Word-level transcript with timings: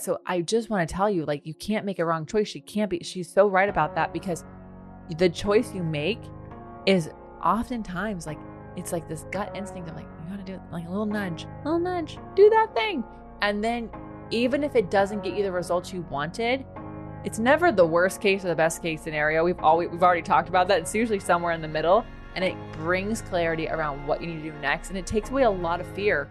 so 0.00 0.20
I 0.26 0.40
just 0.40 0.70
want 0.70 0.88
to 0.88 0.94
tell 0.94 1.10
you, 1.10 1.24
like, 1.24 1.46
you 1.46 1.54
can't 1.54 1.84
make 1.84 1.98
a 1.98 2.04
wrong 2.04 2.26
choice. 2.26 2.48
She 2.48 2.60
can't 2.60 2.90
be, 2.90 3.00
she's 3.02 3.30
so 3.30 3.48
right 3.48 3.68
about 3.68 3.94
that 3.94 4.12
because 4.12 4.44
the 5.16 5.28
choice 5.28 5.74
you 5.74 5.82
make 5.82 6.20
is 6.86 7.10
oftentimes 7.44 8.26
like, 8.26 8.38
it's 8.76 8.92
like 8.92 9.08
this 9.08 9.24
gut 9.30 9.54
instinct 9.56 9.88
of 9.88 9.96
like, 9.96 10.04
you 10.04 10.30
gotta 10.30 10.44
do 10.44 10.54
it, 10.54 10.60
like 10.70 10.86
a 10.86 10.90
little 10.90 11.06
nudge, 11.06 11.46
little 11.64 11.78
nudge, 11.78 12.18
do 12.34 12.48
that 12.50 12.74
thing. 12.74 13.04
And 13.42 13.62
then 13.62 13.90
even 14.30 14.62
if 14.62 14.76
it 14.76 14.90
doesn't 14.90 15.22
get 15.22 15.34
you 15.36 15.42
the 15.42 15.52
results 15.52 15.92
you 15.92 16.02
wanted, 16.10 16.64
it's 17.24 17.38
never 17.38 17.72
the 17.72 17.84
worst 17.84 18.20
case 18.20 18.44
or 18.44 18.48
the 18.48 18.54
best 18.54 18.80
case 18.80 19.02
scenario. 19.02 19.44
We've 19.44 19.58
always 19.60 19.90
we've 19.90 20.02
already 20.02 20.22
talked 20.22 20.48
about 20.48 20.68
that. 20.68 20.80
It's 20.80 20.94
usually 20.94 21.18
somewhere 21.18 21.52
in 21.52 21.60
the 21.60 21.68
middle 21.68 22.04
and 22.34 22.44
it 22.44 22.54
brings 22.72 23.20
clarity 23.22 23.68
around 23.68 24.06
what 24.06 24.20
you 24.20 24.28
need 24.28 24.42
to 24.42 24.52
do 24.52 24.58
next 24.60 24.88
and 24.88 24.98
it 24.98 25.06
takes 25.06 25.30
away 25.30 25.42
a 25.42 25.50
lot 25.50 25.80
of 25.80 25.86
fear. 25.94 26.30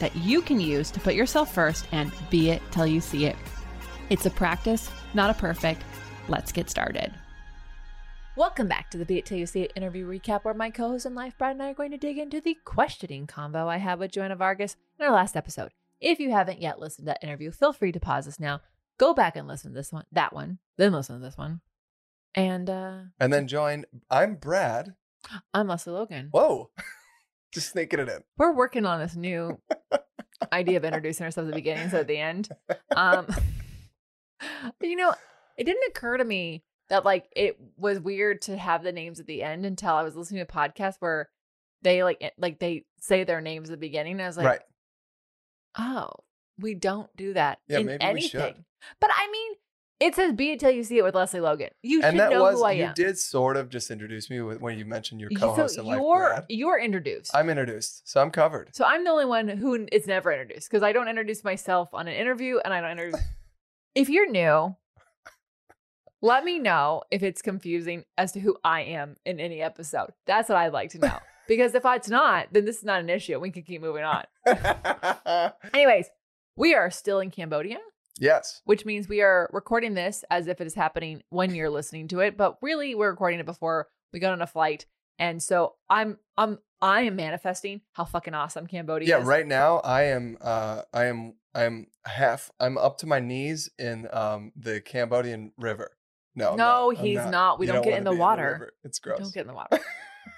that 0.00 0.14
you 0.16 0.42
can 0.42 0.60
use 0.60 0.90
to 0.90 1.00
put 1.00 1.14
yourself 1.14 1.52
first 1.52 1.86
and 1.92 2.12
be 2.30 2.50
it 2.50 2.62
till 2.70 2.86
you 2.86 3.00
see 3.00 3.26
it. 3.26 3.36
It's 4.10 4.26
a 4.26 4.30
practice, 4.30 4.90
not 5.14 5.30
a 5.30 5.34
perfect. 5.34 5.82
Let's 6.28 6.52
get 6.52 6.70
started. 6.70 7.12
Welcome 8.36 8.66
back 8.66 8.90
to 8.90 8.98
the 8.98 9.04
Be 9.04 9.18
It 9.18 9.26
Till 9.26 9.38
You 9.38 9.46
See 9.46 9.62
It 9.62 9.72
interview 9.76 10.08
recap, 10.08 10.44
where 10.44 10.54
my 10.54 10.68
co 10.68 10.88
host 10.88 11.06
and 11.06 11.14
life 11.14 11.38
Brad 11.38 11.52
and 11.52 11.62
I 11.62 11.70
are 11.70 11.74
going 11.74 11.92
to 11.92 11.96
dig 11.96 12.18
into 12.18 12.40
the 12.40 12.56
questioning 12.64 13.28
combo 13.28 13.68
I 13.68 13.76
had 13.76 14.00
with 14.00 14.10
Joanna 14.10 14.34
Vargas 14.34 14.76
in 14.98 15.06
our 15.06 15.12
last 15.12 15.36
episode. 15.36 15.70
If 16.00 16.18
you 16.18 16.32
haven't 16.32 16.60
yet 16.60 16.80
listened 16.80 17.06
to 17.06 17.12
that 17.12 17.22
interview, 17.22 17.52
feel 17.52 17.72
free 17.72 17.92
to 17.92 18.00
pause 18.00 18.24
this 18.24 18.40
now, 18.40 18.60
go 18.98 19.14
back 19.14 19.36
and 19.36 19.46
listen 19.46 19.70
to 19.70 19.76
this 19.76 19.92
one, 19.92 20.04
that 20.10 20.32
one, 20.32 20.58
then 20.76 20.92
listen 20.92 21.16
to 21.16 21.24
this 21.24 21.38
one. 21.38 21.60
And 22.34 22.68
uh 22.68 22.98
And 23.20 23.32
then 23.32 23.46
join. 23.46 23.84
I'm 24.10 24.34
Brad. 24.34 24.94
I'm 25.54 25.68
Lesley 25.68 25.92
Logan. 25.92 26.28
Whoa. 26.32 26.70
Just 27.54 27.70
sneaking 27.70 28.00
it 28.00 28.08
in. 28.08 28.20
We're 28.36 28.52
working 28.52 28.84
on 28.84 28.98
this 29.00 29.16
new 29.16 29.58
idea 30.52 30.76
of 30.76 30.84
introducing 30.84 31.24
ourselves 31.24 31.48
at 31.48 31.52
the 31.54 31.60
beginning 31.60 31.88
so 31.90 32.00
at 32.00 32.06
the 32.08 32.18
end. 32.18 32.48
Um 32.94 33.26
but 34.78 34.88
you 34.88 34.96
know, 34.96 35.14
it 35.56 35.64
didn't 35.64 35.88
occur 35.88 36.16
to 36.18 36.24
me 36.24 36.64
that 36.90 37.04
like 37.04 37.26
it 37.34 37.58
was 37.76 38.00
weird 38.00 38.42
to 38.42 38.56
have 38.56 38.82
the 38.82 38.92
names 38.92 39.20
at 39.20 39.26
the 39.26 39.42
end 39.42 39.64
until 39.64 39.94
I 39.94 40.02
was 40.02 40.16
listening 40.16 40.44
to 40.44 40.52
a 40.52 40.54
podcast 40.56 40.96
where 40.98 41.30
they 41.82 42.02
like 42.02 42.32
like 42.38 42.58
they 42.58 42.84
say 42.98 43.24
their 43.24 43.40
names 43.40 43.70
at 43.70 43.74
the 43.74 43.86
beginning. 43.86 44.14
And 44.14 44.22
I 44.22 44.26
was 44.26 44.36
like, 44.36 44.46
right. 44.46 44.60
oh, 45.78 46.10
we 46.58 46.74
don't 46.74 47.14
do 47.16 47.34
that 47.34 47.58
Yeah, 47.68 47.78
in 47.78 47.86
maybe 47.86 48.12
we 48.12 48.20
should. 48.22 48.40
anything. 48.40 48.64
But 49.00 49.10
I 49.16 49.30
mean, 49.30 49.52
it 50.04 50.14
says 50.14 50.32
"Be 50.32 50.52
it 50.52 50.60
till 50.60 50.70
you 50.70 50.84
see 50.84 50.98
it" 50.98 51.02
with 51.02 51.14
Lesley 51.14 51.40
Logan. 51.40 51.70
You 51.82 52.02
And 52.02 52.14
should 52.14 52.20
that 52.20 52.30
know 52.30 52.42
was, 52.42 52.56
who 52.58 52.64
I 52.64 52.72
am. 52.72 52.78
you 52.78 52.84
am. 52.84 52.94
did 52.94 53.18
sort 53.18 53.56
of 53.56 53.68
just 53.70 53.90
introduce 53.90 54.28
me 54.30 54.40
with, 54.40 54.60
when 54.60 54.78
you 54.78 54.84
mentioned 54.84 55.20
your 55.20 55.30
co 55.30 55.52
host 55.54 55.74
so 55.76 55.80
and 55.80 55.88
life 55.88 55.98
you're 56.00 56.28
Brad. 56.28 56.44
you're 56.48 56.78
introduced. 56.78 57.34
I'm 57.34 57.48
introduced. 57.48 58.08
So 58.08 58.20
I'm 58.20 58.30
covered. 58.30 58.74
So 58.74 58.84
I'm 58.84 59.04
the 59.04 59.10
only 59.10 59.24
one 59.24 59.48
who 59.48 59.86
is 59.90 60.06
never 60.06 60.30
introduced 60.32 60.70
because 60.70 60.82
I 60.82 60.92
don't 60.92 61.08
introduce 61.08 61.42
myself 61.44 61.88
on 61.92 62.06
an 62.08 62.14
interview 62.14 62.58
and 62.64 62.72
I 62.74 62.80
don't 62.80 62.90
introduce. 62.92 63.20
if 63.94 64.08
you're 64.08 64.30
new, 64.30 64.76
let 66.22 66.44
me 66.44 66.58
know 66.58 67.02
if 67.10 67.22
it's 67.22 67.42
confusing 67.42 68.04
as 68.16 68.32
to 68.32 68.40
who 68.40 68.56
I 68.64 68.82
am 68.82 69.16
in 69.24 69.40
any 69.40 69.60
episode. 69.60 70.10
That's 70.26 70.48
what 70.48 70.56
I'd 70.58 70.72
like 70.72 70.90
to 70.90 70.98
know. 70.98 71.18
Because 71.46 71.74
if 71.74 71.82
it's 71.84 72.08
not, 72.08 72.46
then 72.52 72.64
this 72.64 72.78
is 72.78 72.84
not 72.84 73.00
an 73.00 73.10
issue. 73.10 73.38
We 73.38 73.50
can 73.50 73.64
keep 73.64 73.82
moving 73.82 74.02
on. 74.02 74.24
Anyways, 75.74 76.08
we 76.56 76.74
are 76.74 76.90
still 76.90 77.20
in 77.20 77.30
Cambodia, 77.30 77.76
yes. 78.18 78.62
which 78.64 78.84
means 78.84 79.08
we 79.08 79.20
are 79.22 79.48
recording 79.52 79.94
this 79.94 80.24
as 80.30 80.46
if 80.46 80.60
it 80.60 80.66
is 80.66 80.74
happening 80.74 81.22
when 81.30 81.54
you're 81.54 81.70
listening 81.70 82.08
to 82.08 82.20
it, 82.20 82.36
but 82.36 82.58
really 82.62 82.94
we're 82.94 83.10
recording 83.10 83.40
it 83.40 83.46
before 83.46 83.88
we 84.12 84.20
got 84.20 84.32
on 84.32 84.42
a 84.42 84.46
flight. 84.46 84.86
And 85.18 85.42
so 85.42 85.74
I'm 85.88 86.18
I'm 86.36 86.58
I 86.82 87.02
am 87.02 87.16
manifesting 87.16 87.82
how 87.92 88.04
fucking 88.04 88.34
awesome 88.34 88.66
Cambodia 88.66 89.08
Yeah, 89.08 89.18
is. 89.18 89.24
Yeah, 89.24 89.30
right 89.30 89.46
now 89.46 89.78
I 89.78 90.02
am 90.04 90.36
uh 90.40 90.82
I 90.92 91.04
am 91.04 91.34
I'm 91.54 91.86
half 92.04 92.50
I'm 92.58 92.76
up 92.76 92.98
to 92.98 93.06
my 93.06 93.20
knees 93.20 93.70
in 93.78 94.08
um 94.12 94.52
the 94.56 94.80
Cambodian 94.80 95.52
river. 95.56 95.96
No. 96.34 96.56
No, 96.56 96.90
not. 96.90 96.96
He's 96.98 97.24
not. 97.26 97.58
We 97.60 97.66
You 97.66 97.72
don't 97.74 97.84
get 97.84 97.98
in 97.98 98.04
the 98.04 98.14
water. 98.14 98.52
river. 98.52 98.72
it's 98.82 98.98
gross. 98.98 99.20
Don't 99.20 99.32
get 99.32 99.42
in 99.42 99.46
the 99.48 99.54
water. 99.54 99.78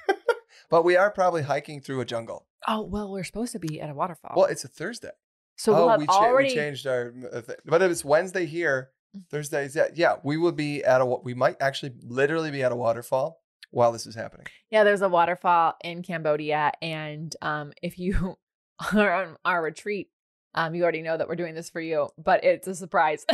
but 0.71 0.85
we 0.85 0.97
are 0.97 1.11
probably 1.11 1.43
hiking 1.43 1.81
through 1.81 2.01
a 2.01 2.05
jungle. 2.05 2.47
Oh 2.69 2.83
well, 2.83 3.11
we're 3.11 3.25
supposed 3.25 3.53
to 3.53 3.59
be 3.59 3.81
at 3.81 3.89
a 3.89 3.95
waterfall. 3.95 4.33
Well, 4.37 4.47
it's 4.47 4.65
a 4.65 4.69
Thursday. 4.69 5.11
So 5.56 5.75
oh, 5.75 5.87
we'll 5.87 5.99
we, 5.99 6.06
cha- 6.06 6.12
already. 6.12 6.49
we 6.50 6.55
changed 6.55 6.87
our, 6.87 7.12
uh, 7.33 7.41
but 7.65 7.83
if 7.83 7.91
it's 7.91 8.05
Wednesday 8.05 8.47
here, 8.47 8.91
Mm. 9.17 9.28
Thursdays, 9.31 9.77
yeah, 9.77 9.87
yeah, 9.94 10.17
we 10.22 10.37
will 10.37 10.53
be 10.53 10.84
at 10.84 11.00
a, 11.00 11.05
we 11.05 11.34
might 11.34 11.56
actually 11.61 11.93
literally 12.03 12.50
be 12.50 12.62
at 12.62 12.72
a 12.72 12.77
waterfall 12.77 13.41
while 13.71 13.93
this 13.93 14.06
is 14.06 14.15
happening. 14.15 14.47
Yeah, 14.71 14.84
there's 14.84 15.03
a 15.03 15.09
waterfall 15.09 15.75
in 15.83 16.03
Cambodia, 16.03 16.72
and 16.83 17.34
um, 17.43 17.72
if 17.83 17.99
you 17.99 18.37
are 18.95 19.12
on 19.12 19.37
our 19.45 19.62
retreat, 19.62 20.11
um, 20.55 20.75
you 20.75 20.83
already 20.83 21.03
know 21.03 21.16
that 21.16 21.28
we're 21.28 21.37
doing 21.37 21.55
this 21.55 21.71
for 21.71 21.81
you, 21.81 22.09
but 22.19 22.45
it's 22.45 22.66
a 22.66 22.75
surprise. 22.75 23.25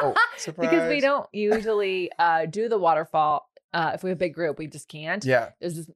Oh, 0.00 0.14
surprise! 0.36 0.70
because 0.70 0.88
we 0.88 1.00
don't 1.00 1.28
usually 1.32 2.10
uh, 2.18 2.46
do 2.46 2.68
the 2.68 2.78
waterfall. 2.78 3.48
Uh, 3.72 3.92
if 3.94 4.02
we 4.02 4.10
have 4.10 4.18
a 4.18 4.18
big 4.18 4.34
group, 4.34 4.58
we 4.58 4.66
just 4.66 4.88
can't. 4.88 5.24
Yeah, 5.24 5.50
There's 5.60 5.74
just 5.74 5.90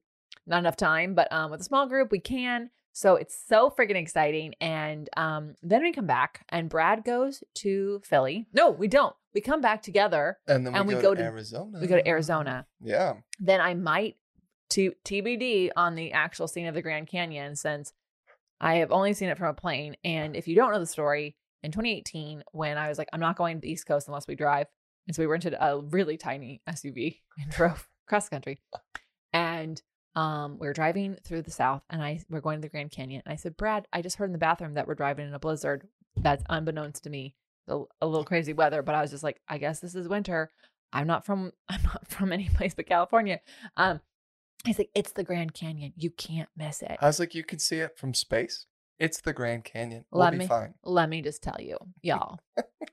not 0.45 0.59
enough 0.59 0.77
time. 0.77 1.15
But 1.15 1.31
um, 1.31 1.51
with 1.51 1.61
a 1.61 1.63
small 1.63 1.87
group, 1.87 2.11
we 2.11 2.19
can. 2.19 2.69
So 2.93 3.15
it's 3.15 3.35
so 3.47 3.69
freaking 3.69 3.95
exciting. 3.95 4.53
And 4.61 5.09
um, 5.17 5.55
then 5.61 5.81
we 5.81 5.91
come 5.91 6.05
back, 6.07 6.45
and 6.49 6.69
Brad 6.69 7.03
goes 7.03 7.43
to 7.55 8.01
Philly. 8.05 8.47
No, 8.53 8.69
we 8.69 8.87
don't. 8.87 9.15
We 9.33 9.41
come 9.41 9.61
back 9.61 9.81
together. 9.81 10.37
and 10.47 10.65
then 10.65 10.73
we, 10.73 10.79
and 10.79 10.87
we 10.87 10.93
go, 10.95 11.01
go 11.01 11.15
to, 11.15 11.21
to- 11.21 11.27
Arizona. 11.27 11.79
We 11.81 11.87
go 11.87 11.95
to 11.97 12.07
Arizona. 12.07 12.65
Yeah, 12.81 13.15
Then 13.39 13.59
I 13.61 13.73
might 13.73 14.15
to 14.69 14.93
TBD 15.05 15.69
on 15.75 15.95
the 15.95 16.13
actual 16.13 16.47
scene 16.47 16.67
of 16.67 16.73
the 16.75 16.81
Grand 16.81 17.07
Canyon 17.07 17.55
since 17.55 17.93
I 18.61 18.75
have 18.75 18.91
only 18.91 19.13
seen 19.13 19.29
it 19.29 19.37
from 19.37 19.47
a 19.49 19.53
plane. 19.53 19.95
And 20.03 20.35
if 20.35 20.47
you 20.47 20.55
don't 20.55 20.71
know 20.71 20.79
the 20.79 20.85
story, 20.85 21.35
in 21.63 21.71
2018, 21.71 22.43
when 22.51 22.77
I 22.77 22.89
was 22.89 22.97
like, 22.97 23.07
I'm 23.13 23.19
not 23.19 23.37
going 23.37 23.57
to 23.57 23.61
the 23.61 23.71
East 23.71 23.85
Coast 23.87 24.07
unless 24.07 24.27
we 24.27 24.35
drive. 24.35 24.67
And 25.07 25.15
so 25.15 25.21
we 25.21 25.27
rented 25.27 25.55
a 25.59 25.79
really 25.79 26.17
tiny 26.17 26.61
SUV 26.69 27.19
and 27.39 27.49
drove 27.51 27.87
cross 28.07 28.29
country. 28.29 28.59
And 29.31 29.81
um, 30.15 30.57
we 30.59 30.67
were 30.67 30.73
driving 30.73 31.17
through 31.23 31.41
the 31.41 31.51
South 31.51 31.81
and 31.89 32.01
I 32.01 32.19
we're 32.29 32.41
going 32.41 32.57
to 32.59 32.61
the 32.61 32.69
Grand 32.69 32.91
Canyon. 32.91 33.21
And 33.25 33.33
I 33.33 33.35
said, 33.35 33.57
Brad, 33.57 33.87
I 33.91 34.01
just 34.01 34.17
heard 34.17 34.25
in 34.25 34.31
the 34.33 34.37
bathroom 34.37 34.75
that 34.75 34.87
we're 34.87 34.95
driving 34.95 35.27
in 35.27 35.33
a 35.33 35.39
blizzard. 35.39 35.87
That's 36.17 36.43
unbeknownst 36.49 37.03
to 37.05 37.09
me. 37.09 37.35
A, 37.67 37.81
a 38.01 38.07
little 38.07 38.25
crazy 38.25 38.53
weather, 38.53 38.81
but 38.83 38.93
I 38.93 39.01
was 39.01 39.11
just 39.11 39.23
like, 39.23 39.41
I 39.47 39.57
guess 39.57 39.79
this 39.79 39.95
is 39.95 40.07
winter. 40.07 40.51
I'm 40.91 41.07
not 41.07 41.25
from 41.25 41.51
I'm 41.69 41.81
not 41.83 42.07
from 42.07 42.31
any 42.31 42.49
place 42.49 42.73
but 42.73 42.85
California. 42.85 43.39
Um, 43.77 44.01
he's 44.65 44.77
like, 44.77 44.89
it's 44.93 45.13
the 45.13 45.23
Grand 45.23 45.53
Canyon. 45.53 45.93
You 45.95 46.09
can't 46.11 46.49
miss 46.55 46.81
it. 46.81 46.97
I 47.01 47.07
was 47.07 47.19
like, 47.19 47.33
you 47.33 47.43
can 47.43 47.59
see 47.59 47.77
it 47.77 47.97
from 47.97 48.13
space. 48.13 48.65
It's 48.99 49.19
the 49.21 49.33
Grand 49.33 49.63
Canyon. 49.65 50.05
We'll 50.11 50.21
Let 50.21 50.31
be 50.33 50.37
me- 50.39 50.47
fine. 50.47 50.75
Let 50.83 51.09
me 51.09 51.21
just 51.21 51.41
tell 51.41 51.57
you, 51.59 51.77
y'all, 52.03 52.39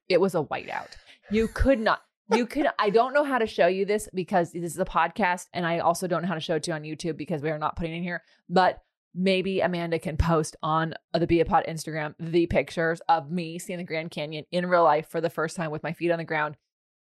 it 0.09 0.21
was 0.21 0.35
a 0.35 0.43
whiteout. 0.43 0.89
You 1.31 1.47
could 1.49 1.79
not. 1.79 2.01
You 2.35 2.47
could. 2.47 2.67
I 2.79 2.91
don't 2.91 3.13
know 3.13 3.25
how 3.25 3.39
to 3.39 3.47
show 3.47 3.67
you 3.67 3.85
this 3.85 4.09
because 4.15 4.53
this 4.53 4.73
is 4.73 4.79
a 4.79 4.85
podcast, 4.85 5.47
and 5.53 5.67
I 5.67 5.79
also 5.79 6.07
don't 6.07 6.23
know 6.23 6.29
how 6.29 6.35
to 6.35 6.41
show 6.41 6.57
it 6.57 6.63
to 6.65 6.71
you 6.71 6.75
on 6.75 6.83
YouTube 6.83 7.17
because 7.17 7.43
we 7.43 7.51
are 7.51 7.59
not 7.59 7.77
putting 7.77 7.93
it 7.95 7.99
in 7.99 8.03
here. 8.03 8.23
But 8.49 8.83
maybe 9.15 9.61
Amanda 9.61 9.99
can 9.99 10.17
post 10.17 10.57
on 10.63 10.95
the 11.13 11.27
Be 11.27 11.41
a 11.41 11.45
Pod 11.45 11.65
Instagram 11.69 12.15
the 12.19 12.47
pictures 12.47 13.01
of 13.09 13.31
me 13.31 13.59
seeing 13.59 13.79
the 13.79 13.85
Grand 13.85 14.11
Canyon 14.11 14.45
in 14.53 14.67
real 14.67 14.85
life 14.85 15.09
for 15.09 15.21
the 15.21 15.31
first 15.31 15.57
time 15.57 15.71
with 15.71 15.83
my 15.83 15.93
feet 15.93 16.11
on 16.11 16.19
the 16.19 16.25
ground. 16.25 16.57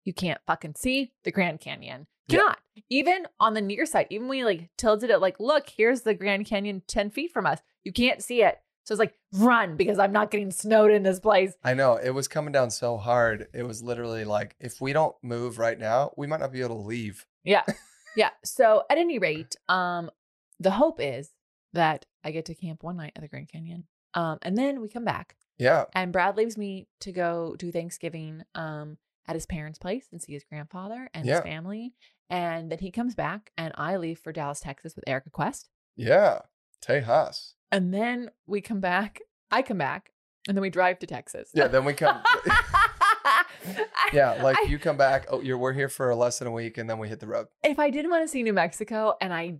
You 0.04 0.14
can't 0.14 0.40
fucking 0.46 0.74
see 0.76 1.12
the 1.24 1.32
Grand 1.32 1.60
Canyon. 1.60 2.06
Yeah. 2.28 2.38
Cannot. 2.38 2.58
Even 2.88 3.26
on 3.38 3.54
the 3.54 3.60
near 3.60 3.84
side, 3.84 4.06
even 4.10 4.28
when 4.28 4.38
you 4.38 4.44
like 4.46 4.70
tilted 4.78 5.10
it, 5.10 5.18
like, 5.18 5.38
look, 5.38 5.68
here's 5.76 6.02
the 6.02 6.14
Grand 6.14 6.46
Canyon 6.46 6.82
10 6.86 7.10
feet 7.10 7.32
from 7.32 7.46
us. 7.46 7.60
You 7.84 7.92
can't 7.92 8.22
see 8.22 8.42
it. 8.42 8.58
So 8.84 8.94
it's 8.94 8.98
like, 8.98 9.14
run 9.32 9.76
because 9.76 9.98
I'm 9.98 10.12
not 10.12 10.30
getting 10.30 10.50
snowed 10.50 10.90
in 10.90 11.02
this 11.02 11.20
place. 11.20 11.52
I 11.62 11.74
know 11.74 11.96
it 11.96 12.10
was 12.10 12.26
coming 12.28 12.52
down 12.52 12.70
so 12.70 12.96
hard. 12.96 13.46
It 13.54 13.62
was 13.62 13.82
literally 13.82 14.24
like, 14.24 14.56
if 14.60 14.80
we 14.80 14.92
don't 14.92 15.14
move 15.22 15.58
right 15.58 15.78
now, 15.78 16.12
we 16.16 16.26
might 16.26 16.40
not 16.40 16.52
be 16.52 16.60
able 16.62 16.76
to 16.82 16.86
leave. 16.86 17.26
Yeah. 17.44 17.62
yeah. 18.16 18.30
So 18.44 18.82
at 18.90 18.98
any 18.98 19.18
rate, 19.18 19.54
um, 19.68 20.10
the 20.58 20.72
hope 20.72 21.00
is 21.00 21.30
that 21.72 22.06
I 22.24 22.30
get 22.32 22.44
to 22.46 22.54
camp 22.54 22.82
one 22.82 22.96
night 22.96 23.12
at 23.16 23.22
the 23.22 23.28
Grand 23.28 23.48
Canyon. 23.48 23.84
Um, 24.14 24.38
and 24.42 24.56
then 24.58 24.80
we 24.80 24.88
come 24.88 25.04
back 25.06 25.36
Yeah, 25.58 25.84
and 25.94 26.12
Brad 26.12 26.36
leaves 26.36 26.58
me 26.58 26.86
to 27.00 27.12
go 27.12 27.56
do 27.58 27.72
Thanksgiving 27.72 28.42
um 28.54 28.98
at 29.26 29.34
his 29.36 29.46
parents' 29.46 29.78
place 29.78 30.08
and 30.12 30.20
see 30.20 30.32
his 30.34 30.44
grandfather 30.44 31.08
and 31.14 31.24
Yeah. 31.24 31.34
his 31.36 31.40
family. 31.42 31.94
And 32.28 32.70
then 32.70 32.78
he 32.80 32.90
comes 32.90 33.14
back 33.14 33.52
and 33.56 33.72
I 33.76 33.96
leave 33.96 34.18
for 34.18 34.32
Dallas, 34.32 34.60
Texas 34.60 34.94
with 34.96 35.04
Erika 35.08 35.30
Quest. 35.30 35.70
yeah. 35.96 36.40
Tejas. 36.84 37.54
And 37.72 37.92
then 37.92 38.30
we 38.46 38.60
come 38.60 38.80
back. 38.80 39.20
I 39.50 39.62
come 39.62 39.78
back, 39.78 40.10
and 40.46 40.56
then 40.56 40.62
we 40.62 40.70
drive 40.70 40.98
to 41.00 41.06
Texas. 41.06 41.50
Yeah, 41.54 41.66
then 41.68 41.84
we 41.84 41.94
come. 41.94 42.22
yeah, 44.12 44.42
like 44.42 44.56
I- 44.58 44.66
you 44.68 44.78
come 44.78 44.96
back. 44.96 45.26
Oh, 45.30 45.40
you're 45.40 45.58
we're 45.58 45.72
here 45.72 45.88
for 45.88 46.14
less 46.14 46.38
than 46.38 46.48
a 46.48 46.52
week, 46.52 46.78
and 46.78 46.88
then 46.88 46.98
we 46.98 47.08
hit 47.08 47.20
the 47.20 47.26
road. 47.26 47.46
if 47.64 47.78
I 47.78 47.90
didn't 47.90 48.10
want 48.10 48.24
to 48.24 48.28
see 48.28 48.42
New 48.42 48.52
Mexico 48.52 49.14
and 49.20 49.32
I 49.32 49.58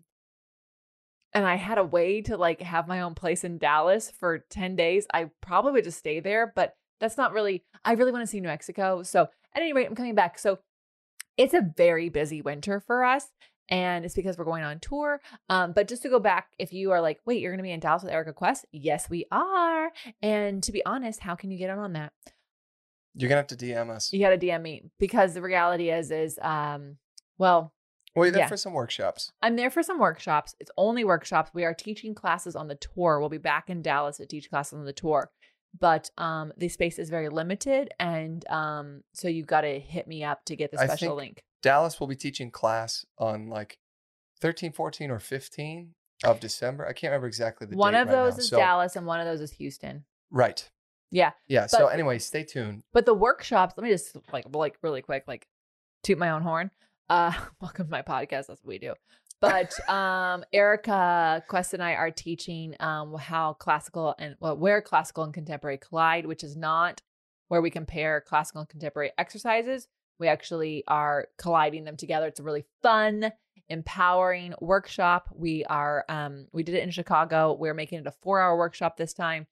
and 1.35 1.47
I 1.47 1.56
had 1.56 1.79
a 1.79 1.85
way 1.85 2.20
to 2.23 2.37
like 2.37 2.61
have 2.61 2.87
my 2.87 3.00
own 3.00 3.14
place 3.14 3.43
in 3.44 3.56
Dallas 3.56 4.11
for 4.11 4.41
10 4.50 4.76
days, 4.76 5.06
I 5.15 5.31
probably 5.41 5.73
would 5.73 5.85
just 5.85 5.99
stay 5.99 6.20
there, 6.20 6.53
but 6.55 6.75
that's 7.00 7.17
not 7.17 7.32
really 7.32 7.65
I 7.85 7.93
really 7.93 8.12
want 8.12 8.23
to 8.23 8.26
see 8.26 8.41
New 8.41 8.49
Mexico. 8.49 9.03
So, 9.03 9.23
at 9.55 9.62
any 9.62 9.73
rate, 9.73 9.87
I'm 9.88 9.94
coming 9.94 10.15
back. 10.15 10.38
So, 10.38 10.58
it's 11.38 11.55
a 11.55 11.67
very 11.76 12.11
busy 12.11 12.43
winter 12.43 12.79
for 12.81 13.05
us 13.05 13.29
and 13.72 14.04
it's 14.04 14.14
because 14.14 14.36
we're 14.36 14.44
going 14.44 14.62
on 14.62 14.78
tour. 14.80 15.20
Um, 15.48 15.72
but 15.72 15.88
just 15.88 16.02
to 16.02 16.10
go 16.10 16.20
back, 16.20 16.48
if 16.58 16.74
you 16.74 16.92
are 16.92 17.00
like, 17.00 17.20
wait, 17.24 17.40
you're 17.40 17.50
going 17.50 17.58
to 17.58 17.62
be 17.64 17.72
in 17.72 17.80
Dallas 17.80 18.02
with 18.02 18.12
Erika 18.12 18.34
Quest? 18.34 18.66
Yes, 18.70 19.08
we 19.08 19.24
are. 19.32 19.90
And 20.20 20.62
to 20.62 20.72
be 20.72 20.84
honest, 20.84 21.20
how 21.20 21.34
can 21.34 21.50
you 21.50 21.56
get 21.56 21.70
in 21.70 21.78
on 21.78 21.94
that? 21.94 22.12
You're 23.14 23.28
gonna 23.28 23.40
have 23.40 23.46
to 23.48 23.56
DM 23.56 23.90
us. 23.90 24.12
You 24.12 24.20
got 24.20 24.30
to 24.30 24.38
DM 24.38 24.62
me 24.62 24.84
because 24.98 25.34
the 25.34 25.42
reality 25.42 25.90
is, 25.90 26.10
is, 26.10 26.38
um, 26.40 26.96
well, 27.36 27.72
Well, 28.14 28.26
you're 28.26 28.32
there 28.32 28.44
yeah. 28.44 28.48
for 28.48 28.56
some 28.56 28.72
workshops. 28.72 29.32
I'm 29.42 29.56
there 29.56 29.70
for 29.70 29.82
some 29.82 29.98
workshops. 29.98 30.54
It's 30.60 30.70
only 30.78 31.04
workshops. 31.04 31.50
We 31.52 31.64
are 31.64 31.74
teaching 31.74 32.14
classes 32.14 32.56
on 32.56 32.69
the 32.69 32.74
tour. 32.74 33.20
We'll 33.20 33.28
be 33.28 33.38
back 33.38 33.69
in 33.69 33.82
Dallas 33.82 34.16
to 34.19 34.26
teach 34.26 34.48
classes 34.48 34.78
on 34.78 34.84
the 34.84 34.92
tour. 34.94 35.30
But 35.78 36.10
um, 36.19 36.52
the 36.56 36.69
space 36.69 36.98
is 36.98 37.10
very 37.10 37.28
limited. 37.28 37.90
And 37.98 38.46
um, 38.48 39.02
so 39.12 39.28
you've 39.28 39.46
got 39.46 39.62
to 39.62 39.78
hit 39.78 40.06
me 40.06 40.24
up 40.24 40.44
to 40.46 40.56
get 40.56 40.70
the 40.70 40.78
special 40.78 41.08
think 41.08 41.16
link. 41.16 41.44
Dallas 41.62 41.99
will 42.00 42.06
be 42.09 42.17
teaching 42.17 42.50
class 42.50 43.06
on 43.19 43.49
like 43.49 43.79
13, 44.41 44.73
14, 44.73 45.11
or 45.11 45.19
15 45.19 45.94
of 46.25 46.41
December. 46.41 46.85
I 46.87 46.93
can't 46.93 47.11
remember 47.12 47.26
exactly 47.29 47.67
the 47.67 47.76
One 47.76 47.94
of 47.94 48.09
right 48.09 48.12
those 48.12 48.35
now. 48.35 48.38
is 48.41 48.49
So- 48.49 48.56
Dallas 48.59 48.97
and 48.97 49.06
one 49.06 49.20
of 49.20 49.26
those 49.26 49.41
is 49.41 49.53
Houston. 49.53 50.05
Right. 50.31 50.69
Yeah. 51.11 51.32
Yeah. 51.47 51.67
so 51.67 51.87
anyway, 51.88 52.19
stay 52.19 52.43
tuned. 52.43 52.82
But 52.93 53.06
the 53.06 53.14
workshops, 53.14 53.75
let 53.76 53.85
me 53.85 53.91
just 53.91 54.17
like, 54.32 54.47
like 54.53 54.76
really 54.82 55.03
quick, 55.03 55.25
like 55.26 55.47
toot 56.03 56.19
my 56.19 56.31
own 56.31 56.43
horn. 56.43 56.70
Uh, 57.09 57.32
welcome 57.61 57.87
to 57.87 57.91
my 57.91 58.03
podcast. 58.03 58.47
That's 58.47 58.62
what 58.62 58.67
we 58.67 58.79
do. 58.79 58.94
But 59.41 59.73
um, 59.91 60.44
Erika 60.53 61.43
Quest 61.49 61.75
and 61.75 61.82
I 61.82 61.94
are 61.94 62.11
teaching 62.12 62.76
um, 62.81 63.15
how 63.15 63.55
classical 63.55 64.15
and 64.19 64.37
well, 64.41 64.56
where 64.56 64.81
classical 64.81 65.25
and 65.25 65.35
contemporary 65.35 65.79
collide, 65.79 66.26
which 66.26 66.44
is 66.44 66.56
not 66.56 67.03
where 67.49 67.61
we 67.61 67.69
compare 67.69 68.20
classical 68.20 68.61
and 68.61 68.69
contemporary 68.69 69.11
exercises. 69.19 69.88
We 70.22 70.28
actually 70.28 70.84
are 70.86 71.26
colliding 71.36 71.82
them 71.82 71.96
together. 71.96 72.28
It's 72.28 72.38
a 72.38 72.44
really 72.44 72.64
fun, 72.80 73.32
empowering 73.69 74.54
workshop. 74.60 75.28
We 75.34 75.64
are 75.64 76.04
um, 76.08 76.46
we 76.52 76.62
did 76.62 76.76
it 76.76 76.84
in 76.84 76.92
Chicago. 76.92 77.56
We're 77.58 77.74
making 77.74 77.98
it 77.98 78.06
a 78.06 78.14
four 78.22 78.40
hour 78.40 78.56
workshop 78.56 78.96
this 78.96 79.12
time. 79.12 79.48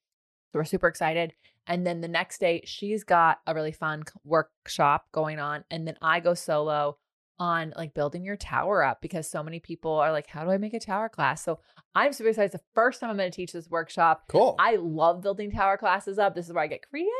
So 0.53 0.59
we're 0.59 0.63
super 0.63 0.87
excited. 0.87 1.33
And 1.67 1.85
then 1.85 1.99
the 1.99 2.07
next 2.07 2.39
day, 2.39 2.61
she's 2.63 3.03
got 3.03 3.39
a 3.45 3.53
really 3.53 3.73
fun 3.73 4.03
workshop 4.23 5.07
going 5.11 5.39
on. 5.39 5.65
And 5.69 5.85
then 5.85 5.97
I 6.01 6.21
go 6.21 6.33
solo 6.35 6.97
on 7.37 7.73
like 7.75 7.93
building 7.93 8.23
your 8.23 8.37
tower 8.37 8.81
up 8.81 9.01
because 9.01 9.29
so 9.29 9.43
many 9.43 9.59
people 9.59 9.91
are 9.91 10.13
like, 10.13 10.27
how 10.27 10.45
do 10.45 10.51
I 10.51 10.57
make 10.57 10.73
a 10.73 10.79
tower 10.79 11.09
class? 11.09 11.43
So 11.43 11.59
I'm 11.95 12.13
super 12.13 12.29
excited. 12.29 12.53
It's 12.53 12.61
the 12.61 12.69
first 12.73 13.01
time 13.01 13.09
I'm 13.09 13.17
going 13.17 13.29
to 13.29 13.35
teach 13.35 13.51
this 13.51 13.69
workshop. 13.69 14.23
Cool. 14.29 14.55
I 14.57 14.77
love 14.77 15.21
building 15.21 15.51
tower 15.51 15.75
classes 15.75 16.17
up. 16.17 16.35
This 16.35 16.47
is 16.47 16.53
where 16.53 16.63
I 16.63 16.67
get 16.67 16.87
creative. 16.87 17.11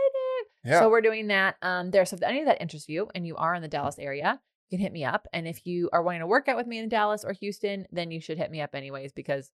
Yeah. 0.64 0.80
So 0.80 0.90
we're 0.90 1.02
doing 1.02 1.28
that 1.28 1.56
um, 1.62 1.92
there. 1.92 2.06
So 2.06 2.16
if 2.16 2.24
any 2.24 2.40
of 2.40 2.46
that 2.46 2.62
interests 2.62 2.88
you 2.88 3.10
and 3.16 3.26
you 3.26 3.36
are 3.36 3.56
in 3.56 3.62
the 3.62 3.68
Dallas 3.68 3.98
area, 3.98 4.40
you 4.70 4.78
can 4.78 4.84
hit 4.84 4.94
me 4.94 5.04
up. 5.04 5.28
And 5.34 5.48
if 5.48 5.66
you 5.66 5.90
are 5.92 6.04
wanting 6.04 6.22
to 6.22 6.28
work 6.28 6.48
out 6.48 6.58
with 6.58 6.68
me 6.68 6.78
in 6.80 6.88
Dallas 6.90 7.24
or 7.24 7.34
Houston, 7.34 7.88
then 7.92 8.12
you 8.12 8.22
should 8.22 8.38
hit 8.38 8.52
me 8.52 8.62
up 8.62 8.76
anyways 8.76 9.12
because 9.12 9.52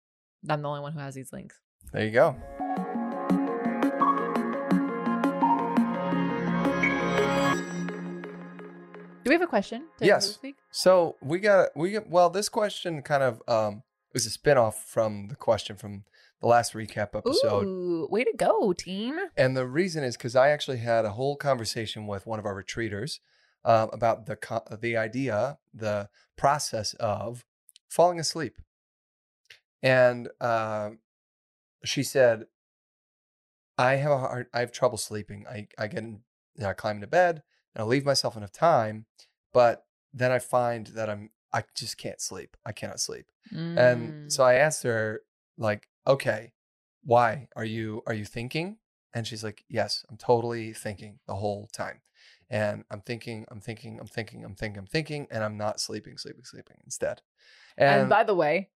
I'm 0.50 0.62
the 0.62 0.68
only 0.68 0.82
one 0.82 0.94
who 0.94 1.00
has 1.00 1.16
these 1.16 1.32
links. 1.34 1.60
there 1.94 2.06
you 2.06 2.12
go. 2.12 2.36
Do 9.24 9.30
we 9.32 9.34
have 9.34 9.42
a 9.42 9.48
question? 9.48 9.84
to 9.98 10.06
Yes. 10.06 10.40
So 10.72 11.18
we 11.22 11.40
got 11.40 11.76
we 11.76 11.92
got 11.92 12.10
well. 12.10 12.30
This 12.30 12.48
question 12.48 13.02
kind 13.02 13.24
of 13.24 13.42
um 13.48 13.84
was 14.14 14.26
a 14.26 14.30
spinoff 14.30 14.76
from 14.76 15.28
the 15.28 15.36
question 15.36 15.76
from 15.76 16.06
the 16.42 16.48
last 16.48 16.74
recap 16.74 17.16
episode. 17.16 17.66
Ooh, 17.66 18.08
way 18.10 18.24
to 18.24 18.34
go, 18.38 18.74
team. 18.74 19.18
And 19.36 19.58
the 19.58 19.66
reason 19.66 20.04
is 20.04 20.16
because 20.16 20.36
I 20.36 20.50
actually 20.50 20.78
had 20.78 21.06
a 21.06 21.12
whole 21.12 21.36
conversation 21.36 22.08
with 22.08 22.28
one 22.28 22.40
of 22.40 22.46
our 22.46 22.62
retreaters 22.62 23.20
um, 23.66 23.90
about 23.92 24.26
the 24.26 24.38
the 24.82 24.98
idea, 24.98 25.58
the 25.74 26.10
process 26.36 26.94
of 26.96 27.46
falling 27.90 28.20
asleep. 28.20 28.58
And 29.82 30.30
uh, 30.40 30.92
she 31.84 32.04
said, 32.04 32.46
"I 33.78 33.96
have 33.96 34.12
a 34.12 34.18
hard, 34.18 34.48
I 34.54 34.60
have 34.60 34.72
trouble 34.72 34.98
sleeping. 34.98 35.46
I 35.50 35.68
I 35.78 35.88
get 35.88 36.00
in, 36.00 36.22
you 36.56 36.64
know, 36.64 36.70
I 36.70 36.74
climb 36.74 36.98
into 36.98 37.08
bed 37.08 37.44
and 37.76 37.84
I 37.84 37.86
leave 37.86 38.06
myself 38.06 38.38
enough 38.38 38.52
time, 38.52 39.06
but 39.54 39.86
then 40.14 40.32
I 40.32 40.40
find 40.40 40.88
that 40.88 41.10
I'm 41.10 41.32
I 41.54 41.64
just 41.76 41.98
can't 41.98 42.22
sleep. 42.22 42.58
I 42.66 42.72
cannot 42.72 43.00
sleep." 43.00 43.26
Mm. 43.54 43.78
And 43.78 44.34
so 44.34 44.44
I 44.44 44.56
asked 44.56 44.84
her, 44.84 45.22
like, 45.58 45.88
okay, 46.08 46.54
why 47.04 47.48
are 47.56 47.66
you 47.66 48.02
are 48.08 48.14
you 48.14 48.26
thinking? 48.26 48.78
And 49.14 49.26
she's 49.26 49.44
like, 49.44 49.64
yes, 49.70 50.06
I'm 50.10 50.18
totally 50.18 50.74
thinking 50.74 51.20
the 51.28 51.36
whole 51.36 51.70
time. 51.74 52.02
And 52.50 52.84
I'm 52.92 53.02
thinking, 53.02 53.46
I'm 53.50 53.60
thinking, 53.60 54.00
I'm 54.00 54.08
thinking, 54.08 54.44
I'm 54.46 54.56
thinking, 54.56 54.80
I'm 54.80 54.88
thinking, 54.88 55.28
and 55.32 55.44
I'm 55.44 55.58
not 55.58 55.80
sleeping, 55.80 56.18
sleeping, 56.18 56.46
sleeping 56.46 56.78
instead. 56.86 57.22
and, 57.78 58.02
And, 58.02 58.10
by 58.10 58.24
the 58.24 58.36
way, 58.36 58.70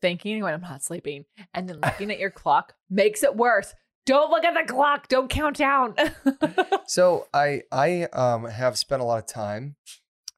thinking 0.00 0.42
when 0.42 0.54
I'm 0.54 0.60
not 0.60 0.82
sleeping 0.82 1.24
and 1.54 1.68
then 1.68 1.80
looking 1.80 2.10
at 2.10 2.18
your 2.18 2.30
clock 2.42 2.74
makes 2.90 3.22
it 3.22 3.36
worse. 3.36 3.74
Don't 4.04 4.30
look 4.30 4.44
at 4.44 4.54
the 4.54 4.72
clock. 4.72 5.06
Don't 5.08 5.30
count 5.30 5.56
down. 5.56 5.94
so 6.86 7.28
I 7.32 7.62
I 7.70 8.04
um 8.12 8.46
have 8.46 8.76
spent 8.76 9.00
a 9.00 9.04
lot 9.04 9.18
of 9.18 9.26
time 9.26 9.76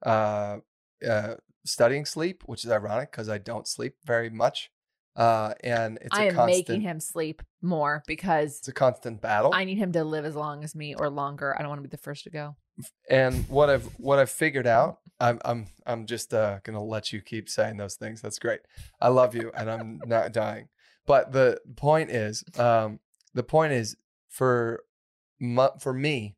uh, 0.04 0.58
uh 1.06 1.36
studying 1.64 2.04
sleep, 2.04 2.42
which 2.44 2.64
is 2.64 2.70
ironic 2.70 3.10
because 3.10 3.30
I 3.30 3.38
don't 3.38 3.66
sleep 3.66 3.94
very 4.04 4.28
much. 4.28 4.70
Uh, 5.16 5.54
and 5.62 5.98
it's 6.00 6.16
I 6.16 6.24
a 6.24 6.28
am 6.28 6.34
constant 6.34 6.68
making 6.68 6.80
him 6.80 6.98
sleep 6.98 7.42
more 7.62 8.02
because 8.06 8.58
it's 8.58 8.68
a 8.68 8.72
constant 8.72 9.20
battle. 9.20 9.52
I 9.54 9.64
need 9.64 9.78
him 9.78 9.92
to 9.92 10.02
live 10.04 10.24
as 10.24 10.34
long 10.34 10.64
as 10.64 10.74
me 10.74 10.94
or 10.94 11.08
longer. 11.08 11.54
I 11.56 11.62
don't 11.62 11.68
want 11.68 11.78
to 11.78 11.88
be 11.88 11.96
the 11.96 12.02
first 12.02 12.24
to 12.24 12.30
go. 12.30 12.56
and 13.08 13.48
what 13.48 13.70
I've 13.70 13.84
what 13.98 14.18
I've 14.18 14.30
figured 14.30 14.66
out, 14.66 14.98
I'm 15.20 15.40
I'm 15.44 15.66
I'm 15.86 16.06
just 16.06 16.34
uh, 16.34 16.58
gonna 16.64 16.82
let 16.82 17.12
you 17.12 17.20
keep 17.20 17.48
saying 17.48 17.76
those 17.76 17.94
things. 17.94 18.20
That's 18.20 18.40
great. 18.40 18.60
I 19.00 19.08
love 19.08 19.34
you, 19.36 19.52
and 19.56 19.70
I'm 19.70 20.00
not 20.06 20.32
dying. 20.32 20.68
But 21.06 21.32
the 21.32 21.60
point 21.76 22.10
is, 22.10 22.42
um, 22.58 22.98
the 23.34 23.44
point 23.44 23.72
is 23.72 23.96
for 24.28 24.82
mu- 25.38 25.78
for 25.78 25.92
me, 25.92 26.34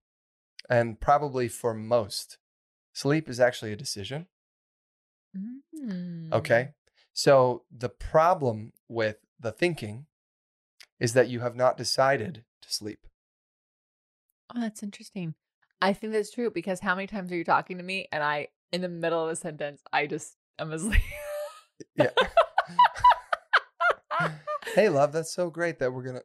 and 0.69 1.01
probably 1.01 1.49
for 1.49 1.73
most, 1.73 2.37
sleep 2.93 3.31
is 3.31 3.41
actually 3.41 3.73
a 3.73 3.77
decision. 3.77 4.27
Mm. 5.75 6.33
Okay, 6.33 6.71
so 7.17 7.63
the 7.75 7.89
problem 7.89 8.75
with 8.91 9.17
the 9.41 9.51
thinking 9.51 10.05
is 11.01 11.15
that 11.15 11.31
you 11.31 11.41
have 11.41 11.57
not 11.57 11.79
decided 11.79 12.45
to 12.61 12.71
sleep. 12.71 13.07
Oh, 14.55 14.61
that's 14.61 14.83
interesting. 14.83 15.33
I 15.81 15.95
think 15.95 16.13
that's 16.13 16.31
true 16.31 16.51
because 16.51 16.81
how 16.81 16.95
many 16.95 17.07
times 17.07 17.33
are 17.33 17.37
you 17.37 17.43
talking 17.43 17.79
to 17.79 17.83
me 17.83 18.07
and 18.13 18.23
I, 18.23 18.49
in 18.71 18.83
the 18.83 18.91
middle 18.91 19.25
of 19.25 19.31
a 19.31 19.37
sentence, 19.37 19.81
I 19.95 20.07
just 20.07 20.37
am 20.59 20.71
asleep. 20.73 21.01
Yeah. 21.95 22.11
hey, 24.75 24.91
love, 24.91 25.13
that's 25.13 25.33
so 25.33 25.49
great 25.49 25.79
that 25.79 25.95
we're 25.95 26.03
gonna. 26.03 26.23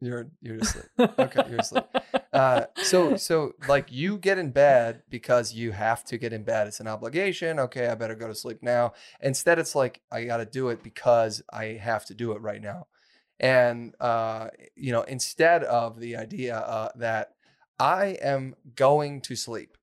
You're 0.00 0.28
you're 0.40 0.56
asleep. 0.58 0.86
Okay, 0.98 1.42
you're 1.50 1.60
asleep. 1.60 1.84
Uh, 2.32 2.64
so 2.82 3.16
so 3.28 3.52
like 3.68 3.92
you 3.92 4.16
get 4.18 4.38
in 4.38 4.50
bed 4.50 5.02
because 5.10 5.52
you 5.52 5.72
have 5.72 6.04
to 6.04 6.18
get 6.18 6.32
in 6.32 6.44
bed. 6.44 6.66
It's 6.66 6.80
an 6.80 6.88
obligation. 6.88 7.58
Okay, 7.58 7.86
I 7.88 7.94
better 7.94 8.14
go 8.14 8.28
to 8.28 8.34
sleep 8.34 8.62
now. 8.62 8.92
Instead, 9.20 9.58
it's 9.58 9.74
like 9.74 10.00
I 10.10 10.24
got 10.24 10.38
to 10.38 10.46
do 10.46 10.68
it 10.68 10.82
because 10.82 11.42
I 11.52 11.64
have 11.80 12.04
to 12.06 12.14
do 12.14 12.32
it 12.32 12.40
right 12.40 12.60
now. 12.62 12.86
And 13.40 13.94
uh, 14.00 14.48
you 14.76 14.92
know, 14.92 15.02
instead 15.02 15.64
of 15.64 16.00
the 16.00 16.16
idea 16.16 16.56
uh, 16.56 16.90
that 16.96 17.30
I 17.78 18.16
am 18.22 18.54
going 18.76 19.20
to 19.22 19.36
sleep. 19.36 19.76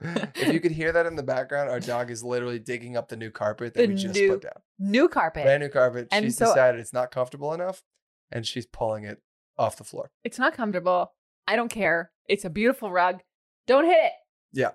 if 0.00 0.52
you 0.52 0.60
could 0.60 0.72
hear 0.72 0.92
that 0.92 1.06
in 1.06 1.16
the 1.16 1.22
background, 1.22 1.70
our 1.70 1.80
dog 1.80 2.10
is 2.10 2.22
literally 2.22 2.58
digging 2.58 2.96
up 2.96 3.08
the 3.08 3.16
new 3.16 3.30
carpet 3.30 3.74
that 3.74 3.80
The 3.82 3.88
we 3.88 3.94
just 3.94 4.14
new 4.14 4.32
put 4.32 4.42
down. 4.42 4.52
New 4.78 5.08
carpet. 5.08 5.44
Brand 5.44 5.62
new 5.62 5.68
carpet. 5.68 6.08
And 6.10 6.24
she's 6.26 6.36
so- 6.36 6.46
decided 6.46 6.80
it's 6.80 6.92
not 6.92 7.10
comfortable 7.10 7.54
enough, 7.54 7.82
and 8.30 8.46
she's 8.46 8.66
pulling 8.66 9.04
it 9.04 9.22
off 9.58 9.76
the 9.76 9.84
floor. 9.84 10.10
It's 10.24 10.38
not 10.38 10.54
comfortable. 10.54 11.12
I 11.46 11.56
don't 11.56 11.70
care. 11.70 12.10
It's 12.28 12.44
a 12.44 12.50
beautiful 12.50 12.90
rug. 12.90 13.20
Don't 13.66 13.84
hit 13.84 13.98
it. 13.98 14.12
Yeah. 14.52 14.70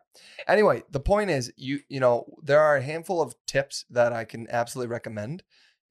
Anyway, 0.48 0.84
the 0.92 1.00
point 1.00 1.30
is, 1.30 1.52
you 1.56 1.80
you 1.88 2.00
know, 2.00 2.26
there 2.44 2.60
are 2.60 2.78
a 2.78 2.82
handful 2.82 3.22
of 3.22 3.34
tips 3.48 3.86
that 3.90 4.12
I 4.12 4.26
can 4.26 4.48
absolutely 4.50 4.92
recommend 4.92 5.44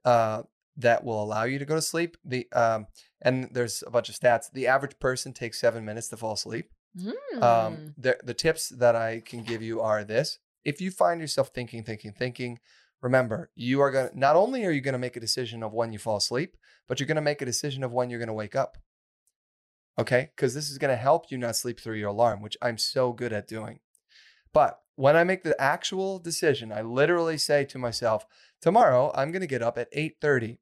uh, 0.04 0.42
that 0.76 1.04
will 1.04 1.22
allow 1.22 1.44
you 1.44 1.58
to 1.58 1.64
go 1.64 1.74
to 1.74 1.82
sleep. 1.82 2.16
The 2.24 2.46
um, 2.52 2.86
and 3.22 3.48
there's 3.52 3.82
a 3.86 3.90
bunch 3.90 4.08
of 4.08 4.14
stats. 4.14 4.52
The 4.52 4.66
average 4.66 4.98
person 4.98 5.32
takes 5.32 5.60
seven 5.60 5.84
minutes 5.84 6.08
to 6.08 6.16
fall 6.16 6.34
asleep. 6.34 6.70
Mm. 6.96 7.42
Um, 7.42 7.94
the 7.96 8.18
the 8.22 8.34
tips 8.34 8.68
that 8.68 8.94
I 8.94 9.22
can 9.24 9.42
give 9.42 9.62
you 9.62 9.80
are 9.80 10.04
this: 10.04 10.38
if 10.64 10.80
you 10.80 10.90
find 10.90 11.20
yourself 11.20 11.50
thinking, 11.54 11.82
thinking, 11.82 12.12
thinking, 12.12 12.58
remember, 13.00 13.50
you 13.54 13.80
are 13.80 13.90
going 13.90 14.10
to 14.10 14.18
not 14.18 14.36
only 14.36 14.64
are 14.64 14.70
you 14.70 14.80
going 14.80 14.92
to 14.92 14.98
make 14.98 15.16
a 15.16 15.20
decision 15.20 15.62
of 15.62 15.72
when 15.72 15.92
you 15.92 15.98
fall 15.98 16.16
asleep, 16.16 16.56
but 16.86 16.98
you're 16.98 17.06
going 17.06 17.16
to 17.16 17.22
make 17.22 17.42
a 17.42 17.46
decision 17.46 17.84
of 17.84 17.92
when 17.92 18.10
you're 18.10 18.18
going 18.18 18.28
to 18.28 18.32
wake 18.34 18.56
up. 18.56 18.78
Okay? 19.98 20.30
Because 20.34 20.54
this 20.54 20.70
is 20.70 20.78
going 20.78 20.90
to 20.90 20.96
help 20.96 21.30
you 21.30 21.38
not 21.38 21.56
sleep 21.56 21.80
through 21.80 21.96
your 21.96 22.08
alarm, 22.08 22.40
which 22.40 22.56
I'm 22.62 22.78
so 22.78 23.12
good 23.12 23.32
at 23.32 23.48
doing. 23.48 23.80
But 24.52 24.80
when 24.94 25.16
I 25.16 25.24
make 25.24 25.44
the 25.44 25.60
actual 25.60 26.18
decision, 26.18 26.72
I 26.72 26.82
literally 26.82 27.38
say 27.38 27.64
to 27.66 27.78
myself, 27.78 28.26
tomorrow 28.60 29.12
I'm 29.14 29.30
going 29.30 29.42
to 29.42 29.46
get 29.46 29.62
up 29.62 29.78
at 29.78 29.92
8:30 29.92 30.58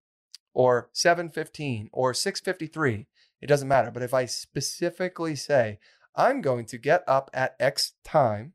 or 0.53 0.91
7:15 0.95 1.89
or 1.93 2.13
6:53. 2.13 3.07
It 3.41 3.47
doesn't 3.47 3.69
matter, 3.69 3.91
but 3.91 4.03
if 4.03 4.13
I 4.13 4.27
specifically 4.27 5.37
say 5.37 5.79
I'm 6.15 6.41
going 6.41 6.67
to 6.67 6.79
get 6.79 7.05
up 7.07 7.31
at 7.33 7.57
X 7.61 7.93
time, 8.05 8.55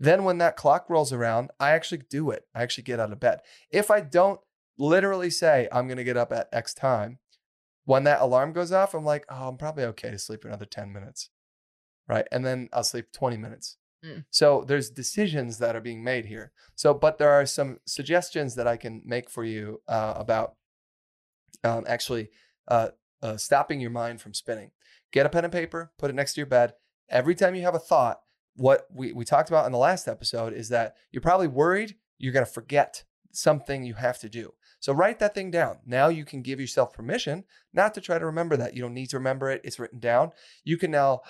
then 0.00 0.24
when 0.24 0.38
that 0.38 0.56
clock 0.56 0.88
rolls 0.88 1.12
around, 1.12 1.50
I 1.60 1.70
actually 1.72 2.02
do 2.08 2.30
it. 2.30 2.46
I 2.54 2.62
actually 2.62 2.84
get 2.84 2.98
out 2.98 3.12
of 3.12 3.20
bed. 3.20 3.40
If 3.70 3.90
I 3.90 4.00
don't 4.00 4.40
literally 4.78 5.28
say 5.28 5.68
I'm 5.70 5.86
going 5.86 5.98
to 5.98 6.04
get 6.04 6.16
up 6.16 6.32
at 6.32 6.48
X 6.52 6.72
time, 6.72 7.18
when 7.84 8.04
that 8.04 8.22
alarm 8.22 8.54
goes 8.54 8.72
off, 8.72 8.94
I'm 8.94 9.04
like, 9.04 9.26
oh, 9.28 9.48
I'm 9.48 9.58
probably 9.58 9.84
okay 9.84 10.10
to 10.10 10.18
sleep 10.18 10.44
another 10.44 10.64
10 10.64 10.90
minutes. 10.90 11.28
Right. 12.08 12.26
And 12.32 12.44
then 12.44 12.70
I'll 12.72 12.82
sleep 12.82 13.12
20 13.12 13.36
minutes. 13.36 13.76
Mm. 14.04 14.24
So 14.30 14.64
there's 14.66 14.88
decisions 14.88 15.58
that 15.58 15.76
are 15.76 15.80
being 15.80 16.02
made 16.02 16.24
here. 16.24 16.52
So, 16.74 16.94
but 16.94 17.18
there 17.18 17.30
are 17.30 17.44
some 17.44 17.78
suggestions 17.86 18.54
that 18.54 18.66
I 18.66 18.78
can 18.78 19.02
make 19.04 19.28
for 19.28 19.44
you 19.44 19.82
uh, 19.86 20.14
about 20.16 20.54
um, 21.62 21.84
actually 21.86 22.30
uh, 22.68 22.88
uh, 23.22 23.36
stopping 23.36 23.80
your 23.80 23.90
mind 23.90 24.22
from 24.22 24.32
spinning. 24.32 24.70
Get 25.12 25.26
a 25.26 25.28
pen 25.28 25.44
and 25.44 25.52
paper, 25.52 25.92
put 25.98 26.10
it 26.10 26.14
next 26.14 26.34
to 26.34 26.40
your 26.40 26.46
bed. 26.46 26.72
Every 27.10 27.34
time 27.34 27.54
you 27.54 27.62
have 27.62 27.74
a 27.74 27.80
thought, 27.80 28.20
what 28.60 28.86
we, 28.92 29.10
we 29.14 29.24
talked 29.24 29.48
about 29.48 29.64
in 29.64 29.72
the 29.72 29.78
last 29.78 30.06
episode 30.06 30.52
is 30.52 30.68
that 30.68 30.94
you're 31.10 31.22
probably 31.22 31.48
worried 31.48 31.96
you're 32.18 32.34
going 32.34 32.44
to 32.44 32.52
forget 32.52 33.04
something 33.32 33.84
you 33.84 33.94
have 33.94 34.18
to 34.18 34.28
do. 34.28 34.52
So 34.80 34.92
write 34.92 35.18
that 35.20 35.34
thing 35.34 35.50
down. 35.50 35.78
Now 35.86 36.08
you 36.08 36.26
can 36.26 36.42
give 36.42 36.60
yourself 36.60 36.92
permission 36.92 37.44
not 37.72 37.94
to 37.94 38.02
try 38.02 38.18
to 38.18 38.26
remember 38.26 38.58
that. 38.58 38.74
You 38.74 38.82
don't 38.82 38.92
need 38.92 39.08
to 39.10 39.16
remember 39.16 39.50
it. 39.50 39.62
It's 39.64 39.78
written 39.78 39.98
down. 39.98 40.32
You 40.62 40.76
can 40.76 40.90
now 40.90 41.22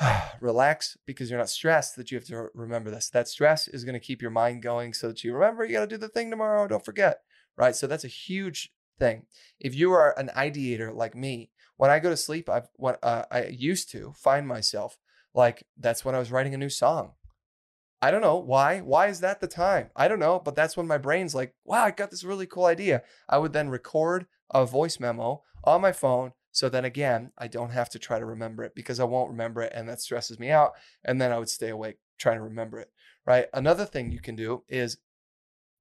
relax 0.40 0.96
because 1.04 1.28
you're 1.28 1.38
not 1.38 1.50
stressed 1.50 1.96
that 1.96 2.10
you 2.10 2.16
have 2.16 2.26
to 2.28 2.48
remember 2.54 2.90
this. 2.90 3.10
That 3.10 3.28
stress 3.28 3.68
is 3.68 3.84
going 3.84 3.94
to 3.94 4.00
keep 4.00 4.22
your 4.22 4.30
mind 4.30 4.62
going 4.62 4.94
so 4.94 5.08
that 5.08 5.22
you 5.22 5.34
remember 5.34 5.66
you 5.66 5.74
got 5.74 5.80
to 5.80 5.86
do 5.86 5.98
the 5.98 6.08
thing 6.08 6.30
tomorrow. 6.30 6.66
Don't 6.66 6.84
forget. 6.84 7.20
Right. 7.54 7.76
So 7.76 7.86
that's 7.86 8.04
a 8.04 8.08
huge 8.08 8.72
thing. 8.98 9.26
If 9.60 9.74
you 9.74 9.92
are 9.92 10.18
an 10.18 10.30
ideator 10.34 10.94
like 10.94 11.14
me, 11.14 11.50
when 11.76 11.90
I 11.90 11.98
go 11.98 12.08
to 12.08 12.16
sleep, 12.16 12.48
I've 12.48 12.68
when 12.76 12.94
uh, 13.02 13.24
I 13.30 13.46
used 13.46 13.90
to 13.92 14.14
find 14.16 14.48
myself 14.48 14.96
like 15.34 15.64
that's 15.78 16.04
when 16.04 16.14
I 16.14 16.18
was 16.18 16.30
writing 16.30 16.54
a 16.54 16.58
new 16.58 16.68
song. 16.68 17.12
I 18.00 18.10
don't 18.10 18.20
know 18.20 18.36
why. 18.36 18.80
Why 18.80 19.06
is 19.06 19.20
that 19.20 19.40
the 19.40 19.46
time? 19.46 19.90
I 19.94 20.08
don't 20.08 20.18
know, 20.18 20.40
but 20.44 20.56
that's 20.56 20.76
when 20.76 20.88
my 20.88 20.98
brain's 20.98 21.36
like, 21.36 21.54
wow, 21.64 21.84
I 21.84 21.92
got 21.92 22.10
this 22.10 22.24
really 22.24 22.46
cool 22.46 22.66
idea. 22.66 23.02
I 23.28 23.38
would 23.38 23.52
then 23.52 23.68
record 23.68 24.26
a 24.52 24.66
voice 24.66 24.98
memo 24.98 25.42
on 25.62 25.80
my 25.80 25.92
phone. 25.92 26.32
So 26.50 26.68
then 26.68 26.84
again, 26.84 27.30
I 27.38 27.46
don't 27.46 27.70
have 27.70 27.88
to 27.90 28.00
try 28.00 28.18
to 28.18 28.26
remember 28.26 28.64
it 28.64 28.74
because 28.74 28.98
I 28.98 29.04
won't 29.04 29.30
remember 29.30 29.62
it 29.62 29.72
and 29.74 29.88
that 29.88 30.00
stresses 30.00 30.38
me 30.40 30.50
out. 30.50 30.72
And 31.04 31.20
then 31.20 31.30
I 31.30 31.38
would 31.38 31.48
stay 31.48 31.68
awake 31.68 31.98
trying 32.18 32.38
to 32.38 32.42
remember 32.42 32.80
it. 32.80 32.90
Right. 33.24 33.46
Another 33.54 33.86
thing 33.86 34.10
you 34.10 34.20
can 34.20 34.34
do 34.34 34.64
is 34.68 34.98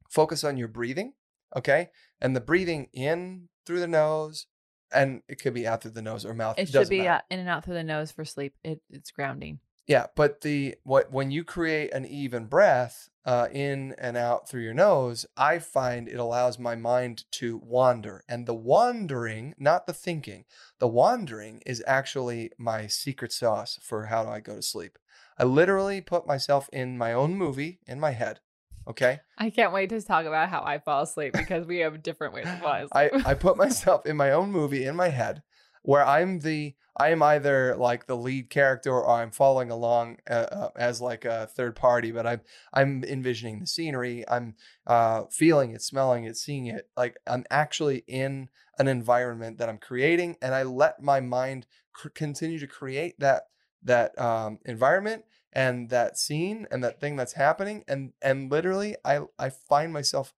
focus 0.09 0.43
on 0.43 0.57
your 0.57 0.67
breathing. 0.67 1.13
Okay. 1.55 1.89
And 2.21 2.35
the 2.35 2.39
breathing 2.39 2.87
in 2.93 3.49
through 3.65 3.79
the 3.79 3.87
nose, 3.87 4.45
and 4.93 5.21
it 5.27 5.41
could 5.41 5.53
be 5.53 5.67
out 5.67 5.81
through 5.81 5.91
the 5.91 6.01
nose 6.01 6.25
or 6.25 6.33
mouth. 6.33 6.57
It 6.57 6.69
should 6.69 6.89
be 6.89 6.99
matter. 6.99 7.23
uh, 7.29 7.33
in 7.33 7.39
and 7.39 7.49
out 7.49 7.65
through 7.65 7.75
the 7.75 7.83
nose 7.83 8.11
for 8.11 8.25
sleep. 8.25 8.53
It, 8.63 8.81
it's 8.89 9.11
grounding. 9.11 9.59
Yeah, 9.87 10.07
but 10.15 10.41
the 10.41 10.75
what 10.83 11.11
when 11.11 11.31
you 11.31 11.43
create 11.43 11.91
an 11.91 12.05
even 12.05 12.45
breath 12.45 13.09
uh, 13.25 13.47
in 13.51 13.93
and 13.97 14.15
out 14.15 14.47
through 14.47 14.61
your 14.61 14.73
nose, 14.73 15.25
I 15.35 15.59
find 15.59 16.07
it 16.07 16.15
allows 16.15 16.57
my 16.57 16.75
mind 16.75 17.25
to 17.33 17.57
wander, 17.57 18.23
and 18.29 18.45
the 18.45 18.53
wandering, 18.53 19.53
not 19.57 19.87
the 19.87 19.93
thinking, 19.93 20.45
the 20.79 20.87
wandering 20.87 21.61
is 21.65 21.83
actually 21.85 22.51
my 22.57 22.87
secret 22.87 23.31
sauce 23.31 23.79
for 23.81 24.05
how 24.05 24.23
do 24.23 24.29
I 24.29 24.39
go 24.39 24.55
to 24.55 24.61
sleep. 24.61 24.97
I 25.37 25.43
literally 25.43 26.01
put 26.01 26.27
myself 26.27 26.69
in 26.71 26.97
my 26.97 27.13
own 27.13 27.35
movie 27.35 27.79
in 27.87 27.99
my 27.99 28.11
head. 28.11 28.39
Okay, 28.87 29.19
I 29.37 29.49
can't 29.49 29.73
wait 29.73 29.89
to 29.89 30.01
talk 30.01 30.25
about 30.25 30.49
how 30.49 30.63
I 30.63 30.79
fall 30.79 31.03
asleep 31.03 31.33
because 31.33 31.65
we 31.65 31.79
have 31.79 32.03
different 32.03 32.33
ways 32.33 32.45
to 32.45 32.57
fall 32.57 32.87
I. 32.91 33.11
I 33.25 33.33
put 33.33 33.57
myself 33.57 34.05
in 34.05 34.17
my 34.17 34.31
own 34.31 34.51
movie 34.51 34.85
in 34.85 34.95
my 34.95 35.09
head 35.09 35.43
where 35.83 36.05
I'm 36.05 36.39
the 36.39 36.75
I 36.97 37.09
am 37.09 37.23
either 37.23 37.75
like 37.77 38.05
the 38.05 38.17
lead 38.17 38.49
character 38.49 38.91
or 38.91 39.09
I'm 39.09 39.31
following 39.31 39.71
along 39.71 40.17
uh, 40.29 40.33
uh, 40.33 40.69
as 40.75 41.01
like 41.01 41.23
a 41.23 41.47
third 41.47 41.75
party, 41.75 42.11
but 42.11 42.27
I'm 42.27 42.41
I'm 42.73 43.03
envisioning 43.03 43.59
the 43.59 43.67
scenery. 43.67 44.25
I'm 44.27 44.55
uh, 44.85 45.23
feeling 45.31 45.71
it, 45.71 45.81
smelling 45.81 46.25
it, 46.25 46.37
seeing 46.37 46.67
it. 46.67 46.89
Like 46.97 47.17
I'm 47.25 47.45
actually 47.49 48.03
in 48.07 48.49
an 48.77 48.87
environment 48.87 49.57
that 49.59 49.69
I'm 49.69 49.77
creating, 49.77 50.35
and 50.41 50.53
I 50.53 50.63
let 50.63 51.01
my 51.01 51.19
mind 51.21 51.65
cr- 51.93 52.09
continue 52.09 52.59
to 52.59 52.67
create 52.67 53.19
that 53.19 53.43
that 53.83 54.19
um, 54.19 54.59
environment 54.65 55.23
and 55.53 55.89
that 55.89 56.17
scene 56.17 56.67
and 56.71 56.83
that 56.83 56.99
thing 56.99 57.15
that's 57.15 57.33
happening, 57.33 57.83
and 57.87 58.13
and 58.21 58.51
literally 58.51 58.95
I 59.05 59.21
I 59.37 59.49
find 59.49 59.91
myself 59.93 60.33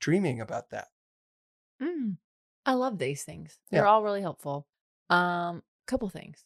dreaming 0.00 0.40
about 0.40 0.70
that. 0.70 0.88
Mm. 1.82 2.16
I 2.64 2.72
love 2.72 2.98
these 2.98 3.24
things. 3.24 3.58
They're 3.70 3.84
Yeah. 3.84 3.90
all 3.90 4.02
really 4.02 4.22
helpful. 4.22 4.66
Um, 5.10 5.62
couple 5.86 6.08
things. 6.08 6.44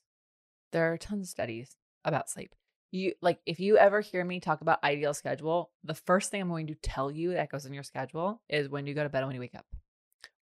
There 0.72 0.92
are 0.92 0.98
tons 0.98 1.26
of 1.26 1.30
studies 1.30 1.76
about 2.04 2.28
sleep. 2.28 2.54
You 2.92 3.14
like 3.22 3.40
if 3.46 3.60
you 3.60 3.78
ever 3.78 4.00
hear 4.00 4.24
me 4.24 4.40
talk 4.40 4.60
about 4.60 4.82
ideal 4.82 5.14
schedule, 5.14 5.70
the 5.84 5.94
first 5.94 6.30
thing 6.30 6.40
I'm 6.42 6.48
going 6.48 6.66
to 6.66 6.74
tell 6.74 7.10
you 7.10 7.32
that 7.34 7.50
goes 7.50 7.64
in 7.64 7.72
your 7.72 7.84
schedule 7.84 8.42
is 8.48 8.68
when 8.68 8.84
do 8.84 8.90
you 8.90 8.94
go 8.94 9.04
to 9.04 9.08
bed 9.08 9.18
and 9.20 9.28
when 9.28 9.34
do 9.34 9.36
you 9.36 9.40
wake 9.40 9.54
up. 9.54 9.66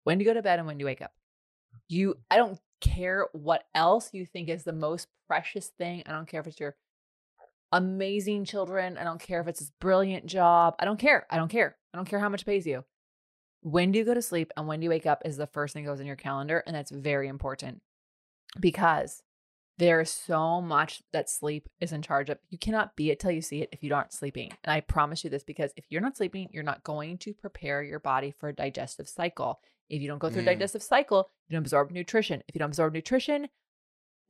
When 0.04 0.18
do 0.18 0.24
you 0.24 0.30
go 0.30 0.34
to 0.34 0.42
bed 0.42 0.58
and 0.60 0.66
when 0.66 0.78
do 0.78 0.82
you 0.82 0.86
wake 0.86 1.02
up? 1.02 1.12
You 1.88 2.16
I 2.30 2.36
don't 2.36 2.58
care 2.80 3.26
what 3.32 3.64
else 3.74 4.10
you 4.14 4.24
think 4.24 4.48
is 4.48 4.62
the 4.64 4.72
most 4.72 5.08
precious 5.26 5.68
thing. 5.68 6.04
I 6.06 6.12
don't 6.12 6.26
care 6.28 6.40
if 6.40 6.46
it's 6.46 6.60
your 6.60 6.76
amazing 7.72 8.44
children. 8.44 8.96
I 8.98 9.04
don't 9.04 9.20
care 9.20 9.40
if 9.40 9.48
it's 9.48 9.60
this 9.60 9.72
brilliant 9.80 10.26
job. 10.26 10.74
I 10.78 10.84
don't 10.84 10.98
care. 10.98 11.26
I 11.30 11.36
don't 11.36 11.50
care. 11.50 11.76
I 11.92 11.96
don't 11.98 12.06
care 12.08 12.20
how 12.20 12.28
much 12.28 12.42
it 12.42 12.46
pays 12.46 12.66
you. 12.66 12.84
When 13.62 13.90
do 13.92 13.98
you 13.98 14.04
go 14.04 14.14
to 14.14 14.22
sleep 14.22 14.52
and 14.56 14.66
when 14.68 14.80
do 14.80 14.84
you 14.84 14.90
wake 14.90 15.06
up 15.06 15.22
is 15.24 15.36
the 15.36 15.46
first 15.46 15.74
thing 15.74 15.84
that 15.84 15.90
goes 15.90 16.00
in 16.00 16.06
your 16.06 16.16
calendar. 16.16 16.62
And 16.66 16.76
that's 16.76 16.90
very 16.90 17.26
important 17.28 17.80
because 18.60 19.22
there 19.78 20.00
is 20.00 20.10
so 20.10 20.62
much 20.62 21.02
that 21.12 21.28
sleep 21.28 21.68
is 21.80 21.92
in 21.92 22.00
charge 22.00 22.30
of. 22.30 22.38
You 22.48 22.58
cannot 22.58 22.96
be 22.96 23.10
it 23.10 23.20
till 23.20 23.30
you 23.32 23.42
see 23.42 23.60
it 23.62 23.68
if 23.72 23.82
you 23.82 23.94
aren't 23.94 24.12
sleeping. 24.12 24.52
And 24.64 24.72
I 24.72 24.80
promise 24.80 25.22
you 25.24 25.30
this 25.30 25.42
because 25.44 25.72
if 25.76 25.84
you're 25.90 26.00
not 26.00 26.16
sleeping, 26.16 26.48
you're 26.52 26.62
not 26.62 26.84
going 26.84 27.18
to 27.18 27.34
prepare 27.34 27.82
your 27.82 27.98
body 27.98 28.30
for 28.30 28.48
a 28.48 28.54
digestive 28.54 29.08
cycle. 29.08 29.60
If 29.90 30.00
you 30.00 30.08
don't 30.08 30.18
go 30.18 30.30
through 30.30 30.42
Mm. 30.42 30.46
a 30.46 30.54
digestive 30.54 30.82
cycle, 30.82 31.30
you 31.48 31.54
don't 31.54 31.62
absorb 31.62 31.90
nutrition. 31.90 32.42
If 32.48 32.54
you 32.54 32.58
don't 32.60 32.70
absorb 32.70 32.92
nutrition, 32.94 33.48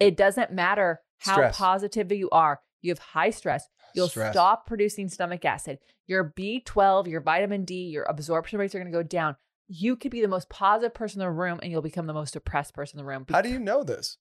it 0.00 0.16
doesn't 0.16 0.52
matter 0.52 1.00
how 1.18 1.34
Stress. 1.34 1.56
positive 1.56 2.10
you 2.12 2.28
are. 2.30 2.60
You 2.86 2.92
have 2.92 2.98
high 3.00 3.30
stress. 3.30 3.68
You'll 3.94 4.08
Stress. 4.08 4.32
stop 4.32 4.66
producing 4.66 5.08
stomach 5.08 5.44
acid. 5.44 5.78
Your 6.06 6.32
B12, 6.38 7.08
your 7.08 7.20
vitamin 7.20 7.64
D, 7.64 7.86
your 7.86 8.04
absorption 8.04 8.58
rates 8.58 8.74
are 8.74 8.78
going 8.78 8.92
to 8.92 8.96
go 8.96 9.02
down. 9.02 9.36
You 9.68 9.96
could 9.96 10.12
be 10.12 10.20
the 10.20 10.28
most 10.28 10.48
positive 10.48 10.94
person 10.94 11.20
in 11.20 11.26
the 11.26 11.32
room 11.32 11.58
and 11.62 11.72
you'll 11.72 11.82
become 11.82 12.06
the 12.06 12.12
most 12.12 12.34
depressed 12.34 12.74
person 12.74 13.00
in 13.00 13.04
the 13.04 13.08
room. 13.08 13.26
How 13.28 13.40
do 13.40 13.48
you 13.48 13.58
know 13.58 13.82
this? 13.82 14.18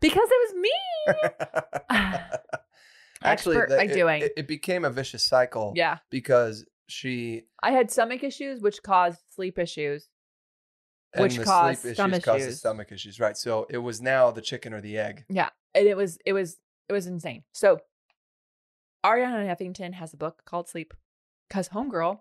Because 0.00 0.28
it 0.30 0.54
was 0.54 0.62
me. 0.62 0.72
Actually, 3.22 3.56
the- 3.56 3.82
it, 3.82 3.92
doing. 3.92 4.22
it, 4.22 4.32
it 4.36 4.48
became 4.48 4.84
a 4.84 4.90
vicious 4.90 5.24
cycle 5.24 5.74
yeah. 5.76 5.98
because 6.08 6.64
she 6.86 7.42
I 7.62 7.72
had 7.72 7.90
stomach 7.90 8.24
issues, 8.24 8.62
which 8.62 8.82
caused 8.82 9.18
sleep 9.34 9.58
issues. 9.58 10.08
Which 11.16 11.40
caused 11.42 11.86
stomach 11.94 12.26
issues. 12.26 12.58
stomach 12.58 12.92
issues, 12.92 13.18
right? 13.18 13.36
So 13.36 13.66
it 13.68 13.78
was 13.78 14.00
now 14.00 14.30
the 14.30 14.42
chicken 14.42 14.72
or 14.72 14.80
the 14.80 14.96
egg. 14.96 15.24
Yeah. 15.28 15.48
And 15.74 15.86
it 15.86 15.96
was, 15.96 16.18
it 16.24 16.32
was, 16.32 16.56
it 16.88 16.92
was 16.92 17.06
insane. 17.06 17.44
So 17.52 17.80
Arianna 19.04 19.46
Huffington 19.46 19.94
has 19.94 20.12
a 20.12 20.16
book 20.16 20.42
called 20.44 20.68
Sleep 20.68 20.92
because 21.48 21.68
Homegirl, 21.70 22.20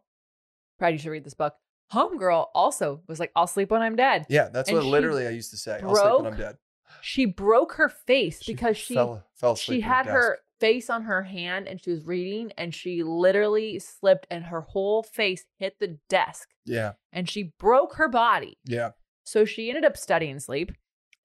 Brad, 0.80 0.94
you 0.94 1.00
should 1.00 1.10
read 1.10 1.24
this 1.24 1.34
book. 1.34 1.56
Homegirl 1.94 2.48
also 2.54 3.02
was 3.08 3.20
like, 3.20 3.32
I'll 3.36 3.48
sleep 3.48 3.72
when 3.72 3.82
I'm 3.82 3.96
dead. 3.96 4.26
Yeah, 4.30 4.50
that's 4.50 4.70
And 4.70 4.78
what 4.78 4.86
literally 4.86 5.26
I 5.26 5.32
used 5.32 5.52
to 5.52 5.58
say. 5.58 5.80
I'll 5.82 5.96
sleep 5.96 6.24
when 6.24 6.34
I'm 6.34 6.38
dead. 6.40 6.58
She 7.02 7.26
broke 7.26 7.74
her 7.74 7.90
face 7.90 8.44
because 8.46 8.78
she 8.78 8.94
fell, 8.96 9.24
fell 9.36 9.54
asleep. 9.54 9.78
she 9.78 9.82
had 9.82 10.06
her 10.06 10.40
face 10.60 10.90
on 10.90 11.04
her 11.04 11.24
hand 11.24 11.68
and 11.68 11.82
she 11.84 11.92
was 11.92 12.04
reading 12.06 12.52
and 12.58 12.74
she 12.74 13.04
literally 13.04 13.78
slipped 13.80 14.26
and 14.32 14.46
her 14.46 14.62
whole 14.62 15.04
face 15.04 15.46
hit 15.58 15.80
the 15.80 16.00
desk 16.10 16.50
Yeah, 16.66 16.94
and 17.14 17.30
she 17.30 17.54
broke 17.60 17.96
her 17.96 18.08
body. 18.10 18.58
yeah. 18.66 18.92
So 19.26 19.44
she 19.46 19.70
ended 19.70 19.84
up 19.86 19.98
studying 19.98 20.40
sleep. 20.40 20.72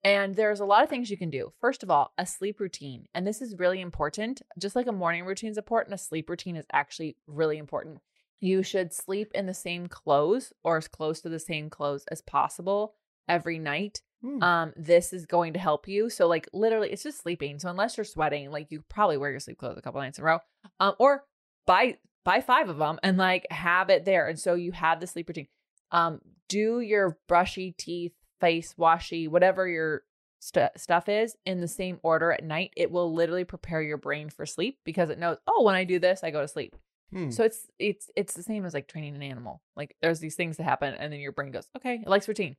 And 0.03 0.35
there's 0.35 0.59
a 0.59 0.65
lot 0.65 0.83
of 0.83 0.89
things 0.89 1.09
you 1.09 1.17
can 1.17 1.29
do. 1.29 1.53
First 1.61 1.81
of 1.81 1.89
all, 1.89 2.11
a 2.17 2.25
sleep 2.25 2.59
routine. 2.59 3.05
And 3.15 3.25
this 3.25 3.41
is 3.41 3.57
really 3.57 3.79
important. 3.79 4.41
Just 4.59 4.75
like 4.75 4.87
a 4.87 4.91
morning 4.91 5.25
routine 5.25 5.51
is 5.51 5.57
important, 5.57 5.93
a 5.93 5.97
sleep 5.97 6.29
routine 6.29 6.57
is 6.57 6.65
actually 6.73 7.15
really 7.25 7.57
important. 7.57 7.99
You 8.41 8.63
should 8.63 8.93
sleep 8.93 9.31
in 9.33 9.45
the 9.45 9.53
same 9.53 9.87
clothes 9.87 10.51
or 10.63 10.77
as 10.77 10.89
close 10.89 11.21
to 11.21 11.29
the 11.29 11.39
same 11.39 11.69
clothes 11.69 12.03
as 12.11 12.21
possible 12.21 12.95
every 13.29 13.59
night. 13.59 14.01
Hmm. 14.21 14.43
Um, 14.43 14.73
this 14.75 15.13
is 15.13 15.25
going 15.25 15.53
to 15.53 15.59
help 15.59 15.87
you. 15.87 16.09
So, 16.09 16.27
like, 16.27 16.49
literally, 16.51 16.91
it's 16.91 17.03
just 17.03 17.21
sleeping. 17.21 17.59
So, 17.59 17.69
unless 17.69 17.95
you're 17.95 18.03
sweating, 18.03 18.51
like, 18.51 18.67
you 18.69 18.83
probably 18.89 19.17
wear 19.17 19.31
your 19.31 19.39
sleep 19.39 19.57
clothes 19.57 19.77
a 19.77 19.81
couple 19.81 20.01
nights 20.01 20.17
in 20.17 20.23
a 20.23 20.27
row. 20.27 20.39
Um, 20.81 20.95
or 20.99 21.23
buy 21.65 21.97
buy 22.23 22.41
five 22.41 22.69
of 22.69 22.77
them 22.77 22.99
and 23.03 23.17
like 23.17 23.45
have 23.51 23.89
it 23.89 24.05
there. 24.05 24.27
And 24.27 24.39
so 24.39 24.55
you 24.55 24.71
have 24.71 24.99
the 24.99 25.07
sleep 25.07 25.27
routine. 25.27 25.47
Um, 25.91 26.21
do 26.49 26.79
your 26.79 27.17
brushy 27.27 27.71
teeth, 27.77 28.13
face 28.43 28.75
washy, 28.77 29.27
whatever 29.27 29.67
your 29.67 30.01
st- 30.39 30.77
stuff 30.77 31.07
is 31.07 31.37
in 31.45 31.61
the 31.61 31.67
same 31.67 31.99
order 32.03 32.31
at 32.33 32.43
night. 32.43 32.71
It 32.75 32.91
will 32.91 33.13
literally 33.13 33.45
prepare 33.45 33.81
your 33.81 33.97
brain 33.97 34.29
for 34.29 34.45
sleep 34.45 34.79
because 34.83 35.09
it 35.09 35.17
knows, 35.17 35.37
oh, 35.47 35.63
when 35.63 35.75
I 35.75 35.85
do 35.85 35.97
this, 35.99 36.23
I 36.23 36.31
go 36.31 36.41
to 36.41 36.47
sleep. 36.47 36.75
Hmm. 37.13 37.29
So 37.29 37.43
it's 37.43 37.67
it's 37.79 38.09
it's 38.15 38.33
the 38.33 38.43
same 38.43 38.65
as 38.65 38.73
like 38.73 38.87
training 38.87 39.15
an 39.15 39.21
animal. 39.23 39.61
Like 39.77 39.95
there's 40.01 40.19
these 40.19 40.35
things 40.35 40.57
that 40.57 40.63
happen 40.63 40.93
and 40.95 41.13
then 41.13 41.19
your 41.19 41.31
brain 41.31 41.51
goes, 41.51 41.67
okay, 41.77 41.95
it 42.01 42.07
likes 42.07 42.27
routine. 42.27 42.55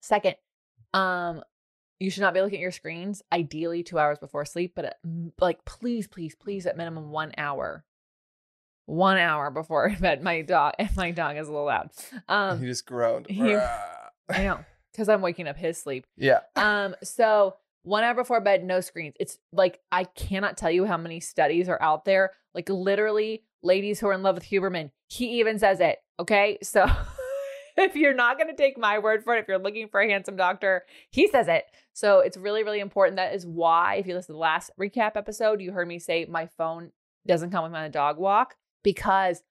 Second, 0.00 0.34
um, 0.94 1.42
you 2.00 2.10
should 2.10 2.22
not 2.22 2.34
be 2.34 2.40
looking 2.40 2.58
at 2.58 2.62
your 2.62 2.72
screens 2.72 3.22
ideally 3.32 3.82
two 3.82 3.98
hours 3.98 4.18
before 4.18 4.44
sleep, 4.44 4.72
but 4.74 4.86
at, 4.86 4.96
like 5.40 5.64
please, 5.64 6.08
please, 6.08 6.34
please 6.34 6.66
at 6.66 6.76
minimum 6.76 7.10
one 7.10 7.32
hour. 7.38 7.84
One 8.86 9.18
hour 9.18 9.50
before 9.50 9.94
bed. 10.00 10.22
My 10.22 10.42
dog 10.42 10.74
and 10.78 10.90
my 10.96 11.10
dog 11.12 11.36
is 11.36 11.46
a 11.48 11.52
little 11.52 11.66
loud. 11.66 11.90
Um 12.28 12.60
he 12.60 12.66
just 12.66 12.86
groaned. 12.86 13.26
he- 13.28 13.54
I 13.54 14.44
know. 14.44 14.64
Because 14.92 15.08
I'm 15.08 15.22
waking 15.22 15.48
up 15.48 15.56
his 15.56 15.80
sleep. 15.80 16.04
yeah. 16.16 16.40
Um, 16.54 16.94
so 17.02 17.56
one 17.82 18.04
hour 18.04 18.14
before 18.14 18.40
bed, 18.40 18.64
no 18.64 18.80
screens. 18.80 19.14
It's 19.18 19.38
like 19.52 19.80
I 19.90 20.04
cannot 20.04 20.56
tell 20.56 20.70
you 20.70 20.84
how 20.84 20.96
many 20.96 21.20
studies 21.20 21.68
are 21.68 21.80
out 21.82 22.04
there. 22.04 22.32
Like 22.54 22.68
literally, 22.68 23.44
ladies 23.62 24.00
who 24.00 24.08
are 24.08 24.12
in 24.12 24.22
love 24.22 24.34
with 24.34 24.44
Huberman. 24.44 24.90
He 25.08 25.40
even 25.40 25.58
says 25.58 25.80
it. 25.80 25.98
Okay, 26.20 26.58
so 26.62 26.86
if 27.76 27.96
you're 27.96 28.14
not 28.14 28.38
going 28.38 28.48
to 28.48 28.56
take 28.56 28.78
my 28.78 28.98
word 28.98 29.24
for 29.24 29.34
it, 29.36 29.40
if 29.40 29.48
you're 29.48 29.58
looking 29.58 29.88
for 29.88 30.00
a 30.00 30.08
handsome 30.08 30.36
doctor, 30.36 30.84
he 31.10 31.28
says 31.28 31.48
it. 31.48 31.64
So 31.92 32.20
it's 32.20 32.36
really, 32.36 32.62
really 32.62 32.80
important. 32.80 33.16
That 33.16 33.34
is 33.34 33.46
why, 33.46 33.96
if 33.96 34.06
you 34.06 34.14
listen 34.14 34.28
to 34.28 34.32
the 34.34 34.38
last 34.38 34.70
recap 34.80 35.16
episode, 35.16 35.60
you 35.60 35.72
heard 35.72 35.88
me 35.88 35.98
say 35.98 36.26
my 36.28 36.46
phone 36.58 36.90
doesn't 37.26 37.50
come 37.50 37.70
with 37.70 37.80
a 37.80 37.88
dog 37.88 38.18
walk 38.18 38.56
because 38.82 39.42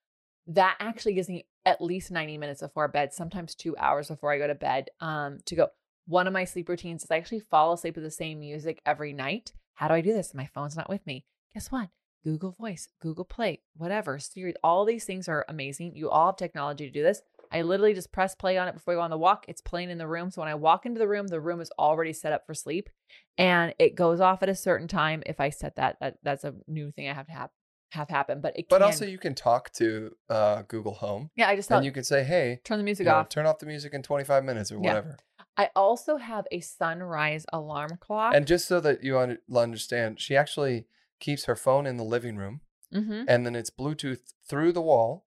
that 0.47 0.75
actually 0.79 1.13
gives 1.13 1.29
me 1.29 1.45
at 1.65 1.81
least 1.81 2.11
90 2.11 2.37
minutes 2.37 2.61
before 2.61 2.87
bed, 2.87 3.13
sometimes 3.13 3.55
two 3.55 3.75
hours 3.77 4.07
before 4.07 4.31
I 4.31 4.37
go 4.37 4.47
to 4.47 4.55
bed, 4.55 4.89
um, 4.99 5.39
to 5.45 5.55
go. 5.55 5.67
One 6.07 6.27
of 6.27 6.33
my 6.33 6.45
sleep 6.45 6.67
routines 6.67 7.03
is 7.03 7.11
I 7.11 7.17
actually 7.17 7.41
fall 7.41 7.73
asleep 7.73 7.95
with 7.95 8.03
the 8.03 8.11
same 8.11 8.39
music 8.39 8.81
every 8.85 9.13
night. 9.13 9.53
How 9.75 9.87
do 9.87 9.93
I 9.93 10.01
do 10.01 10.13
this? 10.13 10.33
My 10.33 10.47
phone's 10.47 10.75
not 10.75 10.89
with 10.89 11.05
me. 11.05 11.25
Guess 11.53 11.71
what? 11.71 11.89
Google 12.23 12.51
Voice, 12.51 12.87
Google 13.01 13.25
Play, 13.25 13.61
whatever, 13.75 14.19
Siri, 14.19 14.53
all 14.63 14.85
these 14.85 15.05
things 15.05 15.27
are 15.27 15.45
amazing. 15.49 15.95
You 15.95 16.09
all 16.09 16.27
have 16.27 16.37
technology 16.37 16.85
to 16.85 16.91
do 16.91 17.03
this. 17.03 17.21
I 17.51 17.63
literally 17.63 17.93
just 17.93 18.11
press 18.11 18.35
play 18.35 18.57
on 18.57 18.67
it 18.67 18.75
before 18.75 18.93
I 18.93 18.97
go 18.97 19.01
on 19.01 19.09
the 19.09 19.17
walk. 19.17 19.45
It's 19.47 19.61
playing 19.61 19.89
in 19.89 19.97
the 19.97 20.07
room. 20.07 20.31
So 20.31 20.41
when 20.41 20.49
I 20.49 20.55
walk 20.55 20.85
into 20.85 20.99
the 20.99 21.07
room, 21.07 21.27
the 21.27 21.41
room 21.41 21.59
is 21.59 21.71
already 21.77 22.13
set 22.13 22.31
up 22.31 22.45
for 22.45 22.53
sleep 22.53 22.89
and 23.37 23.73
it 23.77 23.95
goes 23.95 24.21
off 24.21 24.41
at 24.43 24.49
a 24.49 24.55
certain 24.55 24.87
time. 24.87 25.23
If 25.25 25.39
I 25.39 25.49
set 25.49 25.75
that, 25.75 25.97
that 25.99 26.17
that's 26.23 26.43
a 26.43 26.53
new 26.67 26.91
thing 26.91 27.09
I 27.09 27.13
have 27.13 27.25
to 27.25 27.33
have, 27.33 27.49
have 27.91 28.09
happened, 28.09 28.41
But 28.41 28.57
it 28.57 28.67
But 28.69 28.77
can, 28.77 28.83
also, 28.83 29.05
you 29.05 29.17
can 29.17 29.35
talk 29.35 29.71
to 29.73 30.15
uh, 30.29 30.63
Google 30.67 30.93
Home 30.95 31.29
yeah, 31.35 31.47
I 31.49 31.55
just 31.55 31.69
thought, 31.69 31.77
and 31.77 31.85
you 31.85 31.91
can 31.91 32.03
say, 32.03 32.23
hey, 32.23 32.59
turn 32.63 32.77
the 32.77 32.81
you 32.83 32.85
music 32.85 33.05
know, 33.05 33.15
off. 33.15 33.29
turn 33.29 33.45
off 33.45 33.59
the 33.59 33.65
music 33.65 33.93
in 33.93 34.01
25 34.01 34.43
minutes 34.43 34.71
or 34.71 34.75
Yeah. 34.75 34.81
whatever. 34.81 35.17
I 35.57 35.69
also 35.75 36.17
have 36.17 36.47
a 36.51 36.61
sunrise 36.61 37.45
alarm 37.51 37.97
clock. 37.99 38.33
And 38.33 38.47
just 38.47 38.67
so 38.67 38.79
that 38.79 39.03
you 39.03 39.19
un- 39.19 39.37
understand, 39.53 40.19
she 40.19 40.35
actually 40.35 40.85
keeps 41.19 41.45
her 41.45 41.55
phone 41.55 41.85
in 41.85 41.97
the 41.97 42.03
living 42.03 42.37
room 42.37 42.61
mm-hmm. 42.93 43.23
and 43.27 43.45
then 43.45 43.55
it's 43.55 43.69
Bluetooth 43.69 44.33
through 44.47 44.71
the 44.71 44.81
wall 44.81 45.25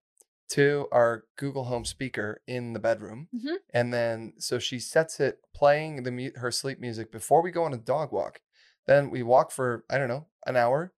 to 0.49 0.87
our 0.91 1.25
Google 1.37 1.65
Home 1.65 1.85
speaker 1.85 2.41
in 2.47 2.73
the 2.73 2.79
bedroom. 2.79 3.29
Mhm. 3.35 3.55
And 3.73 3.93
then 3.93 4.33
so 4.39 4.59
she 4.59 4.79
sets 4.79 5.19
it 5.19 5.39
playing 5.53 6.03
the 6.03 6.11
mu- 6.11 6.31
her 6.35 6.51
sleep 6.51 6.79
music 6.79 7.11
before 7.11 7.41
we 7.41 7.51
go 7.51 7.63
on 7.63 7.73
a 7.73 7.77
dog 7.77 8.11
walk. 8.11 8.41
Then 8.85 9.09
we 9.09 9.23
walk 9.23 9.51
for 9.51 9.85
I 9.89 9.97
don't 9.97 10.07
know 10.07 10.27
an 10.45 10.55
hour, 10.55 10.93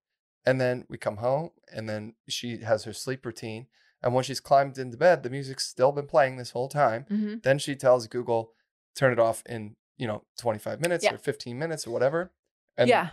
and 0.48 0.60
then 0.60 0.84
we 0.88 0.96
come 0.98 1.18
home, 1.18 1.50
and 1.74 1.88
then 1.88 2.14
she 2.28 2.58
has 2.58 2.84
her 2.84 2.92
sleep 2.92 3.24
routine. 3.26 3.66
And 4.02 4.14
when 4.14 4.24
she's 4.24 4.40
climbed 4.40 4.78
into 4.78 4.96
bed, 4.96 5.22
the 5.22 5.30
music's 5.30 5.66
still 5.66 5.92
been 5.92 6.06
playing 6.06 6.36
this 6.36 6.52
whole 6.52 6.68
time. 6.68 7.04
Mm-hmm. 7.10 7.34
Then 7.42 7.58
she 7.58 7.74
tells 7.74 8.06
Google, 8.06 8.52
turn 8.96 9.12
it 9.12 9.18
off 9.18 9.42
in 9.46 9.74
you 9.96 10.06
know 10.06 10.22
25 10.38 10.80
minutes 10.80 11.04
Yeah. 11.04 11.14
or 11.14 11.18
15 11.18 11.58
minutes 11.58 11.86
or 11.86 11.90
whatever. 11.90 12.32
And 12.76 12.88
yeah. 12.88 13.10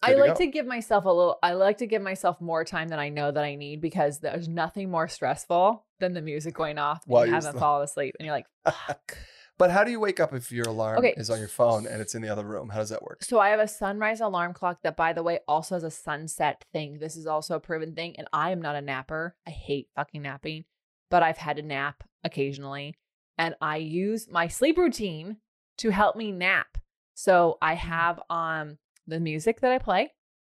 I 0.00 0.12
to 0.14 0.20
like 0.20 0.34
go. 0.34 0.44
to 0.44 0.46
give 0.46 0.64
myself 0.66 1.04
a 1.04 1.08
little 1.08 1.38
I 1.42 1.54
like 1.54 1.78
to 1.78 1.86
give 1.88 2.02
myself 2.02 2.40
more 2.40 2.64
time 2.64 2.86
than 2.88 3.00
I 3.00 3.08
know 3.08 3.32
that 3.32 3.42
I 3.42 3.56
need 3.56 3.80
because 3.80 4.20
there's 4.20 4.48
nothing 4.48 4.88
more 4.92 5.08
stressful 5.08 5.84
than 5.98 6.12
the 6.14 6.22
music 6.22 6.54
going 6.54 6.78
off 6.78 7.02
and 7.08 7.26
you 7.26 7.34
haven't 7.34 7.50
still- 7.50 7.60
fallen 7.60 7.82
asleep 7.84 8.14
and 8.20 8.26
you're 8.26 8.34
like, 8.36 8.46
fuck. 8.64 9.18
But 9.58 9.70
how 9.72 9.82
do 9.84 9.90
you 9.90 9.98
wake 10.00 10.20
up 10.20 10.32
if 10.32 10.52
your 10.52 10.68
alarm 10.68 10.98
Okay, 10.98 11.14
is 11.16 11.30
on 11.30 11.38
your 11.40 11.48
phone 11.48 11.86
and 11.86 12.00
it's 12.00 12.14
in 12.14 12.22
the 12.22 12.28
other 12.28 12.44
room? 12.44 12.68
How 12.68 12.78
does 12.78 12.90
that 12.90 13.02
work? 13.02 13.24
so 13.24 13.38
I 13.40 13.48
have 13.48 13.60
a 13.60 13.68
sunrise 13.68 14.20
alarm 14.20 14.54
clock 14.54 14.78
that 14.84 14.96
by 14.96 15.12
the 15.12 15.22
way 15.22 15.40
also 15.48 15.74
has 15.74 15.82
a 15.84 15.90
sunset 15.90 16.64
thing. 16.72 16.98
This 17.00 17.16
is 17.16 17.26
also 17.26 17.56
a 17.56 17.60
proven 17.60 17.94
thing. 17.94 18.14
And 18.16 18.28
I 18.32 18.50
am 18.52 18.62
not 18.62 18.76
a 18.76 18.80
napper. 18.80 19.34
I 19.46 19.50
hate 19.50 19.88
fucking 19.96 20.22
napping, 20.22 20.64
but 21.10 21.22
I've 21.22 21.38
had 21.38 21.56
to 21.56 21.62
nap 21.62 22.04
occasionally. 22.24 22.94
And 23.36 23.54
I 23.60 23.76
use 23.76 24.28
my 24.30 24.48
sleep 24.48 24.78
routine 24.78 25.38
to 25.78 25.90
help 25.90 26.14
me 26.16 26.30
nap. 26.32 26.78
So 27.14 27.58
I 27.60 27.74
have 27.74 28.20
um 28.30 28.78
the 29.06 29.18
music 29.20 29.60
that 29.60 29.72
I 29.72 29.78
play. 29.78 30.12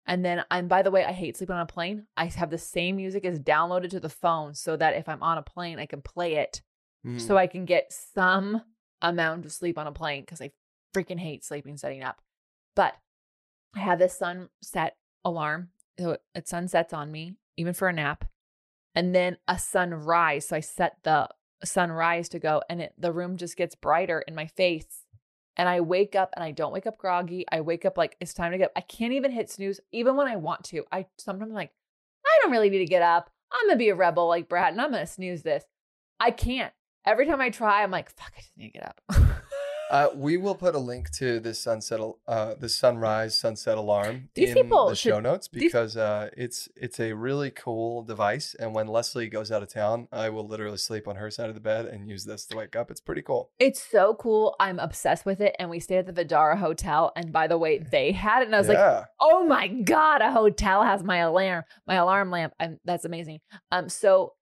And 0.07 0.25
then 0.25 0.45
and 0.51 0.69
by 0.69 0.83
the 0.83 0.91
way, 0.91 1.05
I 1.05 1.13
hate 1.13 1.37
sleeping 1.37 1.55
on 1.57 1.63
a 1.63 1.67
plane. 1.67 2.07
I 2.17 2.27
have 2.27 2.51
the 2.51 2.59
same 2.59 2.97
music 2.97 3.25
as 3.25 3.39
downloaded 3.41 3.91
to 3.91 4.01
the 4.01 4.09
phone 4.09 4.55
so 4.55 4.77
that 4.77 4.95
if 4.95 5.09
I'm 5.09 5.23
on 5.23 5.39
a 5.39 5.43
plane, 5.43 5.79
I 5.81 5.87
can 5.87 6.03
play 6.03 6.35
it 6.37 6.63
Mm. 7.05 7.21
so 7.21 7.37
I 7.37 7.49
can 7.49 7.65
get 7.65 7.93
some 7.93 8.63
amount 9.03 9.45
of 9.45 9.53
sleep 9.53 9.77
on 9.77 9.87
a 9.87 9.93
plane 9.93 10.23
because 10.23 10.41
I 10.41 10.53
freaking 10.95 11.19
hate 11.19 11.45
sleeping 11.45 11.77
setting 11.77 12.03
up. 12.03 12.23
But 12.75 12.95
I 13.75 13.81
have 13.81 13.99
this 13.99 14.17
sunset 14.17 14.97
alarm. 15.25 15.71
So 15.99 16.19
it- 16.35 16.49
sunsets 16.49 16.93
on 16.93 17.13
me, 17.13 17.37
even 17.57 17.75
for 17.75 17.89
a 17.89 17.93
nap. 17.93 18.25
And 18.95 19.15
then 19.15 19.39
a 19.49 19.59
sunrise. 19.59 20.49
So 20.49 20.57
I 20.57 20.61
set 20.61 20.97
the 21.03 21.29
sunrise 21.65 22.29
to 22.31 22.39
go 22.39 22.63
and 22.69 22.83
it, 22.83 22.95
the 22.99 23.13
room 23.13 23.37
just 23.37 23.57
gets 23.57 23.75
brighter 23.75 24.21
in 24.21 24.35
my 24.35 24.47
face. 24.47 25.05
And 25.57 25.69
I 25.69 25.81
wake 25.81 26.15
up 26.15 26.31
and 26.35 26.43
I 26.43 26.51
don't 26.51 26.73
wake 26.73 26.87
up 26.87 26.97
groggy. 26.97 27.45
I 27.53 27.61
wake 27.61 27.85
up 27.85 27.99
like 27.99 28.17
it's 28.21 28.33
time 28.33 28.53
to 28.53 28.59
get 28.59 28.67
up. 28.67 28.73
I 28.75 28.81
can't 28.81 29.13
even 29.13 29.31
hit 29.31 29.51
snooze, 29.51 29.81
even 29.93 30.17
when 30.17 30.27
I 30.27 30.37
want 30.37 30.65
to. 30.65 30.85
I 30.91 31.07
sometimes 31.19 31.51
I'm 31.51 31.55
like, 31.55 31.73
I 32.25 32.39
don't 32.43 32.53
really 32.53 32.71
need 32.71 32.79
to 32.79 32.87
get 32.87 33.03
up. 33.03 33.31
I'm 33.53 33.67
gonna 33.69 33.79
be 33.79 33.91
a 33.91 33.95
rebel 33.95 34.29
like 34.29 34.49
Brad 34.49 34.73
and 34.73 34.81
I'm 34.81 34.91
gonna 34.91 35.07
snooze 35.07 35.43
this. 35.43 35.65
I 36.19 36.31
can't. 36.31 36.73
Every 37.05 37.27
time 37.27 37.41
I 37.41 37.51
try, 37.51 37.83
I'm 37.83 37.91
like, 37.91 38.11
fuck, 38.11 38.33
I 38.37 38.41
just 38.41 38.57
need 38.57 38.73
to 38.73 38.79
get 38.79 38.89
up. 38.89 39.01
Uh, 39.91 40.09
we 40.15 40.37
will 40.37 40.55
put 40.55 40.75
a 40.77 40.79
link 40.79 41.11
to 41.11 41.41
this 41.41 41.59
sunset, 41.59 41.99
uh, 42.29 42.55
the 42.59 42.69
sunrise 42.69 43.37
sunset 43.37 43.77
alarm 43.77 44.29
These 44.37 44.51
in 44.51 44.55
people 44.55 44.89
the 44.89 44.95
should- 44.95 45.11
show 45.11 45.21
notes 45.21 45.49
these- 45.53 45.65
because 45.65 45.97
uh, 45.97 46.31
it's 46.37 46.69
it's 46.77 47.01
a 47.01 47.13
really 47.13 47.51
cool 47.51 48.03
device. 48.05 48.55
And 48.59 48.73
when 48.73 48.87
Lesley 48.87 49.29
goes 49.29 49.51
out 49.51 49.63
of 49.65 49.69
town, 49.69 50.07
I 50.13 50.29
will 50.29 50.47
literally 50.47 50.77
sleep 50.79 51.09
on 51.09 51.17
her 51.17 51.29
side 51.31 51.49
of 51.49 51.55
the 51.57 51.61
bed 51.61 51.87
and 51.87 52.09
use 52.09 52.25
this 52.25 52.47
to 52.47 52.57
wake 52.57 52.77
up. 52.77 52.89
It's 52.91 53.01
pretty 53.01 53.23
cool. 53.23 53.51
it's 53.59 53.83
so 53.83 54.15
cool. 54.15 54.55
I'm 54.61 54.79
obsessed 54.79 55.27
with 55.27 55.41
it. 55.41 55.57
And 55.59 55.71
we 55.71 55.81
stayed 55.81 56.07
at 56.09 56.15
the 56.15 56.25
Vidara 56.25 56.57
Hotel. 56.57 57.11
And 57.17 57.33
by 57.33 57.49
the 57.49 57.59
way, 57.59 57.79
they 57.79 58.13
had 58.13 58.43
it. 58.43 58.47
And 58.47 58.55
I 58.55 58.59
was 58.59 58.69
like, 58.69 59.05
oh 59.21 59.45
my 59.45 59.67
God, 59.67 60.21
a 60.23 60.31
hotel 60.31 60.85
has 60.85 61.03
my 61.03 61.19
alarm, 61.19 61.65
my 61.87 61.97
alarm 61.97 62.31
lamp. 62.31 62.53
And 62.61 62.79
that's 62.85 63.05
amazing. 63.05 63.41
Um, 63.73 63.89
so 63.89 64.35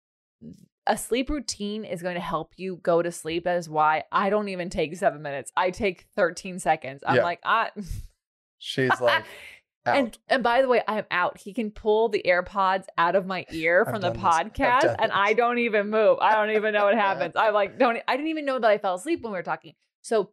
a 0.90 0.96
sleep 0.98 1.31
routine 1.31 1.85
is 1.85 2.03
going 2.03 2.16
to 2.16 2.20
help 2.20 2.53
you 2.57 2.76
go 2.83 3.00
to 3.00 3.12
sleep. 3.12 3.44
That 3.44 3.57
is 3.57 3.68
why 3.68 4.03
I 4.11 4.29
don't 4.29 4.48
even 4.48 4.70
take 4.70 4.94
seven 4.96 5.22
minutes. 5.22 5.53
I 5.57 5.70
take 5.70 6.07
13 6.16 6.59
seconds. 6.59 7.03
I'm 7.07 7.16
Yeah. 7.16 7.22
like, 7.22 7.38
I 7.44 7.70
she's 8.59 8.88
like 9.00 9.20
out. 9.20 9.96
And 9.96 10.18
and 10.29 10.42
by 10.42 10.61
the 10.62 10.68
way, 10.68 10.83
I 10.87 10.98
am 10.98 11.07
out. 11.11 11.38
He 11.38 11.55
can 11.55 11.70
pull 11.70 12.09
the 12.11 12.22
AirPods 12.26 12.85
out 12.98 13.14
of 13.14 13.24
my 13.24 13.46
ear 13.50 13.85
from 13.85 14.03
the 14.03 14.11
done 14.11 14.12
this. 14.14 14.24
I've 14.24 14.53
podcast, 14.53 14.96
and. 14.98 15.11
I 15.12 15.33
don't 15.33 15.59
even 15.59 15.88
move. 15.88 16.18
I 16.20 16.35
don't 16.35 16.55
even 16.55 16.74
know 16.74 16.85
what 16.85 16.94
happens. 17.09 17.33
I'm 17.37 17.55
like, 17.55 17.79
don't. 17.79 17.98
I 18.07 18.16
didn't 18.16 18.29
even 18.31 18.44
know 18.44 18.59
that 18.59 18.70
I 18.70 18.76
fell 18.79 18.96
asleep 18.96 19.22
when 19.22 19.33
we 19.33 19.38
were 19.38 19.42
talking. 19.42 19.74
So, 20.03 20.33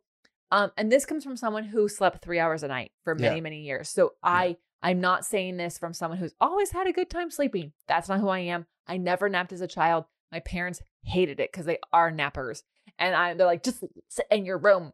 um, 0.52 0.72
and 0.76 0.92
this 0.92 1.06
comes 1.06 1.24
from 1.24 1.38
someone 1.38 1.64
who 1.64 1.88
slept 1.88 2.22
three 2.24 2.40
hours 2.40 2.64
a 2.64 2.68
night 2.68 2.92
for 3.04 3.16
many 3.16 3.36
Yeah. 3.38 3.42
many 3.42 3.62
years. 3.62 3.88
So 3.90 4.14
I 4.22 4.58
I'm 4.84 5.00
not 5.02 5.24
saying 5.26 5.56
this 5.58 5.78
from 5.78 5.94
someone 5.94 6.18
who's 6.20 6.36
always 6.42 6.72
had 6.72 6.88
a 6.88 6.92
good 6.92 7.10
time 7.10 7.32
sleeping. 7.32 7.72
That's 7.88 8.10
not 8.10 8.20
who 8.20 8.28
I 8.30 8.40
am. 8.40 8.66
I 8.86 8.98
never 8.98 9.30
napped 9.30 9.54
as 9.54 9.62
a 9.62 9.68
child. 9.68 10.06
My 10.32 10.40
parents 10.42 10.82
hated 11.04 11.40
it 11.40 11.52
because 11.52 11.66
they 11.66 11.78
are 11.94 12.12
nappers, 12.12 12.64
and 13.00 13.16
I 13.16 13.34
they're 13.34 13.48
like, 13.48 13.64
just 13.64 13.84
sit 14.10 14.26
in 14.30 14.46
your 14.46 14.58
room. 14.58 14.94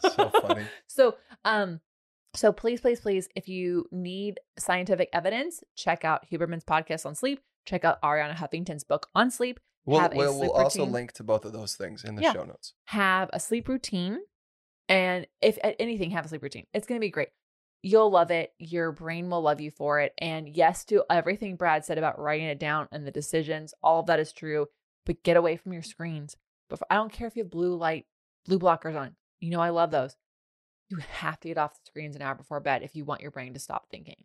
So 0.00 0.30
funny. 0.42 0.64
So, 0.88 1.16
um, 1.44 1.80
so 2.34 2.52
please, 2.52 2.80
please, 2.80 3.00
please, 3.00 3.28
if 3.34 3.48
you 3.48 3.86
need 3.90 4.38
scientific 4.58 5.08
evidence, 5.12 5.62
check 5.76 6.04
out 6.04 6.26
Huberman's 6.30 6.64
podcast 6.64 7.06
on 7.06 7.14
sleep. 7.14 7.40
Check 7.66 7.84
out 7.84 8.00
Arianna 8.02 8.34
Huffington's 8.34 8.84
book 8.84 9.08
on 9.14 9.30
sleep. 9.30 9.60
We'll, 9.86 10.00
have 10.00 10.12
a 10.12 10.16
we'll, 10.16 10.38
we'll 10.38 10.52
also 10.52 10.84
link 10.84 11.12
to 11.12 11.24
both 11.24 11.44
of 11.44 11.52
those 11.52 11.74
things 11.74 12.04
in 12.04 12.16
the 12.16 12.22
Yeah. 12.22 12.32
show 12.32 12.44
notes. 12.44 12.74
Have 12.86 13.30
a 13.32 13.40
sleep 13.40 13.68
routine, 13.68 14.18
and 14.88 15.26
if 15.40 15.58
at 15.64 15.76
anything, 15.78 16.10
have 16.10 16.26
a 16.26 16.28
sleep 16.28 16.42
routine. 16.42 16.66
It's 16.74 16.86
gonna 16.86 17.00
be 17.00 17.10
great. 17.10 17.28
You'll 17.82 18.10
love 18.10 18.30
it. 18.30 18.52
Your 18.58 18.90
brain 18.92 19.30
will 19.30 19.42
love 19.42 19.60
you 19.60 19.70
for 19.70 20.00
it. 20.00 20.12
And 20.18 20.48
yes, 20.48 20.84
to 20.86 21.04
everything 21.08 21.56
Brad 21.56 21.84
said 21.84 21.98
about 21.98 22.18
writing 22.18 22.46
it 22.46 22.58
down 22.58 22.88
and 22.90 23.06
the 23.06 23.10
decisions, 23.10 23.72
all 23.82 24.00
of 24.00 24.06
that 24.06 24.20
is 24.20 24.32
true. 24.32 24.66
But 25.06 25.22
get 25.22 25.36
away 25.36 25.56
from 25.56 25.72
your 25.72 25.82
screens. 25.82 26.36
But 26.68 26.80
I 26.90 26.96
don't 26.96 27.12
care 27.12 27.26
if 27.26 27.36
you 27.36 27.44
have 27.44 27.50
blue 27.50 27.76
light, 27.76 28.06
blue 28.46 28.58
blockers 28.58 28.96
on. 28.96 29.16
You 29.40 29.50
know 29.50 29.60
I 29.60 29.70
love 29.70 29.90
those. 29.90 30.16
You 30.90 30.98
have 30.98 31.38
to 31.40 31.48
get 31.48 31.58
off 31.58 31.74
the 31.74 31.86
screens 31.86 32.16
an 32.16 32.22
hour 32.22 32.34
before 32.34 32.60
bed 32.60 32.82
if 32.82 32.96
you 32.96 33.04
want 33.04 33.20
your 33.20 33.30
brain 33.30 33.54
to 33.54 33.60
stop 33.60 33.88
thinking. 33.90 34.24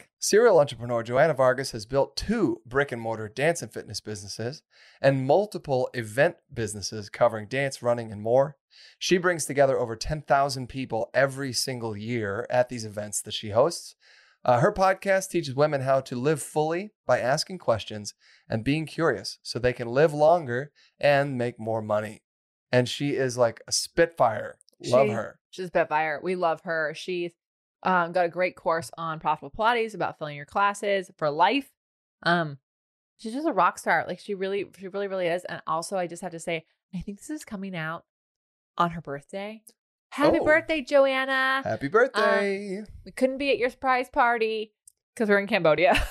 Serial 0.23 0.59
entrepreneur 0.59 1.01
Joanna 1.01 1.33
Vargas 1.33 1.71
has 1.71 1.87
built 1.87 2.15
two 2.15 2.61
brick 2.63 2.91
and 2.91 3.01
mortar 3.01 3.27
dance 3.27 3.63
and 3.63 3.73
fitness 3.73 3.99
businesses 3.99 4.61
and 5.01 5.25
multiple 5.25 5.89
event 5.95 6.35
businesses 6.53 7.09
covering 7.09 7.47
dance, 7.47 7.81
running, 7.81 8.11
and 8.11 8.21
more. 8.21 8.55
She 8.99 9.17
brings 9.17 9.47
together 9.47 9.79
over 9.79 9.95
10,000 9.95 10.69
people 10.69 11.09
every 11.15 11.51
single 11.53 11.97
year 11.97 12.45
at 12.51 12.69
these 12.69 12.85
events 12.85 13.19
that 13.23 13.33
she 13.33 13.49
hosts. 13.49 13.95
Uh, 14.45 14.59
her 14.59 14.71
podcast 14.71 15.31
teaches 15.31 15.55
women 15.55 15.81
how 15.81 16.01
to 16.01 16.15
live 16.15 16.39
fully 16.43 16.91
by 17.07 17.17
asking 17.19 17.57
questions 17.57 18.13
and 18.47 18.63
being 18.63 18.85
curious 18.85 19.39
so 19.41 19.57
they 19.57 19.73
can 19.73 19.87
live 19.87 20.13
longer 20.13 20.71
and 20.99 21.35
make 21.35 21.59
more 21.59 21.81
money. 21.81 22.21
And 22.71 22.87
she 22.87 23.15
is 23.15 23.39
like 23.39 23.59
a 23.67 23.71
spitfire. 23.71 24.59
Love 24.85 25.07
She- 25.07 25.13
her. 25.13 25.39
She's 25.49 25.69
a 25.73 25.85
fire. 25.87 26.19
We 26.23 26.35
love 26.35 26.61
her. 26.63 26.93
She's 26.95 27.31
um, 27.83 28.11
got 28.11 28.25
a 28.25 28.29
great 28.29 28.55
course 28.55 28.91
on 28.97 29.19
profitable 29.19 29.51
Pilates 29.57 29.93
about 29.95 30.17
filling 30.17 30.35
your 30.37 30.45
classes 30.45 31.09
for 31.17 31.29
life. 31.29 31.69
Um, 32.23 32.57
she's 33.17 33.33
just 33.33 33.47
a 33.47 33.51
rock 33.53 33.77
star. 33.79 34.05
Like 34.07 34.19
she 34.19 34.33
really, 34.35 34.65
she 34.79 34.87
really, 34.87 35.07
really 35.07 35.27
is. 35.27 35.43
And 35.45 35.61
also, 35.67 35.97
I 35.97 36.07
just 36.07 36.21
have 36.21 36.31
to 36.31 36.39
say, 36.39 36.65
I 36.93 36.99
think 36.99 37.17
this 37.19 37.29
is 37.29 37.43
coming 37.45 37.75
out 37.75 38.05
on 38.77 38.91
her 38.91 39.01
birthday. 39.01 39.61
Happy 40.11 40.39
Oh. 40.39 40.45
birthday, 40.45 40.81
Joanna! 40.81 41.61
Happy 41.63 41.87
birthday. 41.87 42.83
we 43.05 43.11
couldn't 43.13 43.37
be 43.37 43.49
at 43.51 43.57
your 43.57 43.69
surprise 43.69 44.09
party 44.09 44.73
because 45.15 45.29
we're 45.29 45.39
in 45.39 45.47
Cambodia. 45.47 45.93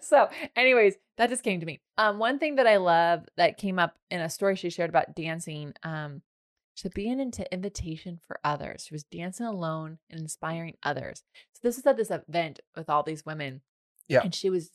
so, 0.00 0.28
anyways, 0.56 0.94
that 1.16 1.30
just 1.30 1.42
came 1.42 1.60
to 1.60 1.66
me. 1.66 1.80
Um, 1.98 2.18
one 2.18 2.38
thing 2.38 2.56
that 2.56 2.66
I 2.66 2.76
love 2.78 3.24
that 3.36 3.56
came 3.56 3.78
up 3.78 3.96
in 4.10 4.20
a 4.20 4.28
story 4.30 4.56
she 4.56 4.70
shared 4.70 4.90
about 4.90 5.14
dancing, 5.14 5.72
um, 5.82 6.22
to 6.76 6.90
be 6.90 7.08
an 7.08 7.20
into 7.20 7.50
invitation 7.52 8.20
for 8.26 8.38
others. 8.44 8.84
She 8.86 8.94
was 8.94 9.04
dancing 9.04 9.46
alone 9.46 9.98
and 10.10 10.20
inspiring 10.20 10.76
others. 10.82 11.22
So 11.52 11.60
this 11.62 11.78
is 11.78 11.86
at 11.86 11.96
this 11.96 12.10
event 12.10 12.60
with 12.76 12.90
all 12.90 13.02
these 13.02 13.24
women. 13.24 13.62
Yeah. 14.08 14.22
And 14.22 14.34
she 14.34 14.50
was 14.50 14.70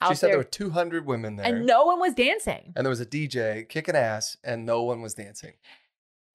out 0.00 0.10
she 0.10 0.16
said 0.16 0.28
there, 0.28 0.34
there 0.34 0.38
were 0.38 0.44
200 0.44 1.06
women 1.06 1.36
there. 1.36 1.46
and 1.46 1.66
no 1.66 1.84
one 1.84 1.98
was 1.98 2.14
dancing. 2.14 2.72
and 2.76 2.84
there 2.84 2.90
was 2.90 3.00
a 3.00 3.06
DJ 3.06 3.68
kicking 3.68 3.96
ass, 3.96 4.36
and 4.44 4.64
no 4.64 4.82
one 4.82 5.02
was 5.02 5.14
dancing. 5.14 5.54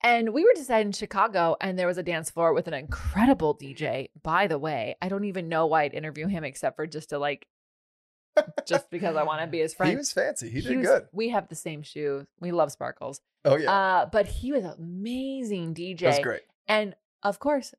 And 0.02 0.34
we 0.34 0.44
were 0.44 0.52
just 0.54 0.70
in 0.70 0.92
Chicago, 0.92 1.56
and 1.62 1.80
there 1.80 1.88
was 1.88 1.98
a 1.98 2.04
dance 2.04 2.30
floor 2.30 2.54
with 2.54 2.68
an 2.68 2.74
incredible 2.74 3.56
DJ. 3.56 4.10
By 4.22 4.48
the 4.48 4.60
way, 4.60 4.96
I 5.02 5.08
don't 5.08 5.24
even 5.24 5.48
know 5.48 5.66
why 5.66 5.84
I'd 5.84 5.94
interview 5.94 6.28
him 6.28 6.44
except 6.44 6.76
for 6.76 6.86
just 6.86 7.10
to 7.10 7.20
like, 7.20 7.48
just 8.66 8.90
because 8.90 9.16
I 9.16 9.24
want 9.24 9.42
to 9.42 9.48
be 9.48 9.60
his 9.60 9.74
friend. 9.78 9.92
He 9.92 9.96
was 9.98 10.12
fancy. 10.12 10.50
He, 10.50 10.62
did 10.62 10.78
was- 10.78 10.88
good. 10.88 11.08
We 11.12 11.30
have 11.30 11.48
the 11.50 11.56
same 11.56 11.82
shoe. 11.84 12.26
We 12.40 12.52
love 12.52 12.72
sparkles. 12.72 13.22
Oh 13.46 13.58
yeah, 13.58 13.72
Uh, 13.72 14.06
but 14.06 14.26
he 14.28 14.52
was 14.52 14.64
amazing 14.64 15.74
DJ. 15.74 16.00
that 16.00 16.08
was 16.08 16.20
great. 16.20 16.42
And 16.68 16.96
of 17.24 17.40
course, 17.40 17.74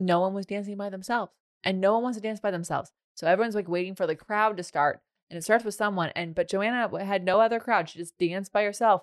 no 0.00 0.20
one 0.20 0.32
was 0.34 0.46
dancing 0.46 0.76
by 0.76 0.88
themselves, 0.90 1.32
and 1.64 1.80
no 1.80 1.94
one 1.94 2.02
wants 2.02 2.16
to 2.18 2.22
dance 2.22 2.40
by 2.40 2.50
themselves. 2.50 2.90
So 3.14 3.26
everyone's 3.26 3.54
like 3.54 3.68
waiting 3.68 3.94
for 3.94 4.06
the 4.06 4.16
crowd 4.16 4.56
to 4.56 4.62
start, 4.62 5.00
and 5.30 5.36
it 5.38 5.42
starts 5.42 5.64
with 5.64 5.74
someone. 5.74 6.10
And 6.16 6.34
but 6.34 6.48
Joanna 6.48 6.88
had 7.04 7.24
no 7.24 7.40
other 7.40 7.60
crowd; 7.60 7.88
she 7.88 7.98
just 7.98 8.16
danced 8.18 8.52
by 8.52 8.62
herself. 8.64 9.02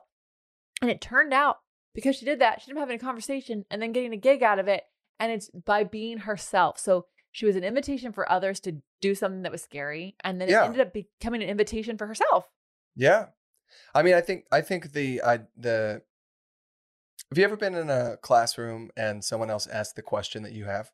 And 0.81 0.89
it 0.89 0.99
turned 1.01 1.33
out 1.33 1.59
because 1.93 2.15
she 2.15 2.25
did 2.25 2.39
that, 2.39 2.61
she 2.61 2.71
ended 2.71 2.81
up 2.81 2.87
having 2.87 2.99
a 2.99 3.03
conversation 3.03 3.65
and 3.69 3.81
then 3.81 3.91
getting 3.91 4.13
a 4.13 4.17
gig 4.17 4.41
out 4.43 4.59
of 4.59 4.67
it. 4.67 4.83
And 5.19 5.31
it's 5.31 5.49
by 5.51 5.83
being 5.83 6.17
herself. 6.19 6.79
So 6.79 7.05
she 7.33 7.45
was 7.45 7.57
an 7.57 7.63
invitation 7.65 8.13
for 8.13 8.31
others 8.31 8.61
to 8.61 8.81
do 9.01 9.13
something 9.13 9.41
that 9.41 9.51
was 9.51 9.61
scary, 9.61 10.15
and 10.23 10.39
then 10.39 10.47
Yeah. 10.47 10.63
it 10.63 10.67
ended 10.67 10.81
up 10.87 10.93
becoming 10.93 11.43
an 11.43 11.49
invitation 11.49 11.97
for 11.97 12.07
herself. 12.07 12.49
Yeah, 12.95 13.29
I 13.93 14.03
mean, 14.03 14.13
I 14.13 14.21
think 14.21 14.45
I 14.51 14.61
think 14.61 14.93
the 14.93 15.21
I 15.21 15.39
the. 15.57 16.03
Have 17.29 17.37
you 17.37 17.43
ever 17.43 17.57
been 17.57 17.73
in 17.73 17.89
a 17.89 18.17
classroom 18.17 18.91
and 18.95 19.23
someone 19.23 19.49
else 19.49 19.65
asked 19.65 19.95
the 19.95 20.03
question 20.03 20.43
that 20.43 20.51
you 20.53 20.65
have, 20.65 20.91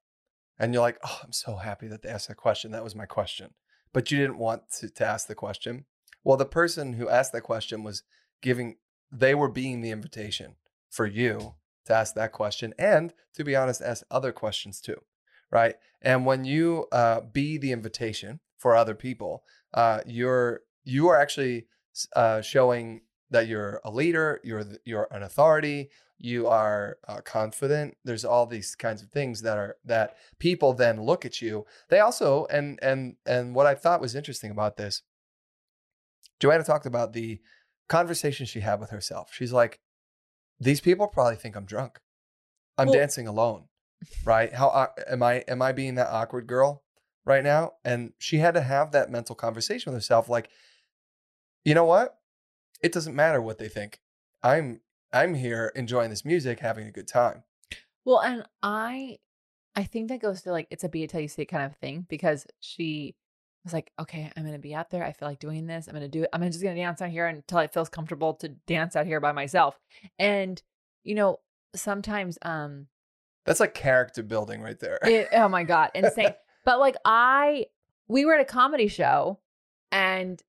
and 0.57 0.73
you're 0.73 0.81
like, 0.81 0.97
"Oh, 1.03 1.19
I'm 1.23 1.33
so 1.33 1.57
happy 1.57 1.87
that 1.89 2.01
they 2.01 2.09
asked 2.09 2.29
that 2.29 2.37
question. 2.37 2.71
That 2.71 2.83
was 2.83 2.95
my 2.95 3.05
question," 3.05 3.53
but 3.91 4.09
you 4.09 4.17
didn't 4.17 4.37
want 4.37 4.63
to, 4.79 4.89
to 4.89 5.05
ask 5.05 5.27
the 5.27 5.35
question. 5.35 5.85
Well, 6.23 6.37
the 6.37 6.45
person 6.45 6.93
who 6.93 7.09
asked 7.09 7.33
that 7.33 7.41
question 7.41 7.83
was 7.83 8.03
giving. 8.41 8.77
They 9.11 9.35
were 9.35 9.49
being 9.49 9.81
the 9.81 9.91
invitation 9.91 10.55
for 10.89 11.05
you 11.05 11.55
to 11.85 11.93
ask 11.93 12.15
that 12.15 12.31
question, 12.31 12.73
and 12.79 13.13
to 13.33 13.43
be 13.43 13.55
honest, 13.55 13.81
ask 13.81 14.05
other 14.09 14.31
questions 14.31 14.79
too, 14.79 15.03
right? 15.51 15.75
And 16.01 16.25
when 16.25 16.45
you 16.45 16.85
uh, 16.91 17.21
be 17.21 17.57
the 17.57 17.71
invitation 17.71 18.39
for 18.57 18.75
other 18.75 18.95
people, 18.95 19.43
uh, 19.73 20.01
you're 20.05 20.61
you 20.83 21.07
are 21.09 21.19
actually 21.19 21.67
uh, 22.15 22.41
showing 22.41 23.01
that 23.31 23.47
you're 23.47 23.81
a 23.83 23.91
leader, 23.91 24.39
you're 24.43 24.65
you're 24.85 25.07
an 25.11 25.23
authority, 25.23 25.89
you 26.17 26.47
are 26.47 26.97
uh, 27.07 27.21
confident. 27.21 27.95
There's 28.03 28.25
all 28.25 28.45
these 28.45 28.75
kinds 28.75 29.01
of 29.01 29.09
things 29.09 29.41
that 29.41 29.57
are 29.57 29.77
that 29.85 30.15
people 30.39 30.73
then 30.73 31.01
look 31.01 31.25
at 31.25 31.41
you. 31.41 31.65
They 31.89 31.99
also 31.99 32.45
and 32.47 32.77
and 32.81 33.15
and 33.25 33.55
what 33.55 33.65
I 33.65 33.75
thought 33.75 34.01
was 34.01 34.15
interesting 34.15 34.51
about 34.51 34.77
this, 34.77 35.03
Joanna 36.39 36.63
talked 36.63 36.85
about 36.85 37.13
the 37.13 37.39
conversation 37.87 38.45
she 38.45 38.59
had 38.59 38.79
with 38.79 38.89
herself. 38.89 39.29
She's 39.33 39.53
like, 39.53 39.79
these 40.59 40.81
people 40.81 41.07
probably 41.07 41.37
think 41.37 41.55
I'm 41.55 41.65
drunk. 41.65 41.99
I'm 42.77 42.87
Well- 42.87 42.95
dancing 42.97 43.27
alone, 43.27 43.68
right? 44.23 44.53
How 44.53 44.89
am 45.09 45.23
I? 45.23 45.43
Am 45.47 45.61
I 45.61 45.71
being 45.71 45.95
that 45.95 46.09
awkward 46.09 46.47
girl 46.47 46.83
right 47.25 47.43
now? 47.43 47.73
And 47.83 48.13
she 48.17 48.37
had 48.37 48.53
to 48.53 48.61
have 48.61 48.91
that 48.91 49.09
mental 49.09 49.35
conversation 49.35 49.91
with 49.91 49.97
herself, 49.97 50.29
like, 50.29 50.49
you 51.65 51.73
know 51.73 51.85
what? 51.85 52.17
It 52.81 52.91
doesn't 52.91 53.15
matter 53.15 53.41
what 53.41 53.57
they 53.57 53.69
think. 53.69 53.99
I'm 54.43 54.81
I'm 55.11 55.33
here 55.33 55.71
enjoying 55.75 56.09
this 56.09 56.25
music, 56.25 56.59
having 56.59 56.87
a 56.87 56.91
good 56.91 57.07
time. 57.07 57.43
Well, 58.05 58.19
and 58.19 58.43
I 58.63 59.17
I 59.75 59.83
think 59.83 60.09
that 60.09 60.21
goes 60.21 60.41
to 60.43 60.51
like 60.51 60.67
it's 60.69 60.83
a 60.83 60.89
be 60.89 61.03
it 61.03 61.09
till 61.09 61.21
you 61.21 61.27
see 61.27 61.43
it 61.43 61.45
kind 61.45 61.65
of 61.65 61.75
thing 61.77 62.05
because 62.09 62.45
she 62.59 63.15
was 63.63 63.73
like, 63.73 63.91
okay, 63.99 64.31
I'm 64.35 64.45
gonna 64.45 64.59
be 64.59 64.73
out 64.75 64.89
there. 64.89 65.03
I 65.03 65.11
feel 65.11 65.27
like 65.27 65.39
doing 65.39 65.67
this. 65.67 65.87
I'm 65.87 65.93
gonna 65.93 66.07
do 66.07 66.23
it. 66.23 66.29
I'm 66.33 66.41
just 66.43 66.63
gonna 66.63 66.75
dance 66.75 67.01
out 67.01 67.09
here 67.09 67.27
until 67.27 67.59
it 67.59 67.73
feels 67.73 67.89
comfortable 67.89 68.33
to 68.35 68.49
dance 68.67 68.95
out 68.95 69.05
here 69.05 69.19
by 69.19 69.31
myself. 69.31 69.79
And 70.17 70.61
you 71.03 71.15
know, 71.15 71.39
sometimes 71.75 72.37
um 72.41 72.87
That's 73.45 73.59
like 73.59 73.73
character 73.73 74.21
building 74.23 74.61
right 74.61 74.79
there. 74.79 74.99
it, 75.03 75.29
oh 75.33 75.47
my 75.47 75.63
god, 75.63 75.91
insane. 75.95 76.33
but 76.65 76.79
like 76.79 76.95
I 77.05 77.65
we 78.07 78.25
were 78.25 78.33
at 78.35 78.41
a 78.41 78.45
comedy 78.45 78.87
show 78.87 79.39
and 79.91 80.41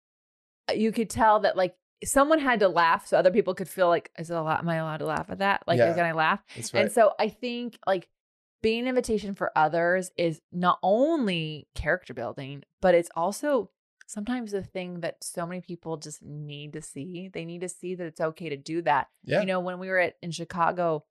uh, 0.69 0.73
you 0.75 0.93
could 0.93 1.11
tell 1.11 1.41
that 1.41 1.57
like 1.57 1.75
someone 2.05 2.39
had 2.39 2.61
to 2.61 2.69
laugh 2.69 3.07
so 3.07 3.19
other 3.19 3.31
people 3.31 3.55
could 3.55 3.69
feel 3.69 3.89
like 3.89 4.11
is 4.19 4.31
it 4.31 4.37
a 4.37 4.43
lot 4.43 4.61
am 4.61 4.69
I 4.69 4.77
allowed 4.77 4.99
to 4.99 5.07
laugh 5.07 5.27
at 5.31 5.39
that? 5.39 5.63
Like 5.67 5.79
Yeah. 5.79 5.93
can 5.95 6.05
I 6.05 6.13
laugh? 6.13 6.43
Right. 6.57 6.75
And 6.75 6.93
so 6.93 7.13
I 7.19 7.29
think 7.29 7.79
like 7.87 8.09
being 8.63 8.81
an 8.83 8.89
invitation 8.89 9.35
for 9.35 9.53
others 9.57 10.11
is 10.19 10.41
not 10.53 10.79
only 10.83 11.69
character 11.75 12.13
building, 12.13 12.63
but 12.83 12.95
it's 12.95 13.09
also 13.17 13.71
sometimes 14.07 14.53
the 14.53 14.63
thing 14.63 15.01
that 15.01 15.23
so 15.23 15.47
many 15.47 15.61
people 15.61 15.97
just 15.97 16.23
need 16.23 16.73
to 16.75 16.83
see. 16.83 17.31
They 17.33 17.45
need 17.45 17.61
to 17.63 17.69
see 17.69 17.95
that 17.95 18.05
it's 18.07 18.21
okay 18.21 18.49
to 18.51 18.57
do 18.57 18.83
that. 18.83 19.09
yeah. 19.25 19.41
You 19.41 19.47
know, 19.47 19.61
when 19.61 19.79
we 19.79 19.89
were 19.89 19.99
at 19.99 20.17
in 20.23 20.31
Chicago 20.31 21.05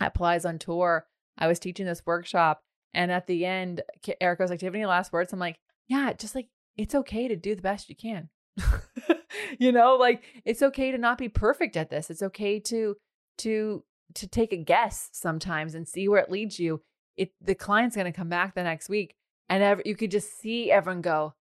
at 0.00 0.14
Plies 0.14 0.44
on 0.44 0.58
tour, 0.58 1.06
I 1.38 1.46
was 1.46 1.58
teaching 1.58 1.86
this 1.86 2.02
workshop, 2.06 2.62
and 2.92 3.10
at 3.12 3.26
the 3.26 3.44
end, 3.46 3.82
Eric 4.20 4.38
was 4.40 4.50
like, 4.50 4.60
"Do 4.60 4.66
you 4.66 4.68
have 4.68 4.74
any 4.74 4.86
last 4.86 5.12
words?" 5.12 5.32
I'm 5.32 5.38
like, 5.38 5.58
"Yeah, 5.88 6.12
just 6.12 6.34
like 6.34 6.48
it's 6.76 6.94
okay 6.94 7.28
to 7.28 7.36
do 7.36 7.54
the 7.54 7.62
best 7.62 7.88
you 7.88 7.96
can." 7.96 8.28
you 9.58 9.72
know, 9.72 9.96
like 9.96 10.24
it's 10.44 10.62
okay 10.62 10.90
to 10.90 10.98
not 10.98 11.18
be 11.18 11.28
perfect 11.28 11.76
at 11.76 11.90
this. 11.90 12.10
It's 12.10 12.22
okay 12.22 12.60
to 12.60 12.96
to 13.38 13.84
to 14.14 14.28
take 14.28 14.52
a 14.52 14.56
guess 14.56 15.08
sometimes 15.12 15.74
and 15.74 15.88
see 15.88 16.08
where 16.08 16.20
it 16.20 16.30
leads 16.30 16.58
you. 16.60 16.82
It 17.16 17.32
the 17.40 17.54
client's 17.54 17.96
going 17.96 18.10
to 18.12 18.16
come 18.16 18.28
back 18.28 18.54
the 18.54 18.62
next 18.62 18.88
week. 18.88 19.14
and 19.48 19.62
ev- 19.62 19.82
you 19.84 19.94
could 19.96 20.10
just 20.10 20.38
see 20.38 20.70
everyone 20.70 21.02
go, 21.02 21.34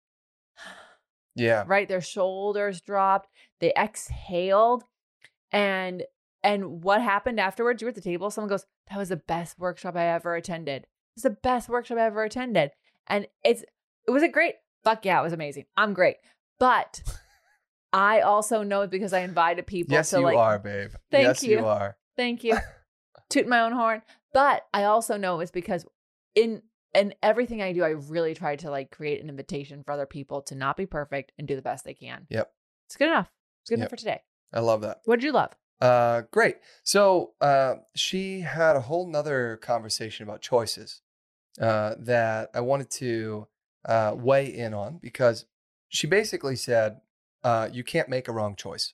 Yeah. 1.36 1.64
right? 1.68 1.88
Their 1.88 2.02
shoulders 2.02 2.82
dropped, 2.82 3.30
they 3.60 3.74
exhaled, 3.76 4.84
and 5.52 6.04
and 6.44 6.84
what 6.84 7.02
happened 7.02 7.40
afterwards? 7.40 7.82
You 7.82 7.86
were 7.86 7.90
at 7.90 7.96
the 7.96 8.02
table. 8.02 8.30
Someone 8.30 8.50
goes, 8.50 8.66
"That 8.90 8.98
was 8.98 9.10
the 9.10 9.18
best 9.18 9.58
workshop 9.58 9.96
I 9.96 10.06
ever 10.08 10.36
attended. 10.36 10.88
It's 11.16 11.24
the 11.24 11.30
best 11.30 11.70
workshop 11.70 11.98
I 11.98 12.06
ever 12.06 12.24
attended." 12.24 12.72
And 13.08 13.28
it's 13.44 13.64
it 14.08 14.12
was 14.12 14.24
a 14.24 14.28
great. 14.28 14.56
Fuck 14.84 15.06
yeah, 15.06 15.20
it 15.20 15.24
was 15.24 15.34
amazing. 15.34 15.66
I'm 15.78 15.94
great, 15.94 16.18
but 16.60 17.02
I 17.94 18.22
also 18.22 18.64
know 18.64 18.86
because 18.88 19.14
I 19.14 19.20
invited 19.20 19.68
people. 19.68 19.94
Yes, 19.94 20.10
to 20.10 20.18
you 20.18 20.24
like, 20.24 20.38
are, 20.38 20.60
babe. 20.60 20.92
Thank 21.12 21.24
yes, 21.24 21.44
you. 21.44 21.66
are. 21.66 21.96
Thank 22.18 22.44
you. 22.44 22.58
Toot 23.30 23.48
my 23.48 23.62
own 23.62 23.72
horn. 23.72 24.02
But 24.34 24.64
I 24.74 24.86
also 24.86 25.16
know 25.16 25.40
it's 25.40 25.52
because 25.52 25.86
in 26.36 26.64
in 26.94 27.14
everything 27.24 27.62
I 27.62 27.72
do, 27.74 27.84
I 27.84 27.90
really 27.90 28.34
try 28.34 28.56
to 28.58 28.70
like 28.70 28.92
create 28.92 29.22
an 29.22 29.30
invitation 29.30 29.84
for 29.84 29.92
other 29.92 30.06
people 30.06 30.42
to 30.44 30.56
not 30.56 30.76
be 30.76 30.86
perfect 30.86 31.32
and 31.38 31.48
do 31.48 31.56
the 31.56 31.62
best 31.62 31.86
they 31.86 31.94
can. 31.94 32.28
Yep. 32.30 32.52
It's 32.88 32.98
good 32.98 33.08
enough. 33.08 33.32
It's 33.62 33.70
good 33.70 33.80
Yep. 33.80 33.84
enough 33.84 33.90
for 33.92 33.96
today. 33.96 34.22
I 34.54 34.60
love 34.60 34.82
that. 34.82 35.00
What 35.06 35.20
did 35.20 35.26
you 35.26 35.32
love? 35.32 35.54
Uh, 35.84 36.22
great. 36.32 36.60
So 36.84 37.34
uh, 37.42 37.76
she 37.94 38.40
had 38.40 38.78
a 38.78 38.82
whole 38.82 39.06
nother 39.06 39.58
conversation 39.58 40.24
about 40.24 40.42
choices 40.42 41.02
uh, 41.60 41.96
that 42.00 42.52
I 42.54 42.62
wanted 42.62 42.90
to 42.92 43.48
uh, 43.84 44.16
weigh 44.16 44.46
in 44.46 44.74
on 44.74 44.98
because 45.02 45.46
she 45.90 46.08
basically 46.08 46.56
said 46.56 47.02
uh, 47.44 47.68
you 47.70 47.84
can't 47.84 48.08
make 48.08 48.30
a 48.30 48.32
wrong 48.32 48.56
choice. 48.56 48.94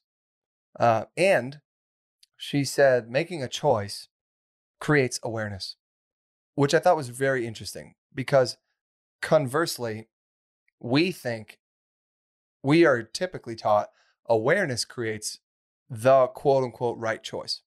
Uh, 0.79 1.05
and 1.15 1.59
she 2.35 2.63
said 2.63 3.07
making 3.07 3.43
a 3.43 3.47
choice 3.47 4.07
creates 4.79 5.19
awareness, 5.21 5.75
which 6.55 6.73
I 6.73 6.79
thought 6.79 6.97
was 6.97 7.09
very 7.09 7.45
interesting 7.45 7.93
because 8.15 8.57
conversely, 9.21 10.07
we 10.79 11.11
think 11.11 11.59
we 12.63 12.83
are 12.83 13.03
typically 13.03 13.55
taught 13.55 13.89
awareness 14.25 14.85
creates 14.85 15.37
the 15.89 16.27
quote 16.27 16.63
unquote 16.63 16.97
right 16.97 17.23
choice. 17.23 17.61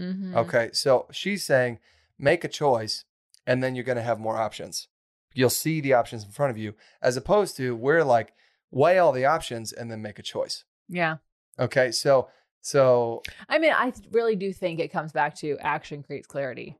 Mm-hmm. 0.00 0.36
Okay. 0.36 0.70
So 0.72 1.06
she's 1.12 1.44
saying 1.44 1.78
make 2.18 2.44
a 2.44 2.48
choice 2.48 3.04
and 3.46 3.62
then 3.62 3.74
you're 3.74 3.84
going 3.84 3.96
to 3.96 4.02
have 4.02 4.18
more 4.20 4.36
options. 4.36 4.88
You'll 5.34 5.50
see 5.50 5.80
the 5.80 5.92
options 5.94 6.24
in 6.24 6.30
front 6.30 6.50
of 6.50 6.58
you, 6.58 6.74
as 7.02 7.16
opposed 7.16 7.56
to 7.56 7.74
we're 7.74 8.04
like, 8.04 8.32
weigh 8.70 8.98
all 8.98 9.12
the 9.12 9.24
options 9.24 9.72
and 9.72 9.90
then 9.90 10.00
make 10.02 10.18
a 10.18 10.22
choice. 10.22 10.64
Yeah. 10.88 11.16
Okay. 11.58 11.90
So, 11.92 12.28
so 12.60 13.22
I 13.48 13.58
mean, 13.58 13.72
I 13.72 13.92
really 14.10 14.36
do 14.36 14.52
think 14.52 14.80
it 14.80 14.92
comes 14.92 15.12
back 15.12 15.34
to 15.36 15.58
action 15.60 16.02
creates 16.02 16.26
clarity. 16.26 16.76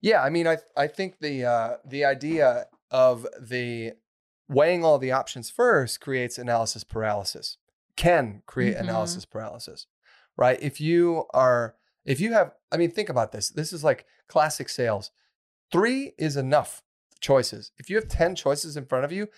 yeah, 0.00 0.22
I 0.22 0.28
mean, 0.30 0.46
I, 0.46 0.58
I 0.76 0.86
think 0.86 1.18
the, 1.20 1.44
uh, 1.44 1.76
the 1.84 2.04
idea 2.04 2.66
of 2.90 3.26
the 3.40 3.92
weighing 4.48 4.84
all 4.84 4.98
the 4.98 5.12
options 5.12 5.50
first 5.50 6.00
creates 6.00 6.36
analysis 6.38 6.84
paralysis, 6.84 7.56
can 7.96 8.42
create 8.46 8.76
Mhm. 8.76 8.80
analysis 8.80 9.24
paralysis, 9.24 9.86
right? 10.36 10.58
If 10.60 10.80
you 10.80 11.24
are, 11.32 11.74
if 12.04 12.20
you 12.20 12.32
have, 12.32 12.52
I 12.72 12.76
mean, 12.76 12.90
think 12.90 13.08
about 13.08 13.32
this. 13.32 13.50
This 13.50 13.72
is 13.72 13.84
like 13.84 14.06
classic 14.28 14.68
sales. 14.68 15.10
Three 15.70 16.12
is 16.18 16.36
enough 16.36 16.82
choices. 17.20 17.72
If 17.78 17.88
you 17.88 17.96
have 17.96 18.08
10 18.08 18.34
choices 18.34 18.76
in 18.76 18.86
front 18.86 19.04
of 19.04 19.12
you, 19.12 19.28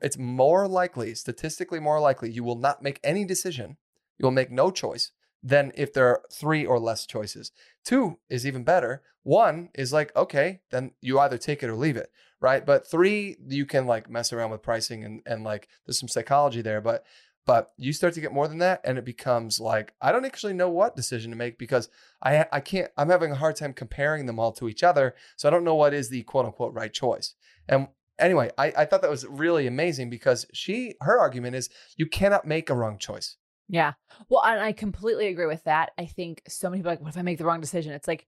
it's 0.00 0.18
more 0.18 0.68
likely, 0.68 1.14
statistically 1.14 1.80
more 1.80 2.00
likely, 2.00 2.30
you 2.30 2.44
will 2.44 2.58
not 2.58 2.82
make 2.82 3.00
any 3.02 3.24
decision. 3.24 3.76
You 4.18 4.24
will 4.24 4.30
make 4.30 4.50
no 4.50 4.70
choice 4.70 5.10
than 5.42 5.72
if 5.74 5.92
there 5.92 6.06
are 6.06 6.22
three 6.32 6.64
or 6.64 6.78
less 6.78 7.04
choices. 7.04 7.50
Two 7.84 8.18
is 8.30 8.46
even 8.46 8.62
better. 8.62 9.02
One 9.24 9.70
is 9.74 9.92
like, 9.92 10.14
okay, 10.14 10.60
then 10.70 10.92
you 11.00 11.18
either 11.18 11.38
take 11.38 11.62
it 11.62 11.68
or 11.68 11.74
leave 11.74 11.96
it, 11.96 12.10
right? 12.40 12.64
But 12.64 12.88
three, 12.88 13.36
you 13.48 13.66
can 13.66 13.86
like 13.86 14.08
mess 14.08 14.32
around 14.32 14.50
with 14.50 14.62
pricing 14.62 15.04
and, 15.04 15.22
and 15.26 15.42
like 15.42 15.68
there's 15.84 15.98
some 15.98 16.08
psychology 16.08 16.62
there. 16.62 16.80
But 16.80 17.04
but 17.46 17.70
you 17.76 17.92
start 17.92 18.14
to 18.14 18.20
get 18.20 18.32
more 18.32 18.48
than 18.48 18.58
that, 18.58 18.80
and 18.84 18.98
it 18.98 19.04
becomes 19.04 19.60
like 19.60 19.94
I 20.00 20.12
don't 20.12 20.24
actually 20.24 20.54
know 20.54 20.68
what 20.68 20.96
decision 20.96 21.30
to 21.30 21.36
make 21.36 21.58
because 21.58 21.88
I 22.22 22.46
I 22.52 22.60
can't. 22.60 22.90
I'm 22.96 23.10
having 23.10 23.32
a 23.32 23.36
hard 23.36 23.56
time 23.56 23.72
comparing 23.72 24.26
them 24.26 24.38
all 24.38 24.52
to 24.52 24.68
each 24.68 24.82
other, 24.82 25.14
so 25.36 25.48
I 25.48 25.50
don't 25.50 25.64
know 25.64 25.74
what 25.74 25.94
is 25.94 26.08
the 26.08 26.22
quote 26.22 26.46
unquote 26.46 26.74
right 26.74 26.92
choice. 26.92 27.34
And 27.68 27.88
anyway, 28.18 28.50
I, 28.58 28.72
I 28.78 28.84
thought 28.84 29.02
that 29.02 29.10
was 29.10 29.26
really 29.26 29.66
amazing 29.66 30.10
because 30.10 30.46
she 30.52 30.94
her 31.00 31.18
argument 31.18 31.56
is 31.56 31.70
you 31.96 32.06
cannot 32.06 32.46
make 32.46 32.70
a 32.70 32.74
wrong 32.74 32.98
choice. 32.98 33.36
Yeah. 33.68 33.92
Well, 34.28 34.44
and 34.44 34.60
I 34.60 34.72
completely 34.72 35.28
agree 35.28 35.46
with 35.46 35.64
that. 35.64 35.92
I 35.96 36.06
think 36.06 36.42
so 36.48 36.68
many 36.68 36.80
people 36.80 36.92
like, 36.92 37.00
what 37.00 37.10
if 37.10 37.16
I 37.16 37.22
make 37.22 37.38
the 37.38 37.44
wrong 37.44 37.60
decision? 37.60 37.92
It's 37.92 38.08
like 38.08 38.26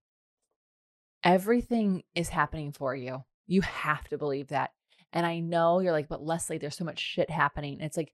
everything 1.22 2.02
is 2.14 2.28
happening 2.30 2.72
for 2.72 2.94
you. 2.94 3.24
You 3.46 3.60
have 3.62 4.08
to 4.08 4.18
believe 4.18 4.48
that. 4.48 4.70
And 5.12 5.26
I 5.26 5.40
know 5.40 5.80
you're 5.80 5.92
like, 5.92 6.08
but 6.08 6.24
Lesley, 6.24 6.58
there's 6.58 6.76
so 6.76 6.84
much 6.84 6.98
shit 6.98 7.30
happening. 7.30 7.80
It's 7.80 7.96
like, 7.96 8.12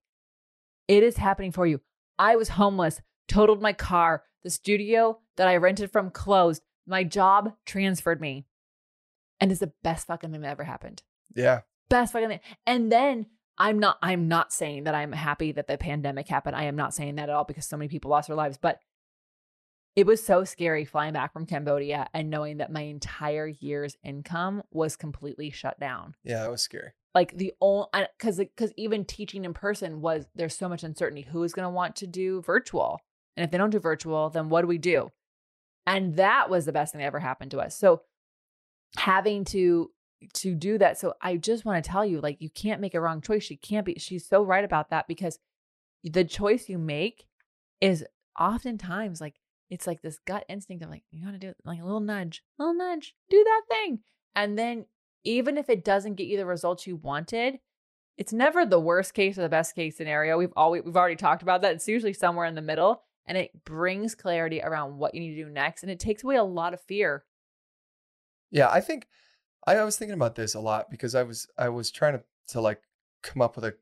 it 0.90 1.04
is 1.04 1.18
happening 1.18 1.52
for 1.52 1.68
you. 1.68 1.80
I 2.18 2.34
was 2.34 2.50
homeless, 2.50 3.00
totaled 3.28 3.62
my 3.62 3.72
car. 3.72 4.24
The 4.42 4.50
studio 4.50 5.20
that 5.36 5.46
I 5.46 5.56
rented 5.56 5.92
from 5.92 6.10
closed. 6.10 6.62
My 6.86 7.04
job 7.04 7.52
transferred 7.64 8.20
me. 8.20 8.46
And 9.38 9.52
it's 9.52 9.60
the 9.60 9.72
best 9.84 10.08
fucking 10.08 10.32
thing 10.32 10.40
that 10.40 10.50
ever 10.50 10.64
happened 10.64 11.02
Yeah, 11.34 11.60
best 11.88 12.12
fucking 12.12 12.28
thing. 12.28 12.40
And 12.66 12.90
then 12.90 13.26
I'm 13.56 13.78
not 13.78 13.98
I'm 14.02 14.26
not 14.26 14.52
saying 14.52 14.84
that 14.84 14.94
I'm 14.94 15.12
happy 15.12 15.52
that 15.52 15.68
the 15.68 15.78
pandemic 15.78 16.26
happened. 16.26 16.56
I 16.56 16.64
am 16.64 16.76
not 16.76 16.92
saying 16.92 17.14
that 17.14 17.28
at 17.28 17.34
all 17.34 17.44
because 17.44 17.66
so 17.66 17.76
many 17.76 17.88
people 17.88 18.10
lost 18.10 18.26
their 18.26 18.36
lives, 18.36 18.58
but 18.60 18.80
it 19.94 20.06
was 20.06 20.24
so 20.24 20.44
scary 20.44 20.84
flying 20.84 21.12
back 21.12 21.32
from 21.32 21.46
Cambodia 21.46 22.08
and 22.12 22.30
knowing 22.30 22.56
that 22.58 22.72
my 22.72 22.82
entire 22.82 23.46
year's 23.46 23.96
income 24.02 24.62
was 24.72 24.96
completely 24.96 25.50
shut 25.50 25.78
down. 25.78 26.16
yeah, 26.24 26.42
that 26.42 26.50
was 26.50 26.62
scary. 26.62 26.92
Like 27.14 27.36
the 27.36 27.52
only 27.60 27.88
because 28.16 28.38
because 28.38 28.72
even 28.76 29.04
teaching 29.04 29.44
in 29.44 29.52
person 29.52 30.00
was 30.00 30.26
there's 30.34 30.56
so 30.56 30.68
much 30.68 30.84
uncertainty. 30.84 31.22
Who 31.22 31.42
is 31.42 31.52
going 31.52 31.66
to 31.66 31.70
want 31.70 31.96
to 31.96 32.06
do 32.06 32.40
virtual? 32.42 33.00
And 33.36 33.44
if 33.44 33.50
they 33.50 33.58
don't 33.58 33.70
do 33.70 33.80
virtual, 33.80 34.30
then 34.30 34.48
what 34.48 34.62
do 34.62 34.68
we 34.68 34.78
do? 34.78 35.10
And 35.86 36.16
that 36.16 36.50
was 36.50 36.66
the 36.66 36.72
best 36.72 36.92
thing 36.92 37.00
that 37.00 37.06
ever 37.06 37.18
happened 37.18 37.50
to 37.52 37.58
us. 37.58 37.76
So 37.76 38.02
having 38.96 39.44
to 39.46 39.90
to 40.34 40.54
do 40.54 40.78
that. 40.78 40.98
So 40.98 41.14
I 41.20 41.36
just 41.36 41.64
want 41.64 41.82
to 41.82 41.90
tell 41.90 42.04
you, 42.04 42.20
like, 42.20 42.40
you 42.40 42.50
can't 42.50 42.80
make 42.80 42.94
a 42.94 43.00
wrong 43.00 43.20
choice. 43.20 43.42
She 43.42 43.56
can't 43.56 43.86
be, 43.86 43.98
she's 43.98 44.28
so 44.28 44.42
right 44.42 44.64
about 44.64 44.90
that 44.90 45.08
because 45.08 45.38
the 46.04 46.24
choice 46.24 46.68
you 46.68 46.78
make 46.78 47.26
is 47.80 48.04
oftentimes 48.38 49.20
like, 49.20 49.36
it's 49.70 49.86
like 49.86 50.02
this 50.02 50.18
gut 50.26 50.44
instinct 50.48 50.84
of 50.84 50.90
like, 50.90 51.04
you 51.10 51.24
gotta 51.24 51.38
do 51.38 51.48
it, 51.48 51.56
like 51.64 51.80
a 51.80 51.84
little 51.84 52.00
nudge, 52.00 52.42
little 52.58 52.74
nudge, 52.74 53.14
do 53.30 53.42
that 53.42 53.62
thing. 53.68 54.00
And 54.34 54.58
then 54.58 54.86
even 55.24 55.58
if 55.58 55.68
it 55.68 55.84
doesn't 55.84 56.14
get 56.14 56.26
you 56.26 56.36
the 56.36 56.46
results 56.46 56.86
you 56.86 56.96
wanted, 56.96 57.58
it's 58.16 58.32
never 58.32 58.66
the 58.66 58.80
worst 58.80 59.14
case 59.14 59.38
or 59.38 59.42
the 59.42 59.48
best 59.48 59.74
case 59.74 59.96
scenario. 59.96 60.38
We've 60.38 60.52
always 60.56 60.82
we've 60.84 60.96
already 60.96 61.16
talked 61.16 61.42
about 61.42 61.62
that. 61.62 61.74
It's 61.74 61.88
usually 61.88 62.12
somewhere 62.12 62.46
in 62.46 62.54
the 62.54 62.62
middle 62.62 63.02
and 63.26 63.38
it 63.38 63.64
brings 63.64 64.14
clarity 64.14 64.60
around 64.60 64.96
what 64.98 65.14
you 65.14 65.20
need 65.20 65.36
to 65.36 65.44
do 65.44 65.50
next. 65.50 65.82
And 65.82 65.90
it 65.90 66.00
takes 66.00 66.24
away 66.24 66.36
a 66.36 66.44
lot 66.44 66.74
of 66.74 66.80
fear. 66.80 67.24
Yeah, 68.50 68.68
I 68.68 68.80
think 68.80 69.06
I 69.66 69.82
was 69.84 69.96
thinking 69.96 70.14
about 70.14 70.34
this 70.34 70.54
a 70.54 70.60
lot 70.60 70.90
because 70.90 71.14
I 71.14 71.22
was 71.22 71.46
I 71.56 71.68
was 71.68 71.90
trying 71.90 72.14
to 72.14 72.24
to 72.48 72.60
like 72.60 72.82
come 73.22 73.40
up 73.40 73.56
with 73.56 73.64
a 73.64 73.74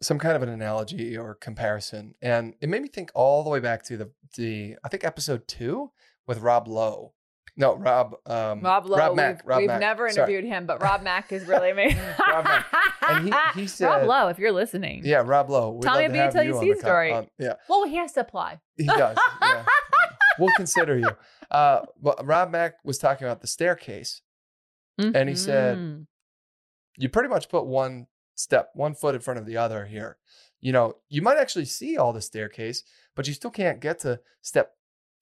some 0.00 0.18
kind 0.18 0.36
of 0.36 0.42
an 0.42 0.48
analogy 0.48 1.16
or 1.16 1.34
comparison, 1.34 2.14
and 2.22 2.54
it 2.60 2.68
made 2.68 2.82
me 2.82 2.88
think 2.88 3.10
all 3.14 3.42
the 3.42 3.50
way 3.50 3.60
back 3.60 3.82
to 3.84 3.96
the 3.96 4.10
the 4.36 4.76
I 4.84 4.88
think 4.88 5.04
episode 5.04 5.46
two 5.48 5.90
with 6.26 6.38
Rob 6.38 6.68
Lowe. 6.68 7.14
No, 7.58 7.74
Rob 7.76 8.14
um, 8.24 8.60
Rob 8.60 8.86
Lowe, 8.86 8.96
Rob 8.96 9.16
Mack. 9.16 9.36
we've, 9.42 9.46
Rob 9.46 9.58
we've 9.58 9.66
Mack. 9.66 9.80
never 9.80 10.08
Sorry. 10.10 10.32
interviewed 10.32 10.44
him, 10.50 10.64
but 10.66 10.80
Rob 10.80 11.02
Mack 11.02 11.32
is 11.32 11.44
really 11.46 11.70
amazing. 11.70 11.98
Rob 12.28 12.44
Mack. 12.44 12.66
And 13.06 13.24
he- 13.54 13.60
he 13.62 13.66
said- 13.66 13.86
Rob 13.88 14.06
Lowe, 14.06 14.28
if 14.28 14.38
you're 14.38 14.52
listening. 14.52 15.02
Yeah, 15.04 15.22
Rob 15.26 15.50
Lowe. 15.50 15.72
We'd 15.72 15.82
Tell 15.82 16.00
love 16.00 16.10
me 16.12 16.18
to 16.18 16.24
a 16.24 16.28
Be 16.28 16.32
Till 16.32 16.42
You 16.44 16.60
See 16.74 16.78
story. 16.80 17.12
on- 17.12 17.26
yeah, 17.38 17.54
Well, 17.68 17.84
he 17.84 17.96
has 17.96 18.12
to 18.12 18.20
apply. 18.20 18.60
he 18.76 18.84
does. 18.86 19.18
Yeah. 19.42 19.64
we'll 20.38 20.52
consider 20.56 20.96
you. 20.96 21.08
Uh, 21.50 21.80
but 22.00 22.24
Rob 22.24 22.50
Mack 22.50 22.74
was 22.84 22.96
talking 22.98 23.26
about 23.26 23.40
the 23.40 23.46
staircase. 23.48 24.22
And 24.98 25.28
he 25.28 25.34
said, 25.36 25.76
Mhm. 25.78 26.06
you 26.96 27.08
pretty 27.08 27.28
much 27.28 27.48
put 27.48 27.66
one 27.66 28.06
step, 28.34 28.70
one 28.74 28.94
foot 28.94 29.14
in 29.14 29.20
front 29.20 29.38
of 29.40 29.46
the 29.46 29.56
other 29.56 29.84
here. 29.86 30.16
You 30.60 30.72
know, 30.72 30.96
you 31.08 31.22
might 31.22 31.38
actually 31.38 31.64
see 31.66 31.96
all 31.96 32.12
the 32.12 32.20
staircase, 32.20 32.82
but 33.14 33.26
you 33.28 33.32
still 33.34 33.50
can't 33.52 33.78
get 33.80 34.00
to 34.00 34.20
step 34.42 34.72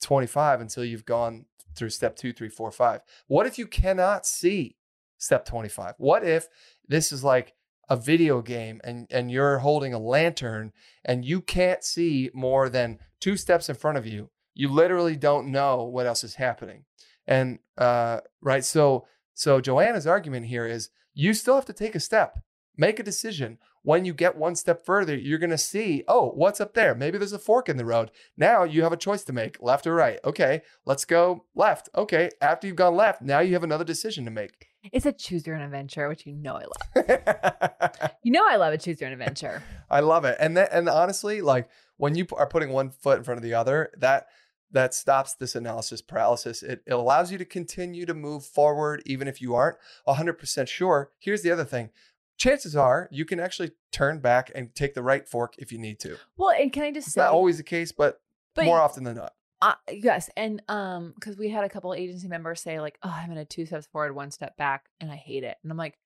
25 0.02 0.60
until 0.62 0.82
you've 0.84 1.04
gone 1.04 1.44
through 1.76 1.90
step 1.90 2.16
two, 2.16 2.32
three, 2.32 2.48
four, 2.48 2.70
five. 2.70 3.00
What 3.26 3.46
if 3.46 3.58
you 3.58 3.66
cannot 3.66 4.26
see 4.26 4.76
step 5.18 5.44
25? 5.44 5.94
What 5.98 6.24
if 6.24 6.48
this 6.88 7.12
is 7.12 7.22
like 7.22 7.54
a 7.88 7.96
video 7.96 8.42
game 8.42 8.80
and, 8.82 9.06
and 9.10 9.30
you're 9.30 9.58
holding 9.58 9.94
a 9.94 9.98
lantern 9.98 10.72
and 11.04 11.24
you 11.24 11.40
can't 11.40 11.84
see 11.84 12.30
more 12.34 12.68
than 12.68 12.98
two 13.20 13.36
steps 13.36 13.68
in 13.68 13.76
front 13.76 13.98
of 13.98 14.06
you? 14.06 14.30
You 14.54 14.68
literally 14.70 15.16
don't 15.16 15.48
know 15.48 15.84
what 15.84 16.06
else 16.06 16.24
is 16.24 16.34
happening. 16.36 16.84
And 17.26 17.58
uh, 17.76 18.20
right, 18.40 18.64
so 18.64 19.06
so 19.34 19.60
Joanna's 19.60 20.06
argument 20.06 20.46
here 20.46 20.66
is 20.66 20.90
you 21.12 21.34
still 21.34 21.56
have 21.56 21.66
to 21.66 21.72
take 21.72 21.94
a 21.94 22.00
step, 22.00 22.38
make 22.76 22.98
a 22.98 23.02
decision. 23.02 23.58
When 23.86 24.04
you 24.04 24.14
get 24.14 24.36
one 24.36 24.56
step 24.56 24.84
further, 24.84 25.14
you're 25.14 25.38
going 25.38 25.50
to 25.50 25.56
see, 25.56 26.02
oh, 26.08 26.30
what's 26.30 26.60
up 26.60 26.74
there? 26.74 26.92
Maybe 26.92 27.18
there's 27.18 27.32
a 27.32 27.38
fork 27.38 27.68
in 27.68 27.76
the 27.76 27.84
road. 27.84 28.10
Now 28.36 28.64
you 28.64 28.82
have 28.82 28.92
a 28.92 28.96
choice 28.96 29.22
to 29.22 29.32
make, 29.32 29.62
left 29.62 29.86
or 29.86 29.94
right. 29.94 30.18
Okay, 30.24 30.62
let's 30.84 31.04
go 31.04 31.44
left. 31.54 31.88
Okay, 31.94 32.30
after 32.40 32.66
you've 32.66 32.74
gone 32.74 32.96
left, 32.96 33.22
now 33.22 33.38
you 33.38 33.52
have 33.52 33.62
another 33.62 33.84
decision 33.84 34.24
to 34.24 34.32
make. 34.32 34.70
It's 34.92 35.06
a 35.06 35.12
choose 35.12 35.46
your 35.46 35.54
own 35.54 35.62
adventure, 35.62 36.08
which 36.08 36.26
you 36.26 36.34
know 36.34 36.56
I 36.56 36.64
love. 36.64 38.10
You 38.24 38.32
know 38.32 38.44
I 38.44 38.56
love 38.56 38.72
a 38.72 38.78
choose 38.78 39.00
your 39.00 39.06
own 39.06 39.12
adventure. 39.12 39.62
I 39.88 40.00
love 40.00 40.24
it. 40.24 40.36
And 40.40 40.56
that, 40.56 40.70
and 40.72 40.88
honestly, 40.88 41.40
like 41.40 41.68
when 41.96 42.16
you 42.16 42.26
are 42.32 42.48
putting 42.48 42.70
one 42.70 42.90
foot 42.90 43.18
in 43.18 43.22
front 43.22 43.38
of 43.38 43.44
the 43.44 43.54
other, 43.54 43.92
that 43.98 44.26
that 44.72 44.94
stops 44.94 45.34
this 45.34 45.54
analysis 45.54 46.02
paralysis. 46.02 46.64
It, 46.64 46.82
it 46.86 46.92
allows 46.92 47.30
you 47.30 47.38
to 47.38 47.44
continue 47.44 48.04
to 48.04 48.14
move 48.14 48.44
forward 48.44 49.00
even 49.06 49.28
if 49.28 49.40
you 49.40 49.54
aren't 49.54 49.76
100% 50.08 50.66
sure. 50.66 51.12
Here's 51.20 51.42
the 51.42 51.52
other 51.52 51.64
thing. 51.64 51.90
Chances 52.38 52.76
are 52.76 53.08
you 53.10 53.24
can 53.24 53.40
actually 53.40 53.72
turn 53.92 54.20
back 54.20 54.50
and 54.54 54.74
take 54.74 54.94
the 54.94 55.02
right 55.02 55.26
fork 55.26 55.54
if 55.58 55.72
you 55.72 55.78
need 55.78 55.98
to. 56.00 56.16
Well, 56.36 56.50
and 56.50 56.72
can 56.72 56.82
I 56.82 56.92
just 56.92 57.08
It's 57.08 57.14
say 57.14 57.22
not 57.22 57.32
always 57.32 57.56
the 57.56 57.62
case, 57.62 57.92
but, 57.92 58.20
But- 58.54 58.66
more 58.66 58.80
often 58.80 59.04
than 59.04 59.16
not. 59.16 59.32
Uh, 59.62 59.74
yes, 59.90 60.28
and 60.36 60.62
um, 60.68 61.12
because 61.14 61.38
we 61.38 61.48
had 61.48 61.64
a 61.64 61.68
couple 61.70 61.94
agency 61.94 62.28
members 62.28 62.60
say 62.60 62.78
like, 62.78 62.98
"Oh, 63.02 63.08
I'm 63.10 63.32
in 63.32 63.38
a 63.38 63.44
two 63.46 63.64
steps 63.64 63.86
forward, 63.86 64.14
one 64.14 64.30
step 64.30 64.54
back, 64.58 64.90
and 65.00 65.10
I 65.10 65.16
hate 65.16 65.44
it." 65.44 65.56
And 65.62 65.72
I'm 65.72 65.78
like, 65.78 65.98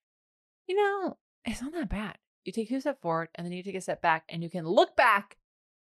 you 0.69 0.77
know, 0.77 1.19
it's 1.45 1.61
not 1.61 1.73
that 1.73 1.89
bad. 1.91 2.17
You 2.45 2.53
take 2.53 2.69
two 2.69 2.81
steps 2.81 3.01
forward, 3.03 3.29
and 3.35 3.45
then 3.45 3.53
you 3.53 3.65
take 3.65 3.75
a 3.75 3.81
step 3.81 4.01
back, 4.01 4.23
and 4.29 4.45
you 4.45 4.49
can 4.51 4.65
look 4.69 4.95
back 4.97 5.37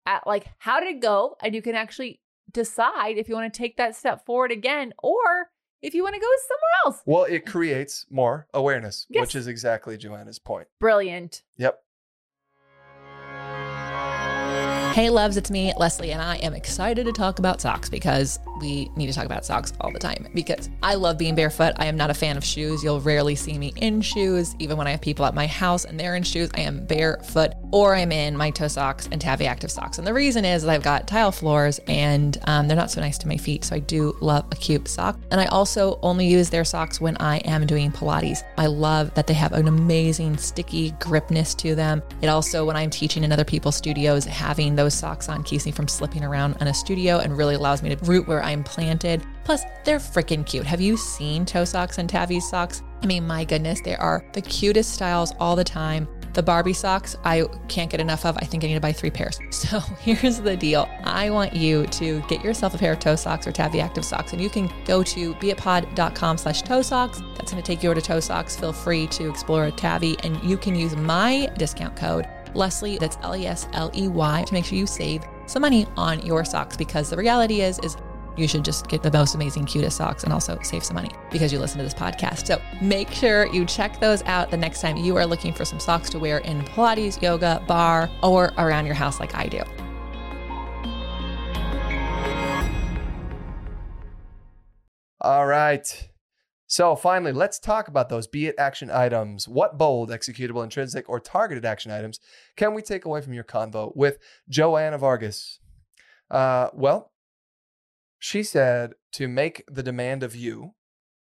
at 0.05 0.27
like 0.27 0.45
how 0.59 0.79
did 0.79 0.95
it 0.95 1.01
go, 1.01 1.37
and 1.41 1.55
you 1.55 1.63
can 1.63 1.73
actually 1.73 2.21
decide 2.51 3.17
if 3.17 3.27
you 3.27 3.33
want 3.33 3.51
to 3.51 3.57
take 3.57 3.77
that 3.77 3.95
step 3.95 4.23
forward 4.27 4.51
again, 4.51 4.93
or 5.01 5.49
if 5.85 5.93
you 5.93 6.01
want 6.03 6.15
to 6.15 6.19
go 6.19 6.27
somewhere 6.47 6.71
else. 6.95 7.03
Well, 7.05 7.23
it 7.25 7.45
creates 7.45 8.05
more 8.09 8.47
awareness, 8.53 9.05
Yes. 9.09 9.21
which 9.21 9.35
is 9.35 9.45
exactly 9.47 9.97
Joanna's 9.97 10.39
point. 10.39 10.67
Brilliant. 10.79 11.43
Yep. 11.57 11.79
Hey, 14.93 15.09
loves, 15.09 15.35
it's 15.35 15.51
me, 15.51 15.73
Lesley, 15.75 16.13
and 16.13 16.21
I 16.21 16.37
am 16.37 16.53
excited 16.53 17.05
to 17.05 17.11
talk 17.11 17.37
about 17.37 17.59
socks 17.59 17.89
because 17.89 18.39
we 18.61 18.89
need 18.95 19.07
to 19.07 19.13
talk 19.13 19.25
about 19.25 19.45
socks 19.45 19.73
all 19.81 19.91
the 19.91 19.99
time. 19.99 20.25
Because 20.33 20.69
I 20.81 20.95
love 20.95 21.17
being 21.17 21.35
barefoot. 21.35 21.73
I 21.75 21.87
am 21.87 21.97
not 21.97 22.09
a 22.09 22.13
fan 22.13 22.37
of 22.37 22.45
shoes. 22.45 22.81
You'll 22.81 23.01
rarely 23.01 23.35
see 23.35 23.57
me 23.57 23.73
in 23.75 23.99
shoes. 23.99 24.55
Even 24.57 24.77
when 24.77 24.87
I 24.87 24.91
have 24.91 25.01
people 25.01 25.25
at 25.25 25.35
my 25.35 25.47
house 25.47 25.83
and 25.83 25.99
they're 25.99 26.15
in 26.15 26.23
shoes, 26.23 26.49
I 26.55 26.61
am 26.61 26.85
barefoot 26.85 27.51
or 27.71 27.95
I'm 27.95 28.11
in 28.11 28.37
my 28.37 28.49
toe 28.49 28.67
socks 28.67 29.07
and 29.11 29.19
Tavi 29.19 29.47
Active 29.47 29.71
socks. 29.71 29.97
And 29.97 30.07
the 30.07 30.13
reason 30.13 30.45
is 30.45 30.65
I've 30.65 30.83
got 30.83 31.07
tile 31.07 31.31
floors 31.31 31.79
and 31.87 32.37
um, 32.47 32.67
they're 32.67 32.77
not 32.77 32.91
so 32.91 33.01
nice 33.01 33.17
to 33.19 33.27
my 33.27 33.37
feet. 33.37 33.65
So 33.65 33.75
I 33.75 33.79
do 33.79 34.15
love 34.21 34.45
a 34.51 34.55
cute 34.55 34.87
sock. 34.87 35.19
And 35.31 35.39
I 35.41 35.45
also 35.45 35.99
only 36.01 36.27
use 36.27 36.49
their 36.49 36.63
socks 36.63 37.01
when 37.01 37.17
I 37.17 37.37
am 37.39 37.65
doing 37.65 37.91
Pilates. 37.91 38.43
I 38.57 38.67
love 38.67 39.13
that 39.15 39.27
they 39.27 39.33
have 39.33 39.53
an 39.53 39.67
amazing 39.67 40.37
sticky 40.37 40.91
gripness 40.99 41.53
to 41.55 41.75
them. 41.75 42.01
It 42.21 42.27
also, 42.27 42.65
when 42.65 42.75
I'm 42.75 42.89
teaching 42.89 43.23
in 43.23 43.31
other 43.31 43.45
people's 43.45 43.75
studios, 43.75 44.25
having 44.25 44.75
those 44.75 44.93
socks 44.93 45.29
on 45.29 45.43
keeps 45.43 45.65
me 45.65 45.71
from 45.71 45.87
slipping 45.87 46.23
around 46.23 46.57
in 46.61 46.67
a 46.67 46.73
studio 46.73 47.19
and 47.19 47.37
really 47.37 47.55
allows 47.55 47.81
me 47.81 47.93
to 47.93 48.05
root 48.05 48.27
where 48.27 48.43
I'm 48.43 48.63
planted. 48.63 49.23
Plus, 49.43 49.63
they're 49.83 49.99
freaking 49.99 50.45
cute. 50.45 50.65
Have 50.65 50.81
you 50.81 50.97
seen 50.97 51.45
toe 51.45 51.65
socks 51.65 51.97
and 51.97 52.09
Tavi 52.09 52.39
socks? 52.39 52.81
I 53.03 53.05
mean, 53.05 53.27
my 53.27 53.43
goodness, 53.43 53.81
they 53.81 53.95
are 53.95 54.25
the 54.33 54.41
cutest 54.41 54.93
styles 54.93 55.33
all 55.39 55.55
the 55.55 55.63
time. 55.63 56.07
The 56.35 56.43
Barbie 56.43 56.73
socks, 56.73 57.15
I 57.23 57.45
can't 57.69 57.89
get 57.89 58.01
enough 58.01 58.25
of. 58.25 58.37
I 58.37 58.45
think 58.45 58.65
I 58.65 58.67
need 58.67 58.73
to 58.73 58.81
buy 58.81 58.91
three 58.91 59.09
pairs. 59.09 59.39
So 59.65 59.79
here's 60.01 60.41
the 60.41 60.55
deal. 60.55 60.87
I 61.03 61.29
want 61.29 61.53
you 61.53 61.87
to 61.87 62.21
get 62.27 62.43
yourself 62.43 62.75
a 62.75 62.77
pair 62.77 62.91
of 62.91 62.99
toe 62.99 63.15
socks 63.15 63.47
or 63.47 63.53
Tavi 63.53 63.79
Active 63.79 64.03
socks, 64.03 64.33
and 64.33 64.41
you 64.41 64.49
can 64.49 64.69
go 64.85 65.01
to 65.01 65.33
beitpod.com 65.35 66.37
slash 66.37 66.61
toe 66.61 66.81
socks. 66.81 67.21
That's 67.37 67.51
going 67.51 67.63
to 67.63 67.65
take 67.65 67.81
you 67.81 67.89
over 67.89 67.99
to 67.99 68.05
toe 68.05 68.19
socks. 68.19 68.55
Feel 68.57 68.73
free 68.73 69.07
to 69.07 69.29
explore 69.29 69.71
Tavi, 69.71 70.17
and 70.23 70.41
you 70.43 70.57
can 70.57 70.75
use 70.75 70.95
my 70.95 71.49
discount 71.57 71.95
code 71.95 72.27
Lesley, 72.53 72.97
that's 72.97 73.17
L 73.21 73.35
E 73.35 73.47
S 73.47 73.67
L 73.73 73.89
E 73.95 74.07
Y, 74.07 74.43
to 74.43 74.53
make 74.53 74.65
sure 74.65 74.77
you 74.77 74.87
save 74.87 75.23
some 75.45 75.61
money 75.61 75.87
on 75.95 76.25
your 76.25 76.43
socks 76.43 76.75
because 76.75 77.09
the 77.09 77.17
reality 77.17 77.61
is, 77.61 77.79
is 77.79 77.97
you 78.37 78.47
should 78.47 78.65
just 78.65 78.87
get 78.87 79.03
the 79.03 79.11
most 79.11 79.35
amazing, 79.35 79.65
cutest 79.65 79.97
socks 79.97 80.23
and 80.23 80.33
also 80.33 80.59
save 80.63 80.83
some 80.83 80.95
money 80.95 81.11
because 81.31 81.53
you 81.53 81.59
listen 81.59 81.77
to 81.77 81.83
this 81.83 81.93
podcast. 81.93 82.47
So 82.47 82.61
make 82.81 83.11
sure 83.11 83.47
you 83.47 83.65
check 83.65 83.99
those 83.99 84.21
out 84.23 84.51
the 84.51 84.57
next 84.57 84.81
time 84.81 84.97
you 84.97 85.15
are 85.17 85.25
looking 85.25 85.53
for 85.53 85.65
some 85.65 85.79
socks 85.79 86.09
to 86.11 86.19
wear 86.19 86.39
in 86.39 86.61
Pilates, 86.63 87.21
yoga, 87.21 87.63
barre, 87.67 88.09
or 88.23 88.53
around 88.57 88.85
your 88.85 88.95
house 88.95 89.19
like 89.19 89.35
I 89.35 89.47
do. 89.47 89.61
All 95.21 95.47
right. 95.47 96.09
So 96.67 96.95
finally, 96.95 97.31
let's 97.31 97.57
talk 97.57 97.87
about 97.87 98.09
those 98.09 98.27
be 98.27 98.47
it 98.47 98.55
action 98.57 98.91
items. 98.91 99.47
What 99.47 99.77
bold, 99.77 100.09
executable, 100.09 100.63
intrinsic, 100.63 101.07
or 101.09 101.19
targeted 101.19 101.65
action 101.65 101.91
items 101.91 102.19
can 102.55 102.73
we 102.73 102.81
take 102.81 103.05
away 103.05 103.21
from 103.21 103.33
your 103.33 103.43
convo 103.43 103.95
with 103.95 104.17
Joanna 104.49 104.97
Vargas? 104.97 105.59
Uh, 106.29 106.69
well, 106.73 107.11
she 108.25 108.41
said 108.41 108.95
to 109.11 109.27
make 109.27 109.63
the 109.67 109.83
demand 109.83 110.23
of 110.23 110.35
you 110.35 110.73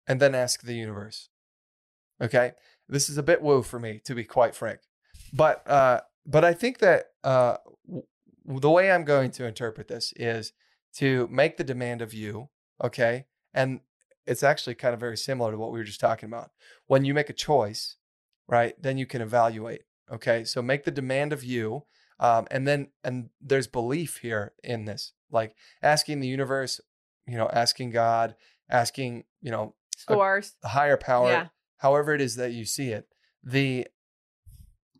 and 0.06 0.20
then 0.20 0.36
ask 0.36 0.62
the 0.62 0.74
universe. 0.74 1.30
Okay. 2.22 2.52
This 2.88 3.08
is 3.08 3.18
a 3.18 3.24
bit 3.24 3.42
woo 3.42 3.62
for 3.62 3.80
me, 3.80 4.00
to 4.04 4.14
be 4.14 4.22
quite 4.22 4.54
frank. 4.54 4.78
But 5.32 5.68
uh, 5.68 6.02
but 6.24 6.44
I 6.44 6.54
think 6.54 6.78
that 6.78 7.06
uh, 7.24 7.56
w- 7.84 8.06
the 8.46 8.70
way 8.70 8.92
I'm 8.92 9.02
going 9.02 9.32
to 9.32 9.46
interpret 9.46 9.88
this 9.88 10.12
is 10.14 10.52
to 10.98 11.26
make 11.28 11.56
the 11.56 11.64
demand 11.64 12.02
of 12.02 12.14
you, 12.14 12.50
okay? 12.80 13.26
And 13.52 13.80
it's 14.24 14.44
actually 14.44 14.76
kind 14.76 14.94
of 14.94 15.00
very 15.00 15.16
similar 15.16 15.50
to 15.50 15.58
what 15.58 15.72
we 15.72 15.80
were 15.80 15.84
just 15.84 15.98
talking 15.98 16.28
about. 16.28 16.52
When 16.86 17.04
you 17.04 17.14
make 17.14 17.28
a 17.28 17.32
choice, 17.50 17.96
right, 18.46 18.80
then 18.80 18.96
you 18.96 19.06
can 19.06 19.22
evaluate. 19.22 19.82
Okay, 20.12 20.44
so 20.44 20.62
make 20.62 20.84
the 20.84 20.92
demand 20.92 21.32
of 21.32 21.42
you, 21.42 21.86
um, 22.20 22.46
and 22.48 22.64
then 22.68 22.90
and 23.02 23.30
there's 23.40 23.66
belief 23.66 24.18
here 24.22 24.52
in 24.62 24.84
this, 24.84 25.14
like 25.30 25.54
asking 25.82 26.20
the 26.20 26.28
universe, 26.28 26.80
you 27.26 27.36
know, 27.36 27.48
asking 27.52 27.90
God, 27.90 28.34
asking 28.70 29.24
you 29.40 29.50
know 29.50 29.74
Scores. 29.96 30.56
a 30.62 30.68
higher 30.68 30.96
power, 30.96 31.30
Yeah. 31.30 31.48
however 31.78 32.14
it 32.14 32.20
is 32.20 32.36
that 32.36 32.52
you 32.52 32.64
see 32.64 32.90
it. 32.90 33.08
The 33.42 33.86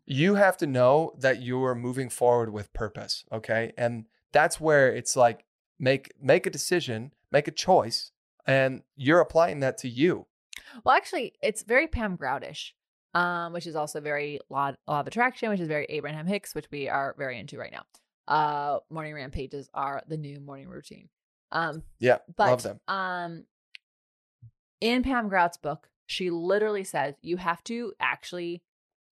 you 0.05 0.35
have 0.35 0.55
to 0.57 0.67
know 0.67 1.13
that 1.19 1.41
you 1.41 1.63
are 1.65 1.75
moving 1.75 2.09
forward 2.09 2.53
with 2.53 2.71
purpose, 2.73 3.25
okay? 3.31 3.73
And 3.77 4.05
that's 4.31 4.59
where 4.59 4.89
it's 4.93 5.15
like 5.15 5.45
make 5.79 6.13
make 6.21 6.45
a 6.45 6.49
decision, 6.49 7.11
make 7.31 7.47
a 7.47 7.51
choice, 7.51 8.11
and 8.45 8.83
you're 8.95 9.19
applying 9.19 9.59
that 9.59 9.77
to 9.79 9.89
you. 9.89 10.27
Well, 10.83 10.95
actually, 10.95 11.33
it's 11.41 11.63
very 11.63 11.87
Pam 11.87 12.17
Groudish, 12.17 12.71
um, 13.13 13.51
which 13.53 13.67
is 13.67 13.75
also 13.75 13.99
very 13.99 14.39
law, 14.49 14.73
law 14.87 15.01
of 15.01 15.07
attraction, 15.07 15.49
which 15.49 15.59
is 15.59 15.67
very 15.67 15.85
Abraham 15.89 16.25
Hicks, 16.27 16.55
which 16.55 16.67
we 16.71 16.87
are 16.87 17.15
very 17.17 17.39
into 17.39 17.57
right 17.57 17.71
now. 17.71 17.83
Uh, 18.27 18.79
morning 18.89 19.13
rampages 19.13 19.69
are 19.73 20.03
the 20.07 20.17
new 20.17 20.39
morning 20.39 20.67
routine. 20.67 21.09
Um, 21.51 21.83
Yeah, 21.99 22.17
but 22.35 22.49
love 22.49 22.63
them. 22.63 22.79
um, 22.87 23.45
in 24.81 25.03
Pam 25.03 25.29
Grout's 25.29 25.57
book, 25.57 25.89
she 26.05 26.29
literally 26.29 26.83
says 26.83 27.15
you 27.21 27.37
have 27.37 27.63
to 27.65 27.93
actually 27.99 28.63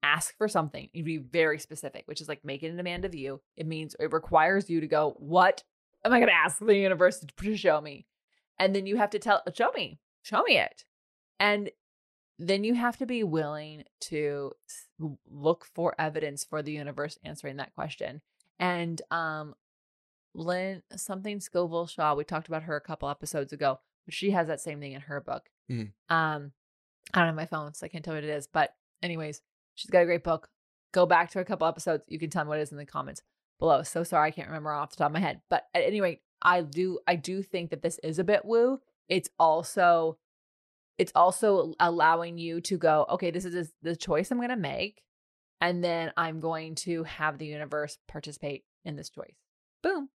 ask 0.02 0.36
for 0.38 0.48
something. 0.48 0.88
You 0.92 1.04
be 1.04 1.18
very 1.18 1.58
specific, 1.58 2.04
which 2.06 2.20
is 2.20 2.28
like 2.28 2.44
making 2.44 2.72
a 2.72 2.76
demand 2.76 3.04
of 3.04 3.14
you. 3.14 3.40
It 3.56 3.66
means 3.66 3.94
it 3.98 4.12
requires 4.12 4.70
you 4.70 4.80
to 4.80 4.86
go, 4.86 5.14
what 5.18 5.62
am 6.04 6.12
I 6.12 6.18
going 6.18 6.28
to 6.28 6.34
ask 6.34 6.58
the 6.58 6.76
universe 6.76 7.24
to 7.36 7.56
show 7.56 7.80
me? 7.80 8.06
And 8.58 8.74
then 8.74 8.86
you 8.86 8.96
have 8.96 9.10
to 9.10 9.18
tell, 9.18 9.42
show 9.54 9.70
me, 9.72 10.00
show 10.22 10.42
me 10.42 10.58
it. 10.58 10.84
And 11.38 11.70
then 12.38 12.64
you 12.64 12.74
have 12.74 12.96
to 12.98 13.06
be 13.06 13.22
willing 13.22 13.84
to 14.00 14.52
look 15.30 15.66
for 15.74 15.94
evidence 15.98 16.44
for 16.44 16.62
the 16.62 16.72
universe 16.72 17.18
answering 17.22 17.56
that 17.56 17.74
question. 17.74 18.22
And 18.60 19.02
um 19.10 19.54
Lynn 20.34 20.82
something 20.94 21.40
Scoville 21.40 21.88
Shaw, 21.88 22.14
we 22.14 22.22
talked 22.22 22.46
about 22.46 22.62
her 22.64 22.76
a 22.76 22.80
couple 22.80 23.08
episodes 23.08 23.52
ago, 23.52 23.80
but 24.04 24.14
she 24.14 24.30
has 24.30 24.46
that 24.46 24.60
same 24.60 24.78
thing 24.78 24.92
in 24.92 25.00
her 25.02 25.20
book. 25.20 25.50
Mhm. 25.68 25.92
Um 26.08 26.52
I 27.12 27.18
don't 27.18 27.26
have 27.26 27.34
my 27.34 27.46
phone, 27.46 27.74
so 27.74 27.84
I 27.84 27.88
can't 27.88 28.04
tell 28.04 28.14
what 28.14 28.22
it 28.22 28.30
is. 28.30 28.46
But 28.46 28.76
anyways, 29.02 29.42
she's 29.74 29.90
got 29.90 30.02
a 30.02 30.06
great 30.06 30.22
book. 30.22 30.48
Go 30.92 31.06
back 31.06 31.30
to 31.30 31.40
a 31.40 31.44
couple 31.44 31.66
episodes. 31.66 32.04
You 32.06 32.18
can 32.18 32.30
tell 32.30 32.44
me 32.44 32.48
what 32.50 32.58
it 32.58 32.62
is 32.62 32.72
in 32.72 32.78
the 32.78 32.86
comments 32.86 33.22
below. 33.58 33.82
So 33.82 34.04
sorry, 34.04 34.28
I 34.28 34.30
can't 34.30 34.48
remember 34.48 34.70
off 34.70 34.90
the 34.90 34.96
top 34.96 35.06
of 35.06 35.12
my 35.14 35.20
head. 35.20 35.40
But 35.48 35.66
at 35.74 35.82
any 35.82 36.00
rate, 36.00 36.20
I 36.42 36.62
do 36.62 37.00
I 37.06 37.16
do 37.16 37.42
think 37.42 37.70
that 37.70 37.82
this 37.82 37.98
is 38.04 38.18
a 38.18 38.24
bit 38.24 38.44
woo. 38.44 38.80
It's 39.08 39.30
also 39.38 40.18
it's 40.98 41.12
also 41.14 41.72
allowing 41.80 42.36
you 42.38 42.60
to 42.60 42.76
go, 42.76 43.06
okay, 43.08 43.30
this 43.30 43.46
is 43.46 43.72
the 43.82 43.96
choice 43.96 44.30
I'm 44.30 44.36
going 44.36 44.50
to 44.50 44.56
make, 44.56 45.02
and 45.60 45.84
then 45.84 46.12
I'm 46.16 46.40
going 46.40 46.74
to 46.76 47.04
have 47.04 47.38
the 47.38 47.46
universe 47.46 47.98
participate 48.08 48.64
in 48.84 48.96
this 48.96 49.10
choice. 49.10 49.34
Boom, 49.82 50.08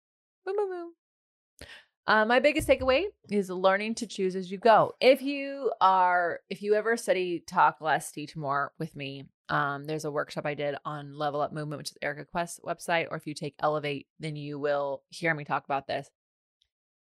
boom, 0.44 0.56
boom, 0.56 0.68
boom. 0.68 0.92
Uh, 2.06 2.24
my 2.24 2.40
biggest 2.40 2.66
takeaway 2.66 3.04
is 3.30 3.48
learning 3.48 3.94
to 3.94 4.06
choose 4.06 4.34
as 4.34 4.50
you 4.50 4.58
go. 4.58 4.92
If 5.00 5.22
you 5.22 5.72
are, 5.80 6.40
if 6.50 6.60
you 6.60 6.74
ever 6.74 6.96
study 6.96 7.44
Talk 7.46 7.80
Less, 7.80 8.10
Teach 8.10 8.36
More 8.36 8.72
with 8.78 8.96
me, 8.96 9.24
um, 9.48 9.84
there's 9.84 10.04
a 10.04 10.10
workshop 10.10 10.44
I 10.44 10.54
did 10.54 10.74
on 10.84 11.16
Level 11.16 11.40
Up 11.40 11.52
Movement, 11.52 11.78
which 11.78 11.90
is 11.90 11.98
Erika 12.02 12.24
Quest's 12.24 12.58
website. 12.58 13.06
Or 13.10 13.16
if 13.16 13.26
you 13.26 13.34
take 13.34 13.54
Elevate, 13.60 14.08
then 14.18 14.34
you 14.34 14.58
will 14.58 15.02
hear 15.10 15.32
me 15.32 15.44
talk 15.44 15.64
about 15.64 15.86
this. 15.86 16.10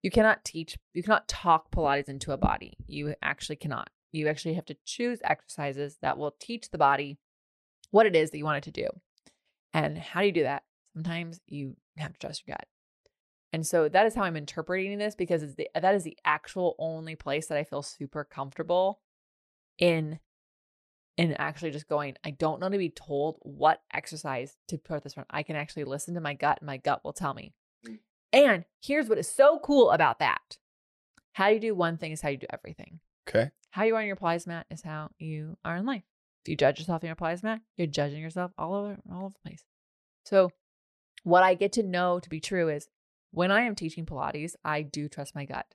You 0.02 0.12
cannot 0.12 0.44
teach, 0.44 0.78
you 0.94 1.02
cannot 1.02 1.30
talk 1.30 1.72
Pilates 1.72 2.10
into 2.10 2.34
a 2.34 2.38
body. 2.38 2.74
You 2.86 3.16
actually 3.22 3.56
cannot. 3.56 3.90
You 4.12 4.28
actually 4.28 4.56
have 4.56 4.66
to 4.66 4.76
choose 4.86 5.20
exercises 5.24 5.98
that 6.02 6.18
will 6.18 6.36
teach 6.40 6.72
the 6.72 6.78
body 6.78 7.20
what 7.94 8.08
it 8.08 8.16
is 8.16 8.32
that 8.32 8.40
you 8.40 8.44
want 8.44 8.58
it 8.58 8.64
to 8.64 8.82
do. 8.82 8.88
And 9.72 9.98
how 9.98 10.22
do 10.22 10.26
you 10.26 10.32
do 10.32 10.44
that? 10.44 10.64
Sometimes 10.94 11.40
you 11.48 11.76
have 11.98 12.14
to 12.14 12.20
trust 12.20 12.44
your 12.48 12.56
gut. 12.56 12.66
And 13.54 13.66
so 13.66 13.88
that 13.88 14.08
is 14.08 14.16
how 14.16 14.24
I'm 14.24 14.36
interpreting 14.36 14.98
this 14.98 15.14
because 15.14 15.44
it's 15.44 15.54
the, 15.54 15.70
that 15.80 15.94
is 15.94 16.04
the 16.04 16.18
actual 16.26 16.76
only 16.80 17.16
place 17.16 17.48
that 17.48 17.58
I 17.58 17.64
feel 17.64 17.84
super 17.84 18.24
comfortable 18.24 19.00
in 19.78 20.20
in 21.18 21.34
actually 21.34 21.70
just 21.70 21.88
going, 21.88 22.16
I 22.24 22.32
don't 22.32 22.60
know 22.60 22.70
to 22.70 22.78
be 22.80 22.90
told 22.90 23.38
what 23.44 23.84
exercise 23.94 24.58
to 24.70 24.80
put 24.80 25.04
this 25.04 25.16
on. 25.16 25.26
I 25.30 25.44
can 25.44 25.56
actually 25.56 25.84
listen 25.84 26.16
to 26.16 26.22
my 26.22 26.34
gut 26.34 26.58
and 26.62 26.66
my 26.66 26.78
gut 26.78 27.02
will 27.04 27.14
tell 27.14 27.36
me. 27.36 27.54
Mm. 27.88 28.00
And 28.34 28.66
here's 28.82 29.08
what 29.08 29.20
is 29.20 29.30
so 29.30 29.60
cool 29.64 29.92
about 29.92 30.18
that. 30.18 30.58
How 31.34 31.50
you 31.50 31.60
do 31.60 31.76
one 31.76 31.98
thing 31.98 32.12
is 32.12 32.22
how 32.22 32.30
you 32.30 32.38
do 32.38 32.48
everything. 32.52 33.00
Okay. 33.30 33.52
How 33.70 33.84
you 33.84 33.96
are 33.96 34.02
on 34.02 34.08
your 34.08 34.16
Pilates 34.16 34.48
mat 34.48 34.66
is 34.72 34.82
how 34.82 35.12
you 35.20 35.58
are 35.64 35.76
in 35.76 35.86
life. 35.86 36.04
If 36.44 36.50
you 36.50 36.56
judge 36.56 36.80
yourself 36.80 37.04
your 37.04 37.16
Pilates 37.16 37.44
mat, 37.44 37.62
you're 37.78 37.88
judging 37.88 38.22
yourself 38.22 38.52
all 38.58 38.76
over 38.76 38.98
all 39.12 39.26
over 39.26 39.34
the 39.34 39.50
place. 39.50 39.64
So 40.26 40.50
what 41.24 41.44
I 41.44 41.54
get 41.54 41.72
to 41.74 41.84
know 41.84 42.20
to 42.20 42.30
be 42.30 42.42
true 42.42 42.70
is 42.70 42.88
when 43.32 43.52
I 43.52 43.62
am 43.62 43.76
teaching 43.76 44.06
Pilates, 44.06 44.56
I 44.64 44.82
do 44.82 45.08
trust 45.08 45.36
my 45.36 45.46
gut. 45.46 45.66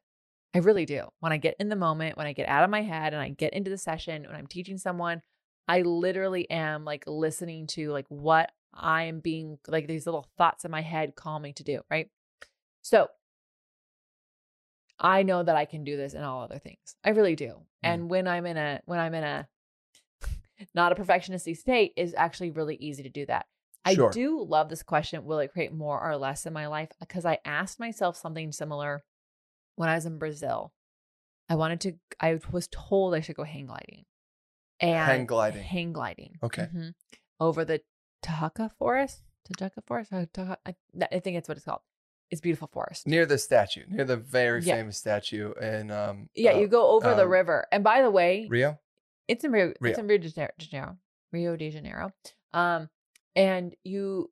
I 0.54 0.58
really 0.58 0.86
do. 0.86 1.08
When 1.20 1.32
I 1.32 1.38
get 1.38 1.56
in 1.58 1.68
the 1.68 1.76
moment, 1.76 2.16
when 2.16 2.26
I 2.26 2.32
get 2.32 2.48
out 2.48 2.64
of 2.64 2.70
my 2.70 2.82
head 2.82 3.12
and 3.12 3.22
I 3.22 3.30
get 3.30 3.52
into 3.52 3.70
the 3.70 3.78
session, 3.78 4.24
when 4.26 4.36
I'm 4.36 4.46
teaching 4.46 4.78
someone, 4.78 5.22
I 5.66 5.82
literally 5.82 6.50
am 6.50 6.84
like 6.84 7.04
listening 7.06 7.66
to 7.68 7.90
like 7.90 8.06
what 8.08 8.50
I'm 8.74 9.20
being 9.20 9.58
like 9.66 9.86
these 9.86 10.06
little 10.06 10.26
thoughts 10.36 10.64
in 10.64 10.70
my 10.70 10.82
head 10.82 11.14
call 11.16 11.38
me 11.38 11.52
to 11.54 11.64
do, 11.64 11.80
right? 11.90 12.08
So 12.82 13.08
I 14.98 15.22
know 15.22 15.42
that 15.42 15.56
I 15.56 15.64
can 15.64 15.84
do 15.84 15.96
this 15.96 16.14
in 16.14 16.22
all 16.22 16.42
other 16.42 16.58
things. 16.58 16.96
I 17.04 17.10
really 17.10 17.36
do. 17.36 17.48
Mm. 17.48 17.60
And 17.84 18.10
when 18.10 18.26
I'm 18.26 18.46
in 18.46 18.56
a 18.56 18.80
when 18.86 18.98
I'm 18.98 19.14
in 19.14 19.24
a 19.24 19.48
not 20.74 20.92
a 20.92 20.94
perfectionisty 20.94 21.56
state 21.56 21.92
is 21.96 22.14
actually 22.16 22.50
really 22.50 22.76
easy 22.76 23.02
to 23.02 23.08
do 23.08 23.26
that. 23.26 23.46
Sure. 23.92 24.08
I 24.08 24.12
do 24.12 24.42
love 24.42 24.68
this 24.68 24.82
question, 24.82 25.24
will 25.24 25.38
it 25.38 25.52
create 25.52 25.72
more 25.72 26.00
or 26.02 26.16
less 26.16 26.44
in 26.46 26.52
my 26.52 26.66
life? 26.66 26.90
Because 27.00 27.24
I 27.24 27.38
asked 27.44 27.78
myself 27.80 28.16
something 28.16 28.52
similar 28.52 29.02
when 29.76 29.88
I 29.88 29.94
was 29.94 30.04
in 30.06 30.18
Brazil. 30.18 30.72
I 31.48 31.54
wanted 31.54 31.80
to 31.82 31.92
I 32.20 32.38
was 32.52 32.68
told 32.70 33.14
I 33.14 33.20
should 33.20 33.36
go 33.36 33.44
hang 33.44 33.66
gliding. 33.66 34.04
And 34.80 35.06
Hang 35.10 35.26
gliding. 35.26 35.62
Hang 35.62 35.92
gliding. 35.92 36.36
Okay. 36.42 36.68
Mhm. 36.74 36.94
Over 37.40 37.64
the 37.64 37.80
Tahaka 38.22 38.70
Forest? 38.78 39.22
Tajaka 39.48 39.82
Forest? 39.86 40.12
I, 40.12 40.26
I 41.00 41.18
think 41.20 41.36
it's 41.38 41.48
what 41.48 41.56
it's 41.56 41.64
called. 41.64 41.80
It's 42.30 42.42
beautiful 42.42 42.68
forest. 42.70 43.06
Near 43.06 43.24
the 43.24 43.38
statue, 43.38 43.84
near 43.88 44.04
the 44.04 44.18
very 44.18 44.62
Yeah. 44.62 44.74
famous 44.74 44.98
statue 44.98 45.54
And 45.54 45.90
um 45.90 46.28
Yeah, 46.34 46.52
uh, 46.52 46.58
you 46.60 46.68
go 46.68 46.88
over 46.90 47.14
the 47.14 47.22
um, 47.24 47.30
river. 47.30 47.66
And 47.72 47.82
by 47.82 48.02
the 48.02 48.10
way, 48.10 48.46
Rio. 48.50 48.78
It's 49.28 49.44
in 49.44 49.52
Rio, 49.52 49.72
Rio. 49.80 49.90
it's 49.90 49.98
in 49.98 50.06
Rio 50.06 50.18
de 50.18 50.28
Janeiro, 50.28 50.96
Rio 51.32 51.56
de 51.56 51.70
Janeiro. 51.70 52.12
Um, 52.52 52.88
and 53.36 53.74
you, 53.84 54.30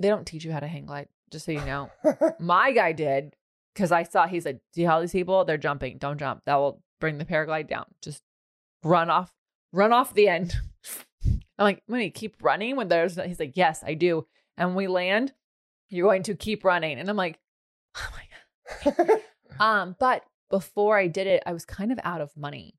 they 0.00 0.08
don't 0.08 0.26
teach 0.26 0.44
you 0.44 0.52
how 0.52 0.60
to 0.60 0.66
hang 0.66 0.86
glide, 0.86 1.08
just 1.30 1.46
so 1.46 1.52
you 1.52 1.64
know. 1.64 1.90
My 2.38 2.72
guy 2.72 2.92
did 2.92 3.34
because 3.74 3.92
I 3.92 4.02
saw 4.02 4.26
he 4.26 4.40
said, 4.40 4.60
"See 4.74 4.82
how 4.82 5.00
these 5.00 5.12
people? 5.12 5.44
They're 5.44 5.56
jumping. 5.58 5.98
Don't 5.98 6.18
jump. 6.18 6.42
That 6.46 6.56
will 6.56 6.82
bring 7.00 7.18
the 7.18 7.24
paraglide 7.24 7.68
down. 7.68 7.86
Just 8.02 8.22
run 8.82 9.10
off, 9.10 9.32
run 9.72 9.92
off 9.92 10.14
the 10.14 10.28
end." 10.28 10.54
I'm 11.24 11.64
like, 11.64 11.82
"When 11.86 12.00
you 12.02 12.10
keep 12.10 12.42
running 12.42 12.76
when 12.76 12.88
there's," 12.88 13.16
he's 13.16 13.40
like, 13.40 13.56
"Yes, 13.56 13.82
I 13.86 13.94
do." 13.94 14.26
And 14.58 14.70
when 14.70 14.76
we 14.76 14.86
land, 14.88 15.32
you're 15.88 16.08
going 16.08 16.24
to 16.24 16.34
keep 16.34 16.64
running, 16.64 16.98
and 16.98 17.08
I'm 17.08 17.16
like, 17.16 17.38
"Oh 17.96 18.08
my 18.12 18.92
god." 18.92 19.20
Um, 19.58 19.96
but 19.98 20.22
before 20.50 20.98
I 20.98 21.06
did 21.06 21.26
it, 21.26 21.42
I 21.46 21.54
was 21.54 21.64
kind 21.64 21.90
of 21.90 21.98
out 22.04 22.20
of 22.20 22.36
money. 22.36 22.74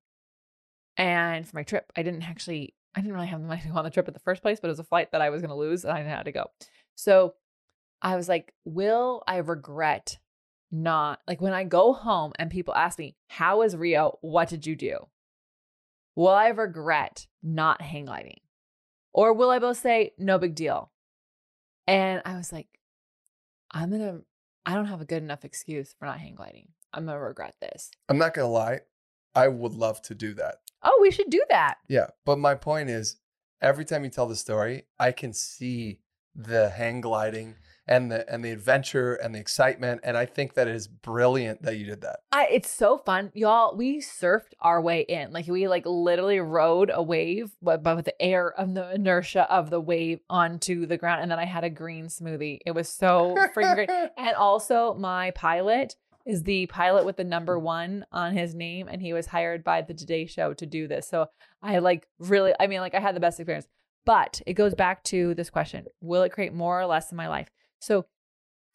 And 0.97 1.47
for 1.47 1.55
my 1.55 1.63
trip, 1.63 1.91
I 1.95 2.03
didn't 2.03 2.23
actually, 2.23 2.73
I 2.95 3.01
didn't 3.01 3.13
really 3.13 3.27
have 3.27 3.41
the 3.41 3.47
money 3.47 3.61
to 3.61 3.67
go 3.67 3.75
on 3.75 3.83
the 3.83 3.91
trip 3.91 4.07
in 4.07 4.13
the 4.13 4.19
first 4.19 4.41
place, 4.41 4.59
but 4.59 4.67
it 4.67 4.71
was 4.71 4.79
a 4.79 4.83
flight 4.83 5.11
that 5.11 5.21
I 5.21 5.29
was 5.29 5.41
going 5.41 5.49
to 5.49 5.55
lose 5.55 5.85
and 5.85 5.93
I 5.93 6.01
had 6.01 6.23
to 6.23 6.31
go. 6.31 6.47
So 6.95 7.35
I 8.01 8.15
was 8.15 8.27
like, 8.27 8.53
will 8.65 9.23
I 9.27 9.37
regret 9.37 10.17
not, 10.71 11.21
like 11.27 11.39
when 11.39 11.53
I 11.53 11.63
go 11.63 11.93
home 11.93 12.33
and 12.39 12.49
people 12.49 12.73
ask 12.73 12.97
me, 12.97 13.15
how 13.27 13.59
was 13.59 13.75
Rio? 13.75 14.17
What 14.21 14.49
did 14.49 14.65
you 14.65 14.75
do? 14.75 15.07
Will 16.15 16.29
I 16.29 16.47
regret 16.47 17.27
not 17.43 17.81
hang 17.81 18.05
gliding? 18.05 18.39
Or 19.13 19.33
will 19.33 19.51
I 19.51 19.59
both 19.59 19.77
say, 19.77 20.13
no 20.17 20.39
big 20.39 20.55
deal? 20.55 20.91
And 21.87 22.21
I 22.25 22.35
was 22.35 22.51
like, 22.51 22.67
I'm 23.71 23.89
going 23.89 24.01
to, 24.01 24.23
I 24.65 24.73
don't 24.73 24.87
have 24.87 25.01
a 25.01 25.05
good 25.05 25.23
enough 25.23 25.45
excuse 25.45 25.95
for 25.97 26.05
not 26.05 26.19
hang 26.19 26.35
gliding. 26.35 26.69
I'm 26.91 27.05
going 27.05 27.17
to 27.17 27.23
regret 27.23 27.55
this. 27.61 27.91
I'm 28.09 28.17
not 28.17 28.33
gonna 28.33 28.47
lie, 28.47 28.79
I 29.35 29.47
would 29.47 29.73
love 29.73 30.01
to 30.03 30.15
do 30.15 30.33
that. 30.33 30.55
Oh, 30.83 30.99
we 31.01 31.11
should 31.11 31.29
do 31.29 31.43
that. 31.49 31.75
Yeah, 31.87 32.07
but 32.25 32.39
my 32.39 32.55
point 32.55 32.89
is, 32.89 33.17
every 33.61 33.85
time 33.85 34.03
you 34.03 34.09
tell 34.09 34.27
the 34.27 34.35
story, 34.35 34.83
I 34.99 35.11
can 35.11 35.33
see 35.33 35.99
the 36.35 36.69
hang 36.69 37.01
gliding 37.01 37.55
and 37.87 38.11
the 38.11 38.29
and 38.31 38.43
the 38.43 38.51
adventure 38.51 39.15
and 39.15 39.33
the 39.33 39.39
excitement, 39.39 40.01
and 40.03 40.17
I 40.17 40.25
think 40.25 40.55
that 40.55 40.67
it 40.67 40.75
is 40.75 40.87
brilliant 40.87 41.61
that 41.63 41.77
you 41.77 41.85
did 41.85 42.01
that. 42.01 42.19
I, 42.31 42.47
it's 42.51 42.69
so 42.69 42.97
fun, 42.97 43.31
y'all. 43.33 43.75
We 43.77 44.01
surfed 44.01 44.53
our 44.59 44.81
way 44.81 45.01
in, 45.01 45.31
like 45.31 45.47
we 45.47 45.67
like 45.67 45.85
literally 45.85 46.39
rode 46.39 46.91
a 46.93 47.01
wave, 47.01 47.51
but, 47.61 47.83
but 47.83 47.95
with 47.95 48.05
the 48.05 48.21
air 48.21 48.51
of 48.51 48.73
the 48.73 48.93
inertia 48.93 49.49
of 49.51 49.69
the 49.69 49.79
wave 49.79 50.19
onto 50.29 50.85
the 50.85 50.97
ground, 50.97 51.21
and 51.21 51.31
then 51.31 51.39
I 51.39 51.45
had 51.45 51.63
a 51.63 51.69
green 51.69 52.07
smoothie. 52.07 52.59
It 52.65 52.71
was 52.71 52.89
so 52.89 53.35
freaking 53.55 53.75
great. 53.75 53.89
And 54.17 54.35
also, 54.35 54.93
my 54.95 55.31
pilot 55.31 55.95
is 56.27 56.43
the 56.43 56.67
pilot 56.67 57.05
with 57.05 57.15
the 57.15 57.23
number 57.23 57.57
mm. 57.57 57.61
one 57.61 58.05
on 58.11 58.35
his 58.35 58.53
name, 58.53 58.87
and 58.87 59.01
he 59.01 59.13
was 59.13 59.27
hired 59.27 59.63
by 59.63 59.81
the 59.81 59.93
Today 59.93 60.25
Show 60.25 60.53
to 60.53 60.65
do 60.65 60.87
this. 60.87 61.07
So 61.07 61.27
I 61.61 61.79
like 61.79 62.07
really, 62.19 62.53
I 62.59 62.67
mean, 62.67 62.81
like 62.81 62.93
I 62.93 62.99
had 62.99 63.15
the 63.15 63.19
best 63.19 63.39
experience. 63.39 63.67
But 64.05 64.41
it 64.45 64.53
goes 64.53 64.75
back 64.75 65.03
to 65.05 65.33
this 65.33 65.49
question: 65.49 65.85
Will 66.01 66.23
it 66.23 66.31
create 66.31 66.53
more 66.53 66.79
or 66.79 66.85
less 66.85 67.11
in 67.11 67.17
my 67.17 67.27
life? 67.27 67.49
So 67.79 68.05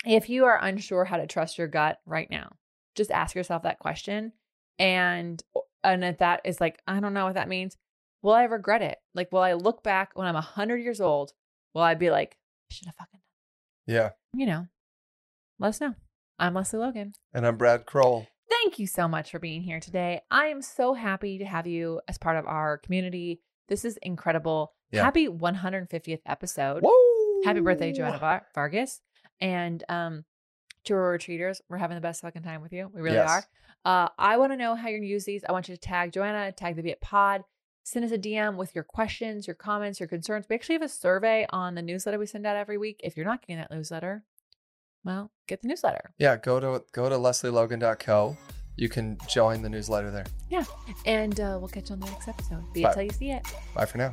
if 0.05 0.29
you 0.29 0.45
are 0.47 0.63
unsure 0.63 1.05
how 1.05 1.19
to 1.19 1.27
trust 1.27 1.59
your 1.59 1.69
gut 1.69 2.01
right 2.07 2.31
now, 2.31 2.57
just 2.95 3.11
ask 3.11 3.35
yourself 3.35 3.63
that 3.63 3.79
question. 3.79 4.33
And 4.79 5.43
and 5.85 6.05
if 6.05 6.19
that 6.19 6.41
is 6.45 6.61
like, 6.61 6.81
I 6.87 7.01
don't 7.01 7.15
know 7.15 7.27
what 7.27 7.35
that 7.35 7.49
means, 7.49 7.77
will 8.23 8.33
I 8.33 8.45
regret 8.45 8.83
it? 8.83 8.99
Like, 9.15 9.33
will 9.33 9.41
I 9.41 9.53
look 9.55 9.83
back 9.83 10.13
when 10.15 10.27
I'm 10.27 10.37
a 10.37 10.41
hundred 10.41 10.79
years 10.79 11.01
old? 11.01 11.33
Will 11.75 11.83
I 11.83 11.95
be 11.95 12.11
like, 12.11 12.37
I 12.71 12.75
should 12.75 12.87
have 12.87 12.95
fucking, 12.95 13.21
Yeah, 13.87 14.11
you 14.35 14.47
know? 14.47 14.69
Let 15.59 15.69
us 15.69 15.81
know. 15.81 15.95
I'm 16.39 16.55
Lesley 16.55 16.79
Logan. 16.81 17.13
and 17.35 17.47
I'm 17.47 17.57
Brad 17.57 17.87
Crowell. 17.87 18.27
Thank 18.49 18.79
you 18.79 18.87
so 18.87 19.09
much 19.09 19.31
for 19.31 19.39
being 19.39 19.63
here 19.63 19.81
today. 19.81 20.21
I 20.31 20.47
am 20.47 20.63
so 20.63 20.95
happy 20.95 21.39
to 21.39 21.45
have 21.45 21.67
you 21.67 22.01
as 22.09 22.19
part 22.19 22.37
of 22.37 22.47
our 22.47 22.79
community. 22.79 23.41
This 23.69 23.85
is 23.85 23.99
incredible. 24.03 24.73
Yeah. 24.91 25.05
Happy 25.05 25.29
150th 25.29 26.21
episode. 26.27 26.83
Whoa! 26.85 27.43
Happy 27.45 27.61
birthday, 27.61 27.93
Joanna 27.93 28.19
Var- 28.19 28.47
Vargas. 28.55 29.01
And 29.41 29.83
um, 29.89 30.25
to 30.85 30.95
our 30.95 31.17
retreaters, 31.19 31.61
we're 31.69 31.79
having 31.79 31.95
the 31.97 32.01
best 32.03 32.23
fucking 32.23 32.43
time 32.43 32.61
with 32.63 32.73
you. 32.73 32.91
We 32.93 33.01
really 33.01 33.17
Yes. 33.17 33.31
are. 33.31 33.45
Uh, 33.85 34.09
I 34.19 34.37
want 34.37 34.53
to 34.53 34.57
know 34.57 34.75
how 34.75 34.89
you're 34.89 34.99
going 34.99 35.09
to 35.09 35.13
use 35.13 35.25
these. 35.25 35.45
I 35.49 35.53
want 35.53 35.69
you 35.69 35.75
to 35.75 35.81
tag 35.81 36.13
Joanna, 36.13 36.53
tag 36.53 36.77
the 36.77 36.83
Be 36.83 36.91
It 36.91 37.01
Pod. 37.01 37.43
Send 37.85 38.05
us 38.05 38.13
a 38.13 38.19
DM 38.19 38.57
with 38.57 38.75
your 38.77 38.85
questions, 38.85 39.49
your 39.49 39.57
comments, 39.57 39.99
your 39.99 40.09
concerns. 40.09 40.47
We 40.49 40.55
actually 40.55 40.75
have 40.77 40.83
a 40.83 40.89
survey 40.89 41.47
on 41.51 41.75
the 41.75 41.83
newsletter 41.83 42.19
we 42.19 42.27
send 42.27 42.47
out 42.47 42.57
every 42.57 42.79
week. 42.79 43.01
If 43.03 43.17
you're 43.17 43.27
not 43.27 43.41
getting 43.41 43.57
that 43.57 43.73
newsletter, 43.73 44.23
well, 45.05 45.31
get 45.47 45.63
the 45.63 45.69
newsletter. 45.69 46.13
Yeah, 46.19 46.37
go 46.37 46.61
to 46.61 46.85
go 46.93 47.09
to 47.09 47.17
lesleylogan.co. 47.17 48.37
You 48.77 48.89
can 48.89 49.19
join 49.29 49.63
the 49.63 49.69
newsletter 49.69 50.11
there. 50.11 50.27
Yeah, 50.49 50.65
and 51.05 51.39
uh, 51.39 51.59
we'll 51.59 51.69
catch 51.69 51.91
you 51.91 51.95
on 51.95 52.01
the 52.01 52.07
next 52.07 52.29
episode. 52.29 52.65
Be 52.73 52.83
Bye. 52.83 52.91
it 52.91 52.95
till 52.95 53.03
you 53.03 53.11
see 53.11 53.31
it. 53.31 53.47
Bye 53.75 53.85
for 53.87 53.99
now. 53.99 54.13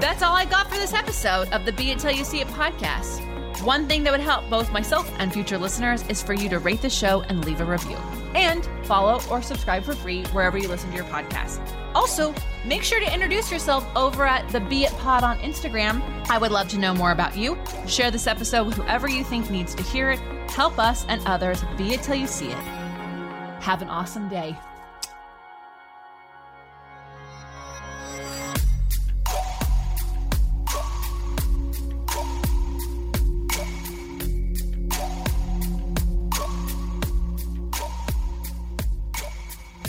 That's 0.00 0.22
all 0.22 0.34
I 0.34 0.44
got 0.44 0.68
for 0.68 0.76
this 0.76 0.92
episode 0.92 1.48
of 1.52 1.64
the 1.64 1.72
Be 1.72 1.92
It 1.92 1.98
Till 1.98 2.10
You 2.10 2.24
See 2.24 2.40
It 2.40 2.48
podcast. 2.48 3.26
One 3.62 3.86
thing 3.86 4.02
that 4.04 4.10
would 4.10 4.20
help 4.20 4.48
both 4.50 4.72
myself 4.72 5.10
and 5.18 5.32
future 5.32 5.58
listeners 5.58 6.02
is 6.08 6.22
for 6.22 6.32
you 6.32 6.48
to 6.48 6.58
rate 6.58 6.82
the 6.82 6.90
show 6.90 7.20
and 7.22 7.44
leave 7.44 7.60
a 7.60 7.64
review. 7.64 7.96
And 8.34 8.66
follow 8.90 9.20
or 9.30 9.40
subscribe 9.40 9.84
for 9.84 9.94
free 9.94 10.24
wherever 10.32 10.58
you 10.58 10.66
listen 10.66 10.90
to 10.90 10.96
your 10.96 11.04
podcast. 11.04 11.60
Also, 11.94 12.34
make 12.64 12.82
sure 12.82 12.98
to 12.98 13.14
introduce 13.14 13.52
yourself 13.52 13.86
over 13.94 14.26
at 14.26 14.48
the 14.48 14.58
Be 14.58 14.82
It 14.82 14.92
Pod 14.98 15.22
on 15.22 15.38
Instagram. 15.38 16.02
I 16.28 16.38
would 16.38 16.50
love 16.50 16.68
to 16.70 16.78
know 16.78 16.92
more 16.92 17.12
about 17.12 17.36
you. 17.36 17.56
Share 17.86 18.10
this 18.10 18.26
episode 18.26 18.66
with 18.66 18.74
whoever 18.74 19.08
you 19.08 19.22
think 19.22 19.48
needs 19.48 19.76
to 19.76 19.84
hear 19.84 20.10
it. 20.10 20.18
Help 20.50 20.76
us 20.80 21.06
and 21.08 21.22
others 21.24 21.62
be 21.76 21.94
it 21.94 22.02
till 22.02 22.16
you 22.16 22.26
see 22.26 22.48
it. 22.48 22.64
Have 23.60 23.80
an 23.80 23.88
awesome 23.88 24.28
day. 24.28 24.58